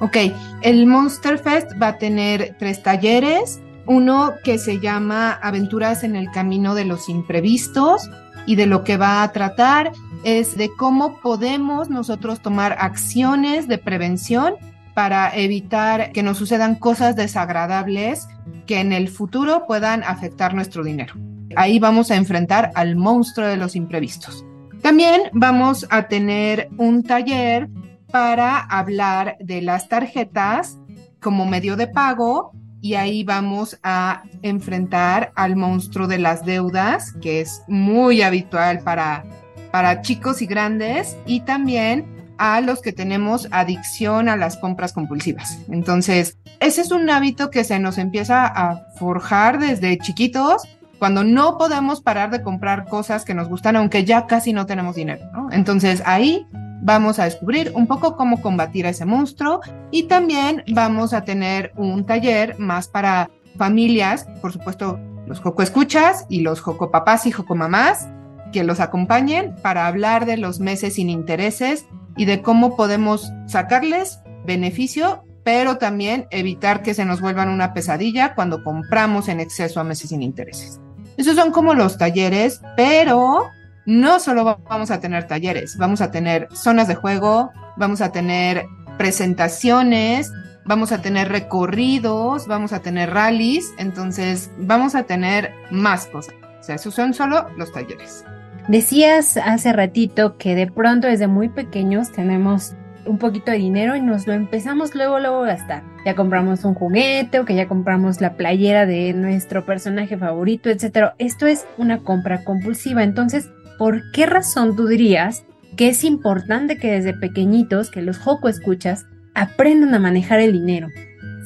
Ok, 0.00 0.16
el 0.62 0.86
Monster 0.88 1.38
Fest 1.38 1.70
va 1.80 1.86
a 1.86 1.98
tener 1.98 2.56
tres 2.58 2.82
talleres. 2.82 3.60
Uno 3.86 4.32
que 4.42 4.58
se 4.58 4.80
llama 4.80 5.30
Aventuras 5.40 6.02
en 6.02 6.16
el 6.16 6.28
Camino 6.32 6.74
de 6.74 6.84
los 6.84 7.08
Imprevistos 7.08 8.10
y 8.44 8.56
de 8.56 8.66
lo 8.66 8.82
que 8.82 8.96
va 8.96 9.22
a 9.22 9.30
tratar 9.30 9.92
es 10.24 10.56
de 10.56 10.68
cómo 10.76 11.20
podemos 11.20 11.90
nosotros 11.90 12.40
tomar 12.40 12.76
acciones 12.80 13.68
de 13.68 13.78
prevención 13.78 14.56
para 14.94 15.36
evitar 15.36 16.12
que 16.12 16.22
nos 16.22 16.38
sucedan 16.38 16.76
cosas 16.76 17.16
desagradables 17.16 18.28
que 18.66 18.80
en 18.80 18.92
el 18.92 19.08
futuro 19.08 19.66
puedan 19.66 20.04
afectar 20.04 20.54
nuestro 20.54 20.84
dinero. 20.84 21.14
Ahí 21.56 21.78
vamos 21.78 22.10
a 22.10 22.16
enfrentar 22.16 22.70
al 22.74 22.96
monstruo 22.96 23.46
de 23.46 23.56
los 23.56 23.76
imprevistos. 23.76 24.44
También 24.82 25.22
vamos 25.32 25.86
a 25.90 26.08
tener 26.08 26.68
un 26.76 27.02
taller 27.02 27.68
para 28.10 28.58
hablar 28.58 29.36
de 29.40 29.62
las 29.62 29.88
tarjetas 29.88 30.78
como 31.20 31.46
medio 31.46 31.76
de 31.76 31.88
pago 31.88 32.52
y 32.80 32.94
ahí 32.94 33.24
vamos 33.24 33.78
a 33.82 34.24
enfrentar 34.42 35.32
al 35.36 35.56
monstruo 35.56 36.06
de 36.06 36.18
las 36.18 36.44
deudas, 36.44 37.14
que 37.22 37.40
es 37.40 37.62
muy 37.66 38.20
habitual 38.20 38.80
para, 38.80 39.24
para 39.72 40.02
chicos 40.02 40.42
y 40.42 40.46
grandes, 40.46 41.16
y 41.24 41.40
también 41.40 42.13
a 42.38 42.60
los 42.60 42.82
que 42.82 42.92
tenemos 42.92 43.48
adicción 43.50 44.28
a 44.28 44.36
las 44.36 44.56
compras 44.56 44.92
compulsivas. 44.92 45.58
Entonces, 45.70 46.38
ese 46.60 46.80
es 46.80 46.90
un 46.90 47.08
hábito 47.10 47.50
que 47.50 47.64
se 47.64 47.78
nos 47.78 47.98
empieza 47.98 48.46
a 48.46 48.86
forjar 48.96 49.58
desde 49.58 49.98
chiquitos, 49.98 50.62
cuando 50.98 51.24
no 51.24 51.58
podemos 51.58 52.00
parar 52.00 52.30
de 52.30 52.42
comprar 52.42 52.86
cosas 52.86 53.24
que 53.24 53.34
nos 53.34 53.48
gustan, 53.48 53.76
aunque 53.76 54.04
ya 54.04 54.26
casi 54.26 54.52
no 54.52 54.64
tenemos 54.66 54.94
dinero. 54.94 55.24
Entonces, 55.50 56.02
ahí 56.06 56.46
vamos 56.80 57.18
a 57.18 57.24
descubrir 57.24 57.72
un 57.74 57.86
poco 57.86 58.16
cómo 58.16 58.40
combatir 58.40 58.86
a 58.86 58.90
ese 58.90 59.04
monstruo 59.04 59.60
y 59.90 60.04
también 60.04 60.62
vamos 60.72 61.12
a 61.12 61.24
tener 61.24 61.72
un 61.76 62.04
taller 62.04 62.58
más 62.58 62.88
para 62.88 63.30
familias, 63.56 64.26
por 64.40 64.52
supuesto, 64.52 64.98
los 65.26 65.40
Joco 65.40 65.62
Escuchas 65.62 66.26
y 66.28 66.40
los 66.40 66.60
Joco 66.60 66.90
Papás 66.90 67.26
y 67.26 67.32
Joco 67.32 67.54
Mamás, 67.54 68.08
que 68.52 68.64
los 68.64 68.80
acompañen 68.80 69.56
para 69.62 69.86
hablar 69.86 70.26
de 70.26 70.36
los 70.36 70.60
meses 70.60 70.94
sin 70.94 71.10
intereses 71.10 71.86
y 72.16 72.24
de 72.24 72.42
cómo 72.42 72.76
podemos 72.76 73.32
sacarles 73.46 74.20
beneficio, 74.44 75.24
pero 75.42 75.78
también 75.78 76.26
evitar 76.30 76.82
que 76.82 76.94
se 76.94 77.04
nos 77.04 77.20
vuelvan 77.20 77.48
una 77.48 77.74
pesadilla 77.74 78.34
cuando 78.34 78.62
compramos 78.64 79.28
en 79.28 79.40
exceso 79.40 79.80
a 79.80 79.84
meses 79.84 80.10
sin 80.10 80.22
intereses. 80.22 80.80
Esos 81.16 81.36
son 81.36 81.52
como 81.52 81.74
los 81.74 81.98
talleres, 81.98 82.60
pero 82.76 83.48
no 83.86 84.18
solo 84.20 84.58
vamos 84.68 84.90
a 84.90 85.00
tener 85.00 85.26
talleres, 85.26 85.76
vamos 85.76 86.00
a 86.00 86.10
tener 86.10 86.48
zonas 86.52 86.88
de 86.88 86.94
juego, 86.94 87.52
vamos 87.76 88.00
a 88.00 88.10
tener 88.10 88.66
presentaciones, 88.96 90.32
vamos 90.64 90.92
a 90.92 91.02
tener 91.02 91.28
recorridos, 91.28 92.46
vamos 92.46 92.72
a 92.72 92.80
tener 92.80 93.10
rallies, 93.10 93.72
entonces 93.78 94.50
vamos 94.58 94.94
a 94.94 95.04
tener 95.04 95.52
más 95.70 96.06
cosas. 96.06 96.34
O 96.60 96.62
sea, 96.62 96.76
esos 96.76 96.94
son 96.94 97.12
solo 97.12 97.46
los 97.56 97.72
talleres. 97.72 98.24
Decías 98.68 99.36
hace 99.36 99.74
ratito 99.74 100.38
que 100.38 100.54
de 100.54 100.66
pronto 100.66 101.06
desde 101.06 101.26
muy 101.26 101.50
pequeños 101.50 102.10
tenemos 102.12 102.74
un 103.04 103.18
poquito 103.18 103.50
de 103.50 103.58
dinero 103.58 103.94
y 103.94 104.00
nos 104.00 104.26
lo 104.26 104.32
empezamos 104.32 104.94
luego 104.94 105.18
luego 105.18 105.44
a 105.44 105.48
gastar. 105.48 105.82
Ya 106.06 106.14
compramos 106.14 106.64
un 106.64 106.72
juguete 106.72 107.38
o 107.38 107.44
que 107.44 107.54
ya 107.54 107.68
compramos 107.68 108.22
la 108.22 108.36
playera 108.36 108.86
de 108.86 109.12
nuestro 109.12 109.66
personaje 109.66 110.16
favorito, 110.16 110.70
etcétera. 110.70 111.14
Esto 111.18 111.46
es 111.46 111.66
una 111.76 111.98
compra 111.98 112.42
compulsiva. 112.44 113.02
Entonces, 113.02 113.50
¿por 113.78 114.00
qué 114.12 114.24
razón 114.24 114.76
tú 114.76 114.86
dirías 114.86 115.44
que 115.76 115.88
es 115.88 116.02
importante 116.02 116.78
que 116.78 116.90
desde 116.90 117.12
pequeñitos, 117.12 117.90
que 117.90 118.00
los 118.00 118.18
Joco 118.18 118.48
escuchas, 118.48 119.04
aprendan 119.34 119.94
a 119.94 119.98
manejar 119.98 120.40
el 120.40 120.52
dinero? 120.52 120.88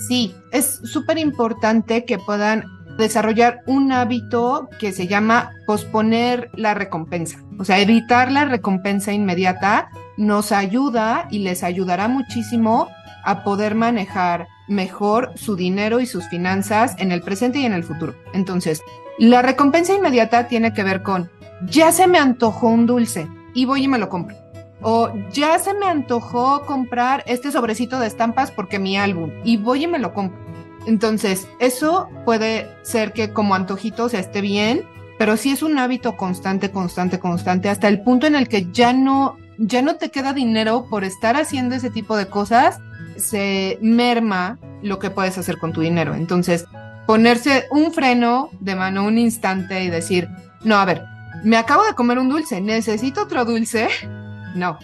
Sí, 0.06 0.32
es 0.52 0.80
súper 0.84 1.18
importante 1.18 2.04
que 2.04 2.18
puedan 2.18 2.62
desarrollar 2.98 3.62
un 3.66 3.92
hábito 3.92 4.68
que 4.78 4.92
se 4.92 5.06
llama 5.06 5.52
posponer 5.66 6.50
la 6.54 6.74
recompensa. 6.74 7.38
O 7.58 7.64
sea, 7.64 7.78
evitar 7.78 8.30
la 8.30 8.44
recompensa 8.44 9.12
inmediata 9.12 9.88
nos 10.16 10.52
ayuda 10.52 11.28
y 11.30 11.38
les 11.38 11.62
ayudará 11.62 12.08
muchísimo 12.08 12.88
a 13.24 13.44
poder 13.44 13.74
manejar 13.74 14.48
mejor 14.68 15.32
su 15.36 15.56
dinero 15.56 16.00
y 16.00 16.06
sus 16.06 16.28
finanzas 16.28 16.94
en 16.98 17.12
el 17.12 17.22
presente 17.22 17.60
y 17.60 17.64
en 17.64 17.72
el 17.72 17.84
futuro. 17.84 18.14
Entonces, 18.34 18.82
la 19.18 19.42
recompensa 19.42 19.94
inmediata 19.94 20.48
tiene 20.48 20.72
que 20.72 20.84
ver 20.84 21.02
con, 21.02 21.30
ya 21.66 21.92
se 21.92 22.06
me 22.06 22.18
antojó 22.18 22.68
un 22.68 22.86
dulce 22.86 23.28
y 23.54 23.64
voy 23.64 23.84
y 23.84 23.88
me 23.88 23.98
lo 23.98 24.08
compro. 24.08 24.36
O 24.80 25.12
ya 25.32 25.58
se 25.58 25.74
me 25.74 25.86
antojó 25.86 26.64
comprar 26.64 27.24
este 27.26 27.50
sobrecito 27.50 27.98
de 27.98 28.06
estampas 28.06 28.50
porque 28.50 28.78
mi 28.78 28.96
álbum 28.96 29.30
y 29.44 29.56
voy 29.56 29.84
y 29.84 29.86
me 29.88 29.98
lo 29.98 30.14
compro. 30.14 30.47
Entonces, 30.88 31.46
eso 31.58 32.08
puede 32.24 32.66
ser 32.82 33.12
que 33.12 33.30
como 33.34 33.54
antojito 33.54 34.08
se 34.08 34.18
esté 34.18 34.40
bien, 34.40 34.86
pero 35.18 35.36
si 35.36 35.50
es 35.50 35.62
un 35.62 35.78
hábito 35.78 36.16
constante, 36.16 36.70
constante, 36.70 37.18
constante, 37.18 37.68
hasta 37.68 37.88
el 37.88 38.00
punto 38.00 38.26
en 38.26 38.34
el 38.34 38.48
que 38.48 38.72
ya 38.72 38.94
no, 38.94 39.36
ya 39.58 39.82
no 39.82 39.96
te 39.96 40.10
queda 40.10 40.32
dinero 40.32 40.86
por 40.88 41.04
estar 41.04 41.36
haciendo 41.36 41.74
ese 41.74 41.90
tipo 41.90 42.16
de 42.16 42.28
cosas, 42.28 42.78
se 43.18 43.78
merma 43.82 44.58
lo 44.82 44.98
que 44.98 45.10
puedes 45.10 45.36
hacer 45.36 45.58
con 45.58 45.74
tu 45.74 45.82
dinero. 45.82 46.14
Entonces, 46.14 46.64
ponerse 47.06 47.66
un 47.70 47.92
freno 47.92 48.48
de 48.58 48.74
mano 48.74 49.04
un 49.04 49.18
instante 49.18 49.84
y 49.84 49.90
decir, 49.90 50.26
no, 50.64 50.76
a 50.76 50.86
ver, 50.86 51.02
me 51.44 51.58
acabo 51.58 51.84
de 51.84 51.92
comer 51.92 52.18
un 52.18 52.30
dulce, 52.30 52.62
necesito 52.62 53.24
otro 53.24 53.44
dulce. 53.44 53.88
No, 54.54 54.78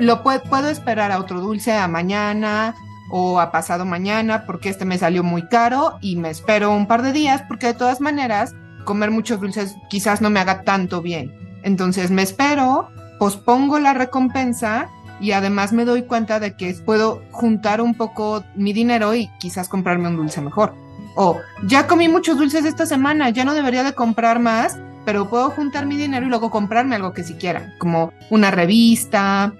lo 0.00 0.22
puedo 0.22 0.68
esperar 0.68 1.10
a 1.10 1.18
otro 1.18 1.40
dulce 1.40 1.72
a 1.72 1.88
mañana, 1.88 2.74
o 3.10 3.40
a 3.40 3.50
pasado 3.50 3.84
mañana 3.84 4.44
porque 4.46 4.68
este 4.68 4.84
me 4.84 4.98
salió 4.98 5.22
muy 5.22 5.46
caro 5.48 5.98
y 6.00 6.16
me 6.16 6.30
espero 6.30 6.74
un 6.74 6.86
par 6.86 7.02
de 7.02 7.12
días 7.12 7.42
porque 7.48 7.68
de 7.68 7.74
todas 7.74 8.00
maneras 8.00 8.54
comer 8.84 9.10
muchos 9.10 9.40
dulces 9.40 9.76
quizás 9.88 10.20
no 10.20 10.30
me 10.30 10.40
haga 10.40 10.62
tanto 10.62 11.02
bien. 11.02 11.32
Entonces 11.62 12.10
me 12.10 12.22
espero, 12.22 12.88
pospongo 13.18 13.78
la 13.78 13.94
recompensa 13.94 14.88
y 15.20 15.32
además 15.32 15.72
me 15.72 15.84
doy 15.84 16.02
cuenta 16.02 16.40
de 16.40 16.54
que 16.54 16.72
puedo 16.74 17.22
juntar 17.30 17.80
un 17.80 17.94
poco 17.94 18.44
mi 18.54 18.72
dinero 18.72 19.14
y 19.14 19.28
quizás 19.38 19.68
comprarme 19.68 20.08
un 20.08 20.16
dulce 20.16 20.40
mejor. 20.40 20.74
O 21.16 21.36
ya 21.64 21.86
comí 21.86 22.08
muchos 22.08 22.38
dulces 22.38 22.64
esta 22.64 22.86
semana, 22.86 23.30
ya 23.30 23.44
no 23.44 23.54
debería 23.54 23.82
de 23.82 23.92
comprar 23.92 24.38
más, 24.38 24.78
pero 25.04 25.28
puedo 25.28 25.50
juntar 25.50 25.86
mi 25.86 25.96
dinero 25.96 26.26
y 26.26 26.28
luego 26.28 26.50
comprarme 26.50 26.94
algo 26.94 27.12
que 27.12 27.24
si 27.24 27.36
como 27.78 28.12
una 28.30 28.50
revista, 28.50 29.52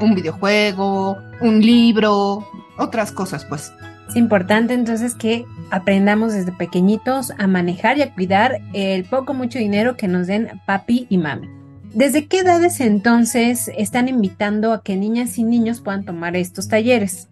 un 0.00 0.14
videojuego, 0.14 1.16
un 1.40 1.60
libro, 1.60 2.46
otras 2.78 3.12
cosas 3.12 3.44
pues. 3.44 3.72
Es 4.08 4.16
importante 4.16 4.74
entonces 4.74 5.14
que 5.14 5.44
aprendamos 5.70 6.32
desde 6.32 6.52
pequeñitos 6.52 7.32
a 7.38 7.46
manejar 7.46 7.98
y 7.98 8.02
a 8.02 8.14
cuidar 8.14 8.60
el 8.72 9.04
poco 9.04 9.34
mucho 9.34 9.58
dinero 9.58 9.96
que 9.96 10.08
nos 10.08 10.26
den 10.26 10.60
papi 10.66 11.06
y 11.08 11.18
mami. 11.18 11.48
¿Desde 11.92 12.26
qué 12.26 12.40
edades 12.40 12.80
entonces 12.80 13.70
están 13.76 14.08
invitando 14.08 14.72
a 14.72 14.82
que 14.82 14.96
niñas 14.96 15.38
y 15.38 15.44
niños 15.44 15.80
puedan 15.80 16.04
tomar 16.04 16.36
estos 16.36 16.68
talleres? 16.68 17.28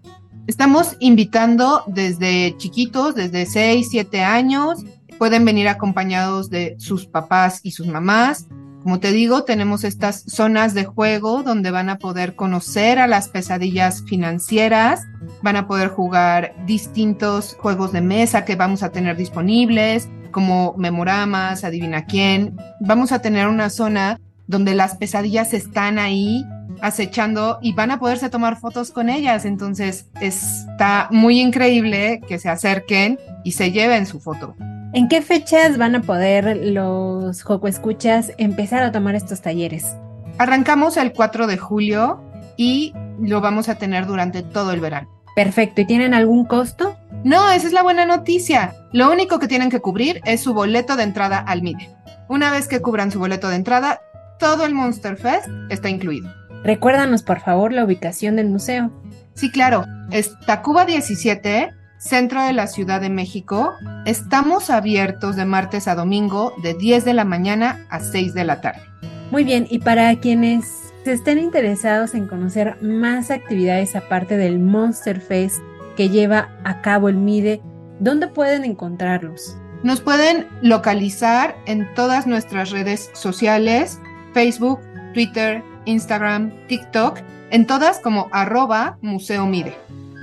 Estamos 0.46 0.96
invitando 1.00 1.84
desde 1.86 2.56
chiquitos, 2.56 3.14
desde 3.14 3.46
6, 3.46 3.88
7 3.90 4.22
años. 4.22 4.84
Pueden 5.18 5.44
venir 5.44 5.68
acompañados 5.68 6.50
de 6.50 6.76
sus 6.78 7.06
papás 7.06 7.60
y 7.62 7.70
sus 7.70 7.86
mamás. 7.86 8.46
Como 8.84 9.00
te 9.00 9.12
digo, 9.12 9.44
tenemos 9.44 9.82
estas 9.82 10.24
zonas 10.26 10.74
de 10.74 10.84
juego 10.84 11.42
donde 11.42 11.70
van 11.70 11.88
a 11.88 11.96
poder 11.96 12.36
conocer 12.36 12.98
a 12.98 13.06
las 13.06 13.30
pesadillas 13.30 14.04
financieras, 14.06 15.00
van 15.42 15.56
a 15.56 15.66
poder 15.66 15.88
jugar 15.88 16.54
distintos 16.66 17.56
juegos 17.58 17.92
de 17.92 18.02
mesa 18.02 18.44
que 18.44 18.56
vamos 18.56 18.82
a 18.82 18.90
tener 18.90 19.16
disponibles, 19.16 20.10
como 20.32 20.74
memoramas, 20.76 21.64
adivina 21.64 22.04
quién. 22.04 22.58
Vamos 22.78 23.10
a 23.12 23.22
tener 23.22 23.48
una 23.48 23.70
zona 23.70 24.20
donde 24.48 24.74
las 24.74 24.96
pesadillas 24.96 25.54
están 25.54 25.98
ahí 25.98 26.44
acechando 26.82 27.60
y 27.62 27.72
van 27.72 27.90
a 27.90 27.98
poderse 27.98 28.28
tomar 28.28 28.60
fotos 28.60 28.90
con 28.90 29.08
ellas. 29.08 29.46
Entonces 29.46 30.10
está 30.20 31.08
muy 31.10 31.40
increíble 31.40 32.20
que 32.28 32.38
se 32.38 32.50
acerquen 32.50 33.18
y 33.44 33.52
se 33.52 33.72
lleven 33.72 34.04
su 34.04 34.20
foto. 34.20 34.54
¿En 34.94 35.08
qué 35.08 35.22
fechas 35.22 35.76
van 35.76 35.96
a 35.96 36.02
poder 36.02 36.56
los 36.56 37.42
Joco 37.42 37.66
Escuchas 37.66 38.30
empezar 38.38 38.84
a 38.84 38.92
tomar 38.92 39.16
estos 39.16 39.42
talleres? 39.42 39.96
Arrancamos 40.38 40.96
el 40.96 41.12
4 41.12 41.48
de 41.48 41.58
julio 41.58 42.22
y 42.56 42.94
lo 43.18 43.40
vamos 43.40 43.68
a 43.68 43.74
tener 43.74 44.06
durante 44.06 44.44
todo 44.44 44.70
el 44.70 44.78
verano. 44.78 45.10
Perfecto. 45.34 45.80
¿Y 45.80 45.86
tienen 45.86 46.14
algún 46.14 46.44
costo? 46.44 46.96
No, 47.24 47.50
esa 47.50 47.66
es 47.66 47.72
la 47.72 47.82
buena 47.82 48.06
noticia. 48.06 48.76
Lo 48.92 49.10
único 49.10 49.40
que 49.40 49.48
tienen 49.48 49.68
que 49.68 49.80
cubrir 49.80 50.20
es 50.26 50.42
su 50.42 50.54
boleto 50.54 50.94
de 50.94 51.02
entrada 51.02 51.38
al 51.38 51.62
MIDE. 51.62 51.90
Una 52.28 52.52
vez 52.52 52.68
que 52.68 52.80
cubran 52.80 53.10
su 53.10 53.18
boleto 53.18 53.48
de 53.48 53.56
entrada, 53.56 54.00
todo 54.38 54.64
el 54.64 54.74
Monster 54.74 55.16
Fest 55.16 55.48
está 55.70 55.88
incluido. 55.88 56.32
Recuérdanos, 56.62 57.24
por 57.24 57.40
favor, 57.40 57.72
la 57.72 57.84
ubicación 57.84 58.36
del 58.36 58.48
museo. 58.48 58.92
Sí, 59.34 59.50
claro. 59.50 59.86
Es 60.12 60.38
Tacuba 60.46 60.84
17, 60.84 61.72
centro 62.04 62.44
de 62.44 62.52
la 62.52 62.66
Ciudad 62.66 63.00
de 63.00 63.08
México. 63.08 63.74
Estamos 64.04 64.68
abiertos 64.68 65.36
de 65.36 65.46
martes 65.46 65.88
a 65.88 65.94
domingo 65.94 66.52
de 66.62 66.74
10 66.74 67.04
de 67.06 67.14
la 67.14 67.24
mañana 67.24 67.86
a 67.88 68.00
6 68.00 68.34
de 68.34 68.44
la 68.44 68.60
tarde. 68.60 68.82
Muy 69.30 69.42
bien, 69.42 69.66
y 69.70 69.78
para 69.78 70.14
quienes 70.20 70.92
estén 71.06 71.38
interesados 71.38 72.14
en 72.14 72.26
conocer 72.26 72.76
más 72.82 73.30
actividades 73.30 73.96
aparte 73.96 74.36
del 74.36 74.58
Monster 74.58 75.20
Fest 75.20 75.62
que 75.96 76.10
lleva 76.10 76.50
a 76.64 76.82
cabo 76.82 77.08
el 77.08 77.16
MIDE, 77.16 77.62
¿dónde 78.00 78.28
pueden 78.28 78.64
encontrarlos? 78.64 79.56
Nos 79.82 80.00
pueden 80.00 80.46
localizar 80.60 81.56
en 81.66 81.92
todas 81.94 82.26
nuestras 82.26 82.70
redes 82.70 83.10
sociales 83.14 83.98
Facebook, 84.34 84.80
Twitter, 85.14 85.62
Instagram, 85.86 86.52
TikTok, 86.68 87.20
en 87.50 87.66
todas 87.66 87.98
como 88.00 88.28
arroba 88.30 88.98
Museo 89.00 89.46
Mide. 89.46 89.74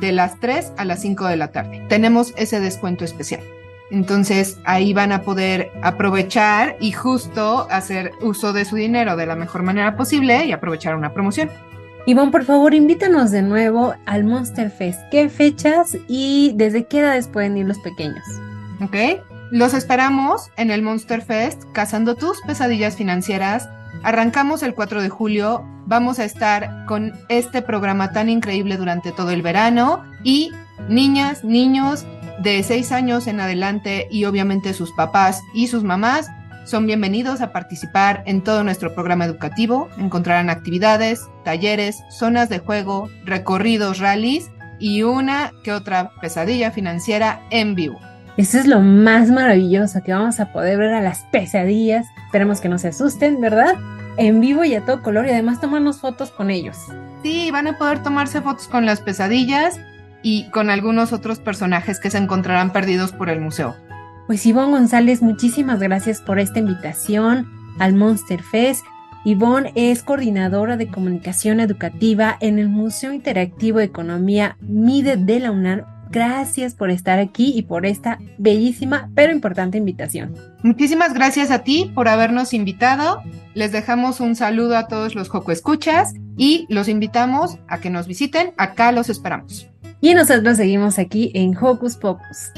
de 0.00 0.12
las 0.12 0.38
3 0.40 0.72
a 0.76 0.84
las 0.84 1.02
5 1.02 1.26
de 1.26 1.36
la 1.36 1.48
tarde. 1.48 1.84
Tenemos 1.88 2.32
ese 2.36 2.60
descuento 2.60 3.04
especial. 3.04 3.40
Entonces 3.90 4.58
ahí 4.64 4.92
van 4.92 5.12
a 5.12 5.22
poder 5.22 5.70
aprovechar 5.82 6.76
y 6.80 6.92
justo 6.92 7.66
hacer 7.70 8.12
uso 8.20 8.52
de 8.52 8.64
su 8.64 8.76
dinero 8.76 9.16
de 9.16 9.26
la 9.26 9.34
mejor 9.34 9.62
manera 9.62 9.96
posible 9.96 10.44
y 10.44 10.52
aprovechar 10.52 10.94
una 10.94 11.14
promoción. 11.14 11.50
Ivonne, 12.06 12.30
por 12.30 12.44
favor, 12.44 12.74
invítanos 12.74 13.30
de 13.30 13.42
nuevo 13.42 13.94
al 14.06 14.24
Monster 14.24 14.70
Fest. 14.70 15.00
¿Qué 15.10 15.28
fechas 15.28 15.96
y 16.06 16.52
desde 16.56 16.86
qué 16.86 17.00
edades 17.00 17.28
pueden 17.28 17.56
ir 17.56 17.66
los 17.66 17.78
pequeños? 17.80 18.24
Ok, 18.80 19.20
los 19.50 19.74
esperamos 19.74 20.50
en 20.56 20.70
el 20.70 20.82
Monster 20.82 21.22
Fest, 21.22 21.64
cazando 21.72 22.14
tus 22.14 22.40
pesadillas 22.42 22.96
financieras. 22.96 23.68
Arrancamos 24.02 24.62
el 24.62 24.74
4 24.74 25.02
de 25.02 25.08
julio, 25.08 25.64
vamos 25.86 26.18
a 26.18 26.24
estar 26.24 26.86
con 26.86 27.12
este 27.28 27.62
programa 27.62 28.12
tan 28.12 28.28
increíble 28.28 28.76
durante 28.76 29.12
todo 29.12 29.30
el 29.30 29.42
verano 29.42 30.04
y 30.22 30.52
niñas, 30.88 31.44
niños 31.44 32.06
de 32.42 32.62
6 32.62 32.92
años 32.92 33.26
en 33.26 33.40
adelante 33.40 34.06
y 34.10 34.24
obviamente 34.24 34.72
sus 34.74 34.92
papás 34.92 35.42
y 35.54 35.66
sus 35.66 35.82
mamás 35.82 36.28
son 36.64 36.86
bienvenidos 36.86 37.40
a 37.40 37.50
participar 37.50 38.22
en 38.26 38.44
todo 38.44 38.62
nuestro 38.62 38.94
programa 38.94 39.24
educativo. 39.24 39.88
Encontrarán 39.96 40.50
actividades, 40.50 41.22
talleres, 41.42 41.96
zonas 42.10 42.50
de 42.50 42.58
juego, 42.58 43.08
recorridos, 43.24 43.98
rallies 43.98 44.50
y 44.78 45.02
una 45.02 45.52
que 45.64 45.72
otra 45.72 46.10
pesadilla 46.20 46.70
financiera 46.70 47.40
en 47.50 47.74
vivo. 47.74 47.98
Eso 48.38 48.56
es 48.56 48.68
lo 48.68 48.78
más 48.78 49.32
maravilloso, 49.32 50.00
que 50.04 50.12
vamos 50.12 50.38
a 50.38 50.52
poder 50.52 50.78
ver 50.78 50.94
a 50.94 51.00
las 51.00 51.24
pesadillas. 51.32 52.06
Esperemos 52.26 52.60
que 52.60 52.68
no 52.68 52.78
se 52.78 52.86
asusten, 52.86 53.40
¿verdad? 53.40 53.74
En 54.16 54.40
vivo 54.40 54.62
y 54.64 54.76
a 54.76 54.84
todo 54.84 55.02
color 55.02 55.26
y 55.26 55.30
además 55.30 55.60
tomarnos 55.60 55.98
fotos 55.98 56.30
con 56.30 56.48
ellos. 56.48 56.76
Sí, 57.24 57.50
van 57.50 57.66
a 57.66 57.76
poder 57.76 58.00
tomarse 58.00 58.40
fotos 58.40 58.68
con 58.68 58.86
las 58.86 59.00
pesadillas 59.00 59.80
y 60.22 60.48
con 60.50 60.70
algunos 60.70 61.12
otros 61.12 61.40
personajes 61.40 61.98
que 61.98 62.10
se 62.10 62.18
encontrarán 62.18 62.72
perdidos 62.72 63.10
por 63.10 63.28
el 63.28 63.40
museo. 63.40 63.74
Pues 64.28 64.46
Ivonne 64.46 64.70
González, 64.70 65.20
muchísimas 65.20 65.80
gracias 65.80 66.20
por 66.20 66.38
esta 66.38 66.60
invitación 66.60 67.50
al 67.80 67.94
Monster 67.94 68.44
Fest. 68.44 68.84
Ivonne 69.24 69.72
es 69.74 70.04
coordinadora 70.04 70.76
de 70.76 70.86
comunicación 70.86 71.58
educativa 71.58 72.36
en 72.38 72.60
el 72.60 72.68
Museo 72.68 73.12
Interactivo 73.12 73.78
de 73.78 73.86
Economía 73.86 74.56
MIDE 74.60 75.16
de 75.16 75.40
la 75.40 75.50
UNAM 75.50 75.97
Gracias 76.10 76.74
por 76.74 76.90
estar 76.90 77.18
aquí 77.18 77.52
y 77.54 77.62
por 77.62 77.86
esta 77.86 78.18
bellísima 78.38 79.10
pero 79.14 79.32
importante 79.32 79.78
invitación. 79.78 80.34
Muchísimas 80.62 81.14
gracias 81.14 81.50
a 81.50 81.60
ti 81.64 81.90
por 81.94 82.08
habernos 82.08 82.52
invitado. 82.52 83.22
Les 83.54 83.72
dejamos 83.72 84.20
un 84.20 84.34
saludo 84.34 84.76
a 84.76 84.88
todos 84.88 85.14
los 85.14 85.28
Joco 85.28 85.52
Escuchas 85.52 86.14
y 86.36 86.66
los 86.68 86.88
invitamos 86.88 87.58
a 87.68 87.78
que 87.78 87.90
nos 87.90 88.06
visiten. 88.06 88.52
Acá 88.56 88.92
los 88.92 89.08
esperamos. 89.08 89.68
Y 90.00 90.14
nosotros 90.14 90.56
seguimos 90.56 90.98
aquí 90.98 91.32
en 91.34 91.56
Hocus 91.56 91.96
Pocus. 91.96 92.52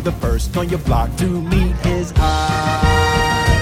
The 0.00 0.12
first 0.12 0.56
on 0.56 0.68
your 0.68 0.78
block 0.80 1.14
to 1.16 1.26
meet 1.26 1.76
his 1.84 2.12
eye. 2.16 3.56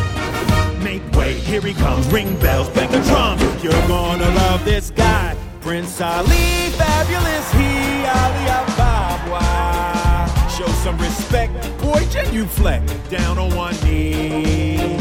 Make 0.82 1.02
way, 1.12 1.34
here 1.34 1.60
he 1.60 1.74
comes. 1.74 2.06
Ring 2.08 2.38
bells, 2.38 2.68
bang 2.70 2.90
the 2.90 3.00
drums. 3.00 3.42
You're 3.62 3.72
gonna 3.88 4.28
love 4.30 4.64
this 4.64 4.90
guy. 4.90 5.36
Prince 5.60 6.00
Ali, 6.00 6.70
fabulous 6.78 7.52
he, 7.52 8.04
Ali 8.06 8.48
Ababa. 8.58 10.28
Show 10.56 10.68
some 10.84 10.98
respect, 10.98 11.52
boy, 11.80 12.06
genuflect 12.10 12.88
down 13.10 13.38
on 13.38 13.54
one 13.56 13.74
knee. 13.84 14.96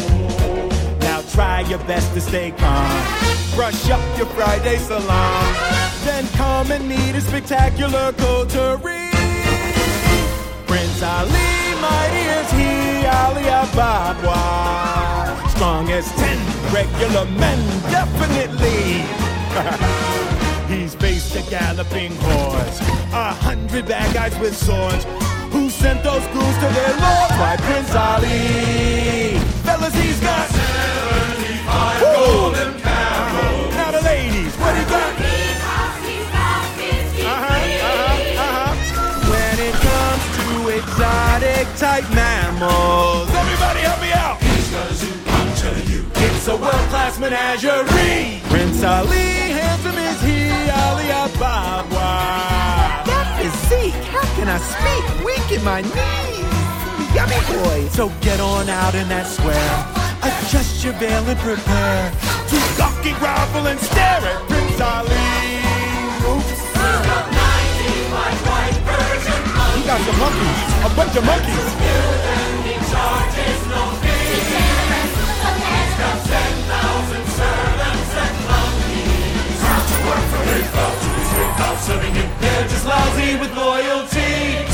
Now 0.99 1.21
try 1.33 1.61
your 1.69 1.79
best 1.79 2.13
to 2.15 2.21
stay 2.21 2.51
calm. 2.51 3.03
Brush 3.55 3.89
up 3.89 4.17
your 4.17 4.27
Friday 4.27 4.77
salon. 4.77 5.53
Then 6.03 6.27
come 6.29 6.71
and 6.71 6.87
meet 6.87 7.15
a 7.15 7.21
spectacular 7.21 8.11
coterie. 8.13 8.96
Ali, 11.01 11.75
mighty 11.81 12.23
as 12.39 12.51
he, 12.51 13.05
Ali 13.05 13.47
Ababa. 13.47 14.37
Strong 15.49 15.91
as 15.91 16.11
ten 16.13 16.37
regular 16.73 17.25
men, 17.39 17.59
definitely. 17.91 19.05
He's 20.73 20.95
faced 20.95 21.35
a 21.35 21.41
galloping 21.49 22.15
horse, 22.15 22.79
a 23.13 23.33
hundred 23.33 23.87
bad 23.87 24.13
guys 24.13 24.37
with 24.39 24.55
swords. 24.55 25.05
Who 25.51 25.69
sent 25.69 26.03
those 26.03 26.25
ghouls 26.27 26.55
to 26.55 26.67
their 26.77 26.93
lord? 26.99 27.31
Why, 27.39 27.55
Prince 27.57 27.95
Ali. 27.95 29.39
Fellas, 29.63 29.93
he's 29.95 30.19
got 30.19 30.49
75 30.49 32.01
golden 32.01 32.86
exotic 41.97 42.07
type 42.07 42.15
mammals, 42.15 43.29
everybody 43.33 43.79
help 43.81 44.01
me 44.01 44.11
out. 44.11 44.41
He's 44.41 44.69
got 44.71 44.89
a 44.89 44.93
zoo, 44.93 45.13
I'm 45.27 45.55
telling 45.55 45.87
you. 45.87 46.05
It's 46.15 46.47
a 46.47 46.55
world-class 46.55 47.19
menagerie. 47.19 48.41
Prince 48.49 48.83
Ali, 48.83 49.53
handsome 49.57 49.97
is 49.97 50.21
he, 50.21 50.49
Ali 50.69 51.09
Ababa. 51.09 53.03
That 53.05 53.39
physique, 53.39 53.93
how 54.13 54.25
can 54.35 54.47
I 54.47 54.57
speak? 54.57 55.25
Weak 55.25 55.57
in 55.57 55.63
my 55.63 55.81
knees. 55.81 57.15
Yummy 57.15 57.39
boy. 57.47 57.87
So 57.89 58.09
get 58.21 58.39
on 58.39 58.69
out 58.69 58.93
in 58.93 59.07
that 59.09 59.25
square. 59.25 59.85
Adjust 60.21 60.83
your 60.83 60.93
veil 60.93 61.23
and 61.25 61.39
prepare 61.39 62.11
to 62.49 62.57
gawk 62.77 63.05
and 63.05 63.17
grovel 63.17 63.67
and 63.67 63.79
stare 63.79 64.21
at 64.21 64.47
Prince 64.47 64.81
Ali. 64.81 65.15
Oops. 66.29 66.66
Got 69.87 70.01
some 70.01 70.19
monkeys, 70.19 70.83
a 70.83 70.95
bunch 70.97 71.15
of 71.15 71.23
monkeys. 71.23 71.77
Serving 81.79 82.15
him, 82.15 82.29
they're 82.41 82.67
just 82.67 82.85
lousy 82.85 83.39
with 83.39 83.55
loyalty 83.55 84.67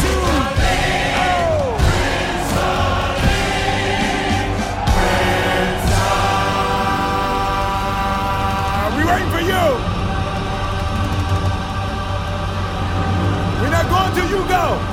to 14.15 14.27
you 14.27 14.47
go. 14.47 14.92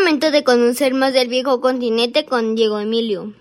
Es 0.00 0.04
momento 0.06 0.30
de 0.30 0.44
conocer 0.44 0.94
más 0.94 1.12
del 1.12 1.28
viejo 1.28 1.60
continente 1.60 2.24
con 2.24 2.54
Diego 2.54 2.80
Emilio. 2.80 3.34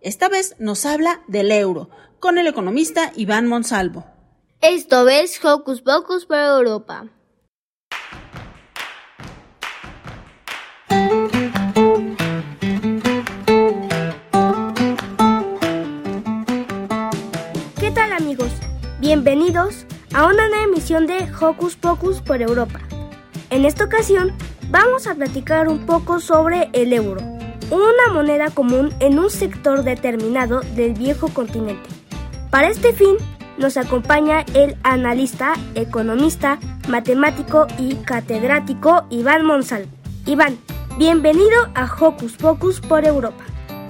Esta 0.00 0.28
vez 0.28 0.56
nos 0.58 0.84
habla 0.84 1.22
del 1.28 1.52
euro, 1.52 1.88
con 2.18 2.36
el 2.36 2.48
economista 2.48 3.12
Iván 3.14 3.46
Monsalvo. 3.46 4.04
Esto 4.60 5.08
es 5.08 5.42
Hocus 5.42 5.82
Pocus 5.82 6.26
para 6.26 6.48
Europa. 6.48 7.06
¿Qué 17.78 17.90
tal 17.94 18.12
amigos? 18.14 18.50
Bienvenidos 18.98 19.86
a 20.12 20.26
una 20.26 20.48
nueva 20.48 20.64
emisión 20.64 21.06
de 21.06 21.28
Hocus 21.40 21.76
Pocus 21.76 22.20
por 22.20 22.42
Europa. 22.42 22.80
En 23.50 23.64
esta 23.64 23.84
ocasión 23.84 24.34
vamos 24.70 25.06
a 25.06 25.14
platicar 25.14 25.68
un 25.68 25.84
poco 25.84 26.20
sobre 26.20 26.70
el 26.72 26.92
euro, 26.92 27.20
una 27.70 28.12
moneda 28.12 28.50
común 28.50 28.94
en 29.00 29.18
un 29.18 29.30
sector 29.30 29.82
determinado 29.82 30.60
del 30.60 30.94
viejo 30.94 31.28
continente. 31.28 31.88
Para 32.50 32.68
este 32.68 32.92
fin 32.92 33.16
nos 33.58 33.76
acompaña 33.76 34.44
el 34.54 34.76
analista, 34.82 35.54
economista, 35.74 36.58
matemático 36.88 37.66
y 37.78 37.96
catedrático 37.96 39.06
Iván 39.10 39.44
Monsalvo. 39.44 39.90
Iván, 40.24 40.58
bienvenido 40.98 41.68
a 41.74 41.84
Hocus 41.92 42.36
Pocus 42.36 42.80
por 42.80 43.04
Europa. 43.04 43.44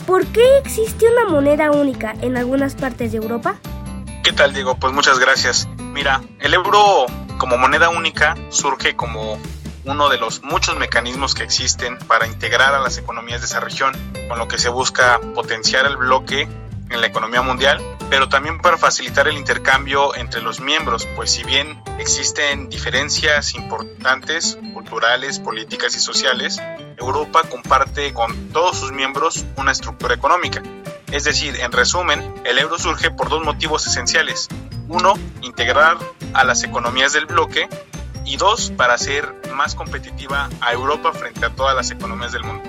¿Por 0.06 0.26
qué 0.26 0.58
existe 0.58 1.06
una 1.06 1.30
moneda 1.30 1.70
única 1.70 2.14
en 2.20 2.36
algunas 2.36 2.74
partes 2.74 3.12
de 3.12 3.18
Europa? 3.18 3.56
¿Qué 4.24 4.32
tal, 4.32 4.52
Diego? 4.52 4.76
Pues 4.76 4.92
muchas 4.92 5.18
gracias. 5.18 5.68
Mira, 5.92 6.22
el 6.40 6.54
euro 6.54 7.06
como 7.38 7.58
moneda 7.58 7.90
única 7.90 8.34
surge 8.48 8.96
como 8.96 9.38
uno 9.84 10.08
de 10.08 10.18
los 10.18 10.42
muchos 10.42 10.76
mecanismos 10.76 11.34
que 11.34 11.42
existen 11.42 11.98
para 11.98 12.26
integrar 12.26 12.74
a 12.74 12.80
las 12.80 12.98
economías 12.98 13.40
de 13.40 13.46
esa 13.46 13.60
región, 13.60 13.92
con 14.28 14.38
lo 14.38 14.48
que 14.48 14.58
se 14.58 14.68
busca 14.68 15.20
potenciar 15.34 15.86
el 15.86 15.96
bloque 15.96 16.48
en 16.90 17.00
la 17.00 17.06
economía 17.06 17.42
mundial, 17.42 17.80
pero 18.10 18.28
también 18.28 18.58
para 18.58 18.76
facilitar 18.76 19.28
el 19.28 19.38
intercambio 19.38 20.14
entre 20.16 20.42
los 20.42 20.60
miembros, 20.60 21.06
pues 21.14 21.30
si 21.30 21.44
bien 21.44 21.80
existen 21.98 22.68
diferencias 22.68 23.54
importantes, 23.54 24.58
culturales, 24.74 25.38
políticas 25.38 25.94
y 25.94 26.00
sociales, 26.00 26.60
Europa 26.98 27.42
comparte 27.48 28.12
con 28.12 28.48
todos 28.48 28.76
sus 28.76 28.92
miembros 28.92 29.44
una 29.56 29.72
estructura 29.72 30.14
económica. 30.14 30.62
Es 31.12 31.24
decir, 31.24 31.56
en 31.60 31.72
resumen, 31.72 32.34
el 32.44 32.58
euro 32.58 32.78
surge 32.78 33.10
por 33.10 33.28
dos 33.28 33.42
motivos 33.44 33.86
esenciales. 33.86 34.48
Uno, 34.88 35.14
integrar 35.42 35.98
a 36.34 36.44
las 36.44 36.64
economías 36.64 37.12
del 37.12 37.26
bloque 37.26 37.68
y 38.30 38.36
dos, 38.36 38.72
para 38.76 38.94
hacer 38.94 39.34
más 39.54 39.74
competitiva 39.74 40.48
a 40.60 40.72
Europa 40.72 41.12
frente 41.12 41.44
a 41.44 41.50
todas 41.50 41.74
las 41.74 41.90
economías 41.90 42.32
del 42.32 42.44
mundo. 42.44 42.62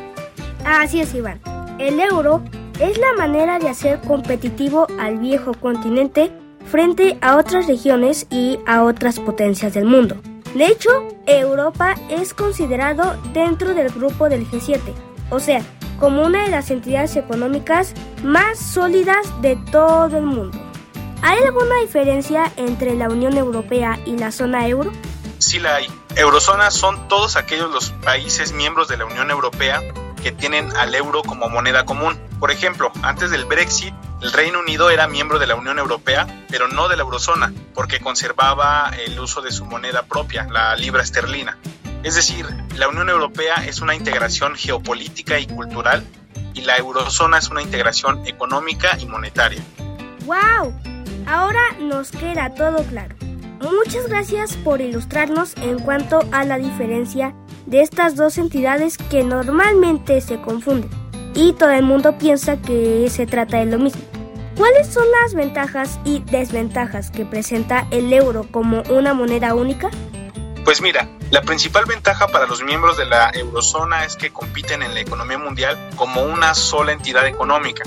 Así 0.66 1.00
es, 1.00 1.14
Iván. 1.14 1.40
El 1.78 2.00
euro 2.00 2.42
es 2.80 2.98
la 2.98 3.14
manera 3.14 3.60
de 3.60 3.70
hacer 3.70 4.02
competitivo 4.02 4.88
al 5.00 5.20
viejo 5.20 5.54
continente 5.54 6.32
frente 6.66 7.18
a 7.22 7.38
otras 7.38 7.68
regiones 7.68 8.26
y 8.32 8.60
a 8.66 8.84
otras 8.84 9.20
potencias 9.20 9.74
del 9.74 9.86
mundo. 9.86 10.16
De 10.56 10.66
hecho, 10.66 10.90
Europa 11.28 11.96
es 12.10 12.34
considerado 12.34 13.16
dentro 13.34 13.74
del 13.74 13.90
grupo 13.90 14.30
del 14.30 14.50
G7, 14.50 14.80
o 15.30 15.40
sea, 15.40 15.62
como 16.00 16.26
una 16.26 16.44
de 16.44 16.50
las 16.50 16.72
entidades 16.72 17.16
económicas 17.16 17.94
más 18.24 18.58
sólidas 18.58 19.42
de 19.42 19.56
todo 19.72 20.18
el 20.18 20.26
mundo. 20.26 20.60
¿Hay 21.22 21.38
alguna 21.44 21.80
diferencia 21.82 22.52
entre 22.58 22.96
la 22.96 23.08
Unión 23.08 23.38
Europea 23.38 24.00
y 24.06 24.18
la 24.18 24.32
zona 24.32 24.68
euro? 24.68 24.92
Sí 25.42 25.58
la 25.58 25.78
hay. 25.78 25.92
Eurozona 26.16 26.70
son 26.70 27.08
todos 27.08 27.36
aquellos 27.36 27.72
los 27.72 27.90
países 27.90 28.54
miembros 28.54 28.88
de 28.88 28.98
la 28.98 29.06
Unión 29.06 29.32
Europea 29.32 29.82
que 30.22 30.32
tienen 30.32 30.72
al 30.78 30.94
euro 30.94 31.24
como 31.24 31.50
moneda 31.50 31.84
común. 31.84 32.16
Por 32.40 32.52
ejemplo, 32.52 32.92
antes 33.02 33.32
del 33.32 33.46
Brexit, 33.46 33.92
el 34.22 34.32
Reino 34.32 34.60
Unido 34.60 34.92
era 34.92 35.08
miembro 35.08 35.40
de 35.40 35.48
la 35.48 35.56
Unión 35.56 35.80
Europea, 35.80 36.46
pero 36.48 36.68
no 36.68 36.88
de 36.90 36.96
la 36.96 37.02
eurozona, 37.02 37.52
porque 37.74 38.00
conservaba 38.00 38.92
el 39.04 39.20
uso 39.20 39.42
de 39.42 39.52
su 39.52 39.66
moneda 39.66 40.04
propia, 40.04 40.44
la 40.44 40.76
libra 40.76 41.02
esterlina. 41.02 41.58
Es 42.04 42.14
decir, 42.14 42.46
la 42.76 42.88
Unión 42.88 43.10
Europea 43.10 43.66
es 43.66 43.82
una 43.82 43.96
integración 43.96 44.56
geopolítica 44.56 45.40
y 45.40 45.48
cultural 45.48 46.06
y 46.54 46.62
la 46.62 46.78
eurozona 46.78 47.40
es 47.40 47.50
una 47.50 47.64
integración 47.64 48.28
económica 48.28 48.96
y 49.00 49.08
monetaria. 49.08 49.64
¡Wow! 50.26 50.72
Ahora 51.26 51.62
nos 51.80 52.12
queda 52.12 52.54
todo 52.54 52.84
claro. 52.84 53.16
Muchas 53.62 54.08
gracias 54.08 54.56
por 54.56 54.82
ilustrarnos 54.82 55.56
en 55.58 55.80
cuanto 55.80 56.22
a 56.32 56.44
la 56.46 56.58
diferencia 56.58 57.36
de 57.68 57.82
estas 57.82 58.16
dos 58.16 58.40
entidades 58.40 58.98
que 58.98 59.24
normalmente 59.24 60.20
se 60.22 60.42
confunden 60.42 60.90
y 61.36 61.54
todo 61.54 61.70
el 61.70 61.84
mundo 61.84 62.18
piensa 62.18 62.58
que 62.58 63.08
se 63.10 63.28
trata 63.28 63.58
de 63.58 63.68
lo 63.68 63.78
mismo. 63.78 64.02
¿Cuáles 64.58 64.88
son 64.88 65.06
las 65.22 65.34
ventajas 65.34 66.00
y 66.06 66.20
desventajas 66.20 67.12
que 67.12 67.26
presenta 67.26 67.88
el 67.92 68.12
euro 68.12 68.48
como 68.52 68.82
una 68.90 69.14
moneda 69.14 69.54
única? 69.54 69.90
Pues 70.66 70.82
mira, 70.82 71.08
la 71.32 71.42
principal 71.42 71.86
ventaja 71.86 72.28
para 72.28 72.48
los 72.48 72.64
miembros 72.64 72.98
de 72.98 73.06
la 73.06 73.32
eurozona 73.34 74.06
es 74.06 74.16
que 74.16 74.32
compiten 74.32 74.84
en 74.84 74.94
la 74.94 75.02
economía 75.02 75.38
mundial 75.38 75.78
como 75.96 76.24
una 76.24 76.54
sola 76.54 76.92
entidad 76.92 77.28
económica. 77.28 77.84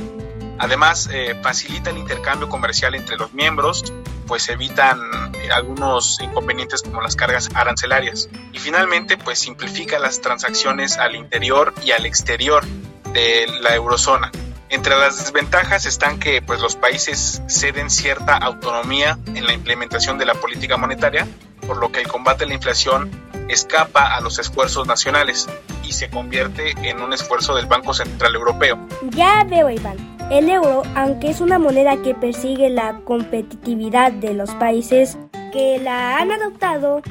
Además, 0.58 1.08
eh, 1.12 1.36
facilita 1.42 1.90
el 1.90 1.98
intercambio 1.98 2.48
comercial 2.48 2.94
entre 2.94 3.16
los 3.16 3.32
miembros, 3.32 3.92
pues 4.26 4.48
evitan 4.48 5.00
eh, 5.34 5.50
algunos 5.52 6.20
inconvenientes 6.20 6.82
como 6.82 7.00
las 7.00 7.16
cargas 7.16 7.50
arancelarias. 7.54 8.28
Y 8.52 8.58
finalmente, 8.58 9.16
pues 9.16 9.38
simplifica 9.38 9.98
las 9.98 10.20
transacciones 10.20 10.98
al 10.98 11.16
interior 11.16 11.74
y 11.84 11.90
al 11.90 12.06
exterior 12.06 12.64
de 13.12 13.46
la 13.60 13.74
eurozona. 13.74 14.30
Entre 14.70 14.96
las 14.96 15.18
desventajas 15.18 15.86
están 15.86 16.18
que 16.18 16.42
pues, 16.42 16.60
los 16.60 16.74
países 16.74 17.42
ceden 17.48 17.90
cierta 17.90 18.36
autonomía 18.36 19.18
en 19.34 19.46
la 19.46 19.52
implementación 19.52 20.18
de 20.18 20.26
la 20.26 20.34
política 20.34 20.76
monetaria, 20.76 21.28
por 21.66 21.76
lo 21.76 21.92
que 21.92 22.00
el 22.00 22.08
combate 22.08 22.44
a 22.44 22.48
la 22.48 22.54
inflación 22.54 23.10
escapa 23.48 24.14
a 24.16 24.20
los 24.20 24.38
esfuerzos 24.38 24.86
nacionales 24.86 25.48
y 25.84 25.92
se 25.92 26.10
convierte 26.10 26.74
en 26.82 27.00
un 27.00 27.12
esfuerzo 27.12 27.54
del 27.54 27.66
Banco 27.66 27.94
Central 27.94 28.34
Europeo. 28.34 28.78
Ya 29.10 29.44
veo, 29.44 29.70
Iván. 29.70 30.13
El 30.30 30.48
euro, 30.48 30.82
aunque 30.94 31.28
es 31.30 31.40
una 31.40 31.58
moneda 31.58 32.00
que 32.02 32.14
persigue 32.14 32.70
la 32.70 33.00
competitividad 33.04 34.10
de 34.10 34.32
los 34.32 34.50
países 34.52 35.18
que 35.52 35.78
la 35.78 36.16
han 36.16 36.32
adoptado, 36.32 37.02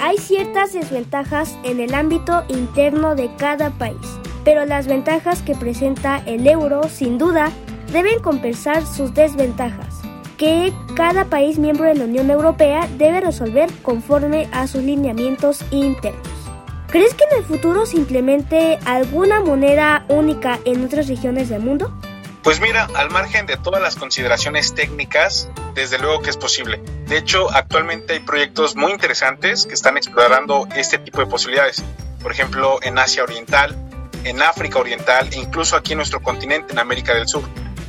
hay 0.00 0.16
ciertas 0.16 0.72
desventajas 0.72 1.56
en 1.64 1.80
el 1.80 1.94
ámbito 1.94 2.44
interno 2.48 3.14
de 3.14 3.30
cada 3.36 3.70
país. 3.70 4.18
Pero 4.44 4.64
las 4.64 4.86
ventajas 4.86 5.42
que 5.42 5.54
presenta 5.54 6.22
el 6.26 6.46
euro, 6.46 6.82
sin 6.88 7.18
duda, 7.18 7.52
deben 7.92 8.20
compensar 8.20 8.84
sus 8.86 9.12
desventajas, 9.14 10.00
que 10.38 10.72
cada 10.96 11.26
país 11.26 11.58
miembro 11.58 11.84
de 11.84 11.94
la 11.94 12.04
Unión 12.04 12.30
Europea 12.30 12.88
debe 12.96 13.20
resolver 13.20 13.70
conforme 13.82 14.48
a 14.50 14.66
sus 14.66 14.82
lineamientos 14.82 15.62
internos. 15.70 16.26
¿Crees 16.88 17.14
que 17.14 17.24
en 17.24 17.38
el 17.38 17.44
futuro 17.44 17.86
se 17.86 17.98
implemente 17.98 18.78
alguna 18.86 19.40
moneda 19.40 20.04
única 20.08 20.58
en 20.64 20.84
otras 20.84 21.06
regiones 21.06 21.48
del 21.48 21.62
mundo? 21.62 21.92
Pues 22.42 22.60
mira, 22.60 22.88
al 22.96 23.08
margen 23.10 23.46
de 23.46 23.56
todas 23.56 23.80
las 23.80 23.94
consideraciones 23.94 24.74
técnicas, 24.74 25.48
desde 25.74 25.98
luego 25.98 26.22
que 26.22 26.30
es 26.30 26.36
posible. 26.36 26.80
De 27.06 27.16
hecho, 27.16 27.52
actualmente 27.52 28.14
hay 28.14 28.20
proyectos 28.20 28.74
muy 28.74 28.90
interesantes 28.90 29.64
que 29.66 29.74
están 29.74 29.96
explorando 29.96 30.66
este 30.74 30.98
tipo 30.98 31.20
de 31.20 31.26
posibilidades. 31.26 31.84
Por 32.20 32.32
ejemplo, 32.32 32.80
en 32.82 32.98
Asia 32.98 33.22
Oriental, 33.22 33.76
en 34.24 34.42
África 34.42 34.80
Oriental 34.80 35.28
e 35.32 35.38
incluso 35.38 35.76
aquí 35.76 35.92
en 35.92 35.98
nuestro 35.98 36.20
continente, 36.20 36.72
en 36.72 36.80
América 36.80 37.14
del 37.14 37.28
Sur 37.28 37.44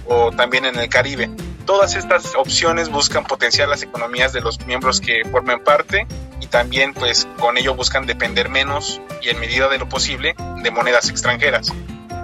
o 0.05 0.31
también 0.31 0.65
en 0.65 0.77
el 0.77 0.87
Caribe. 0.87 1.31
Todas 1.65 1.95
estas 1.95 2.35
opciones 2.35 2.89
buscan 2.89 3.23
potenciar 3.23 3.69
las 3.69 3.81
economías 3.81 4.33
de 4.33 4.41
los 4.41 4.63
miembros 4.67 5.01
que 5.01 5.23
formen 5.31 5.63
parte 5.63 6.05
y 6.41 6.47
también 6.47 6.93
pues 6.93 7.27
con 7.39 7.57
ello 7.57 7.73
buscan 7.73 8.05
depender 8.05 8.49
menos 8.49 9.01
y 9.21 9.29
en 9.29 9.39
medida 9.39 9.67
de 9.69 9.79
lo 9.79 9.89
posible 9.89 10.35
de 10.61 10.71
monedas 10.71 11.09
extranjeras. 11.09 11.71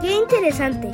Qué 0.01 0.11
interesante. 0.11 0.91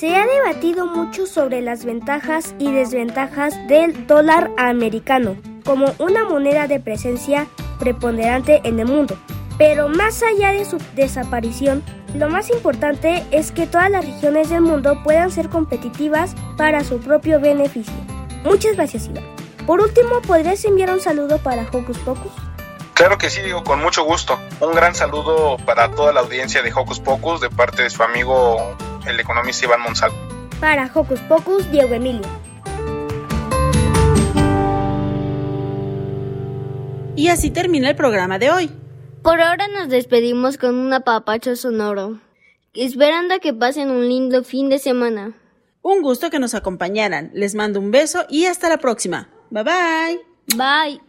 Se 0.00 0.16
ha 0.16 0.24
debatido 0.24 0.86
mucho 0.86 1.26
sobre 1.26 1.60
las 1.60 1.84
ventajas 1.84 2.54
y 2.58 2.72
desventajas 2.72 3.54
del 3.68 4.06
dólar 4.06 4.50
americano 4.56 5.36
como 5.62 5.92
una 5.98 6.24
moneda 6.24 6.66
de 6.66 6.80
presencia 6.80 7.48
preponderante 7.78 8.62
en 8.64 8.80
el 8.80 8.86
mundo. 8.86 9.18
Pero 9.58 9.90
más 9.90 10.22
allá 10.22 10.52
de 10.52 10.64
su 10.64 10.78
desaparición, 10.96 11.82
lo 12.14 12.30
más 12.30 12.48
importante 12.48 13.26
es 13.30 13.52
que 13.52 13.66
todas 13.66 13.90
las 13.90 14.06
regiones 14.06 14.48
del 14.48 14.62
mundo 14.62 15.02
puedan 15.04 15.30
ser 15.30 15.50
competitivas 15.50 16.34
para 16.56 16.82
su 16.82 16.98
propio 17.00 17.38
beneficio. 17.38 17.92
Muchas 18.42 18.76
gracias, 18.76 19.06
Iván. 19.06 19.26
Por 19.66 19.82
último, 19.82 20.22
¿podrías 20.22 20.64
enviar 20.64 20.88
un 20.92 21.00
saludo 21.02 21.36
para 21.42 21.68
Hocus 21.70 21.98
Pocus? 21.98 22.32
Claro 22.94 23.18
que 23.18 23.28
sí, 23.28 23.42
digo, 23.42 23.62
con 23.64 23.82
mucho 23.82 24.04
gusto. 24.04 24.38
Un 24.60 24.72
gran 24.72 24.94
saludo 24.94 25.58
para 25.66 25.90
toda 25.90 26.14
la 26.14 26.20
audiencia 26.20 26.62
de 26.62 26.72
Hocus 26.72 27.00
Pocus 27.00 27.42
de 27.42 27.50
parte 27.50 27.82
de 27.82 27.90
su 27.90 28.02
amigo 28.02 28.78
el 29.06 29.20
economista 29.20 29.66
Iván 29.66 29.82
Monsalvo. 29.82 30.16
Para 30.60 30.90
Hocus 30.92 31.20
Pocus, 31.20 31.70
Diego 31.70 31.94
Emilio. 31.94 32.26
Y 37.16 37.28
así 37.28 37.50
termina 37.50 37.90
el 37.90 37.96
programa 37.96 38.38
de 38.38 38.50
hoy. 38.50 38.70
Por 39.22 39.40
ahora 39.40 39.68
nos 39.68 39.88
despedimos 39.88 40.56
con 40.56 40.76
un 40.76 40.92
apapacho 40.92 41.54
sonoro, 41.56 42.18
esperando 42.74 43.34
a 43.34 43.38
que 43.38 43.52
pasen 43.52 43.90
un 43.90 44.08
lindo 44.08 44.42
fin 44.42 44.70
de 44.70 44.78
semana. 44.78 45.34
Un 45.82 46.02
gusto 46.02 46.30
que 46.30 46.38
nos 46.38 46.54
acompañaran. 46.54 47.30
Les 47.34 47.54
mando 47.54 47.80
un 47.80 47.90
beso 47.90 48.24
y 48.28 48.46
hasta 48.46 48.68
la 48.68 48.78
próxima. 48.78 49.28
Bye 49.50 49.64
bye. 49.64 50.20
Bye. 50.56 51.00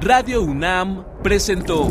Radio 0.00 0.42
UNAM 0.42 1.04
presentó 1.22 1.90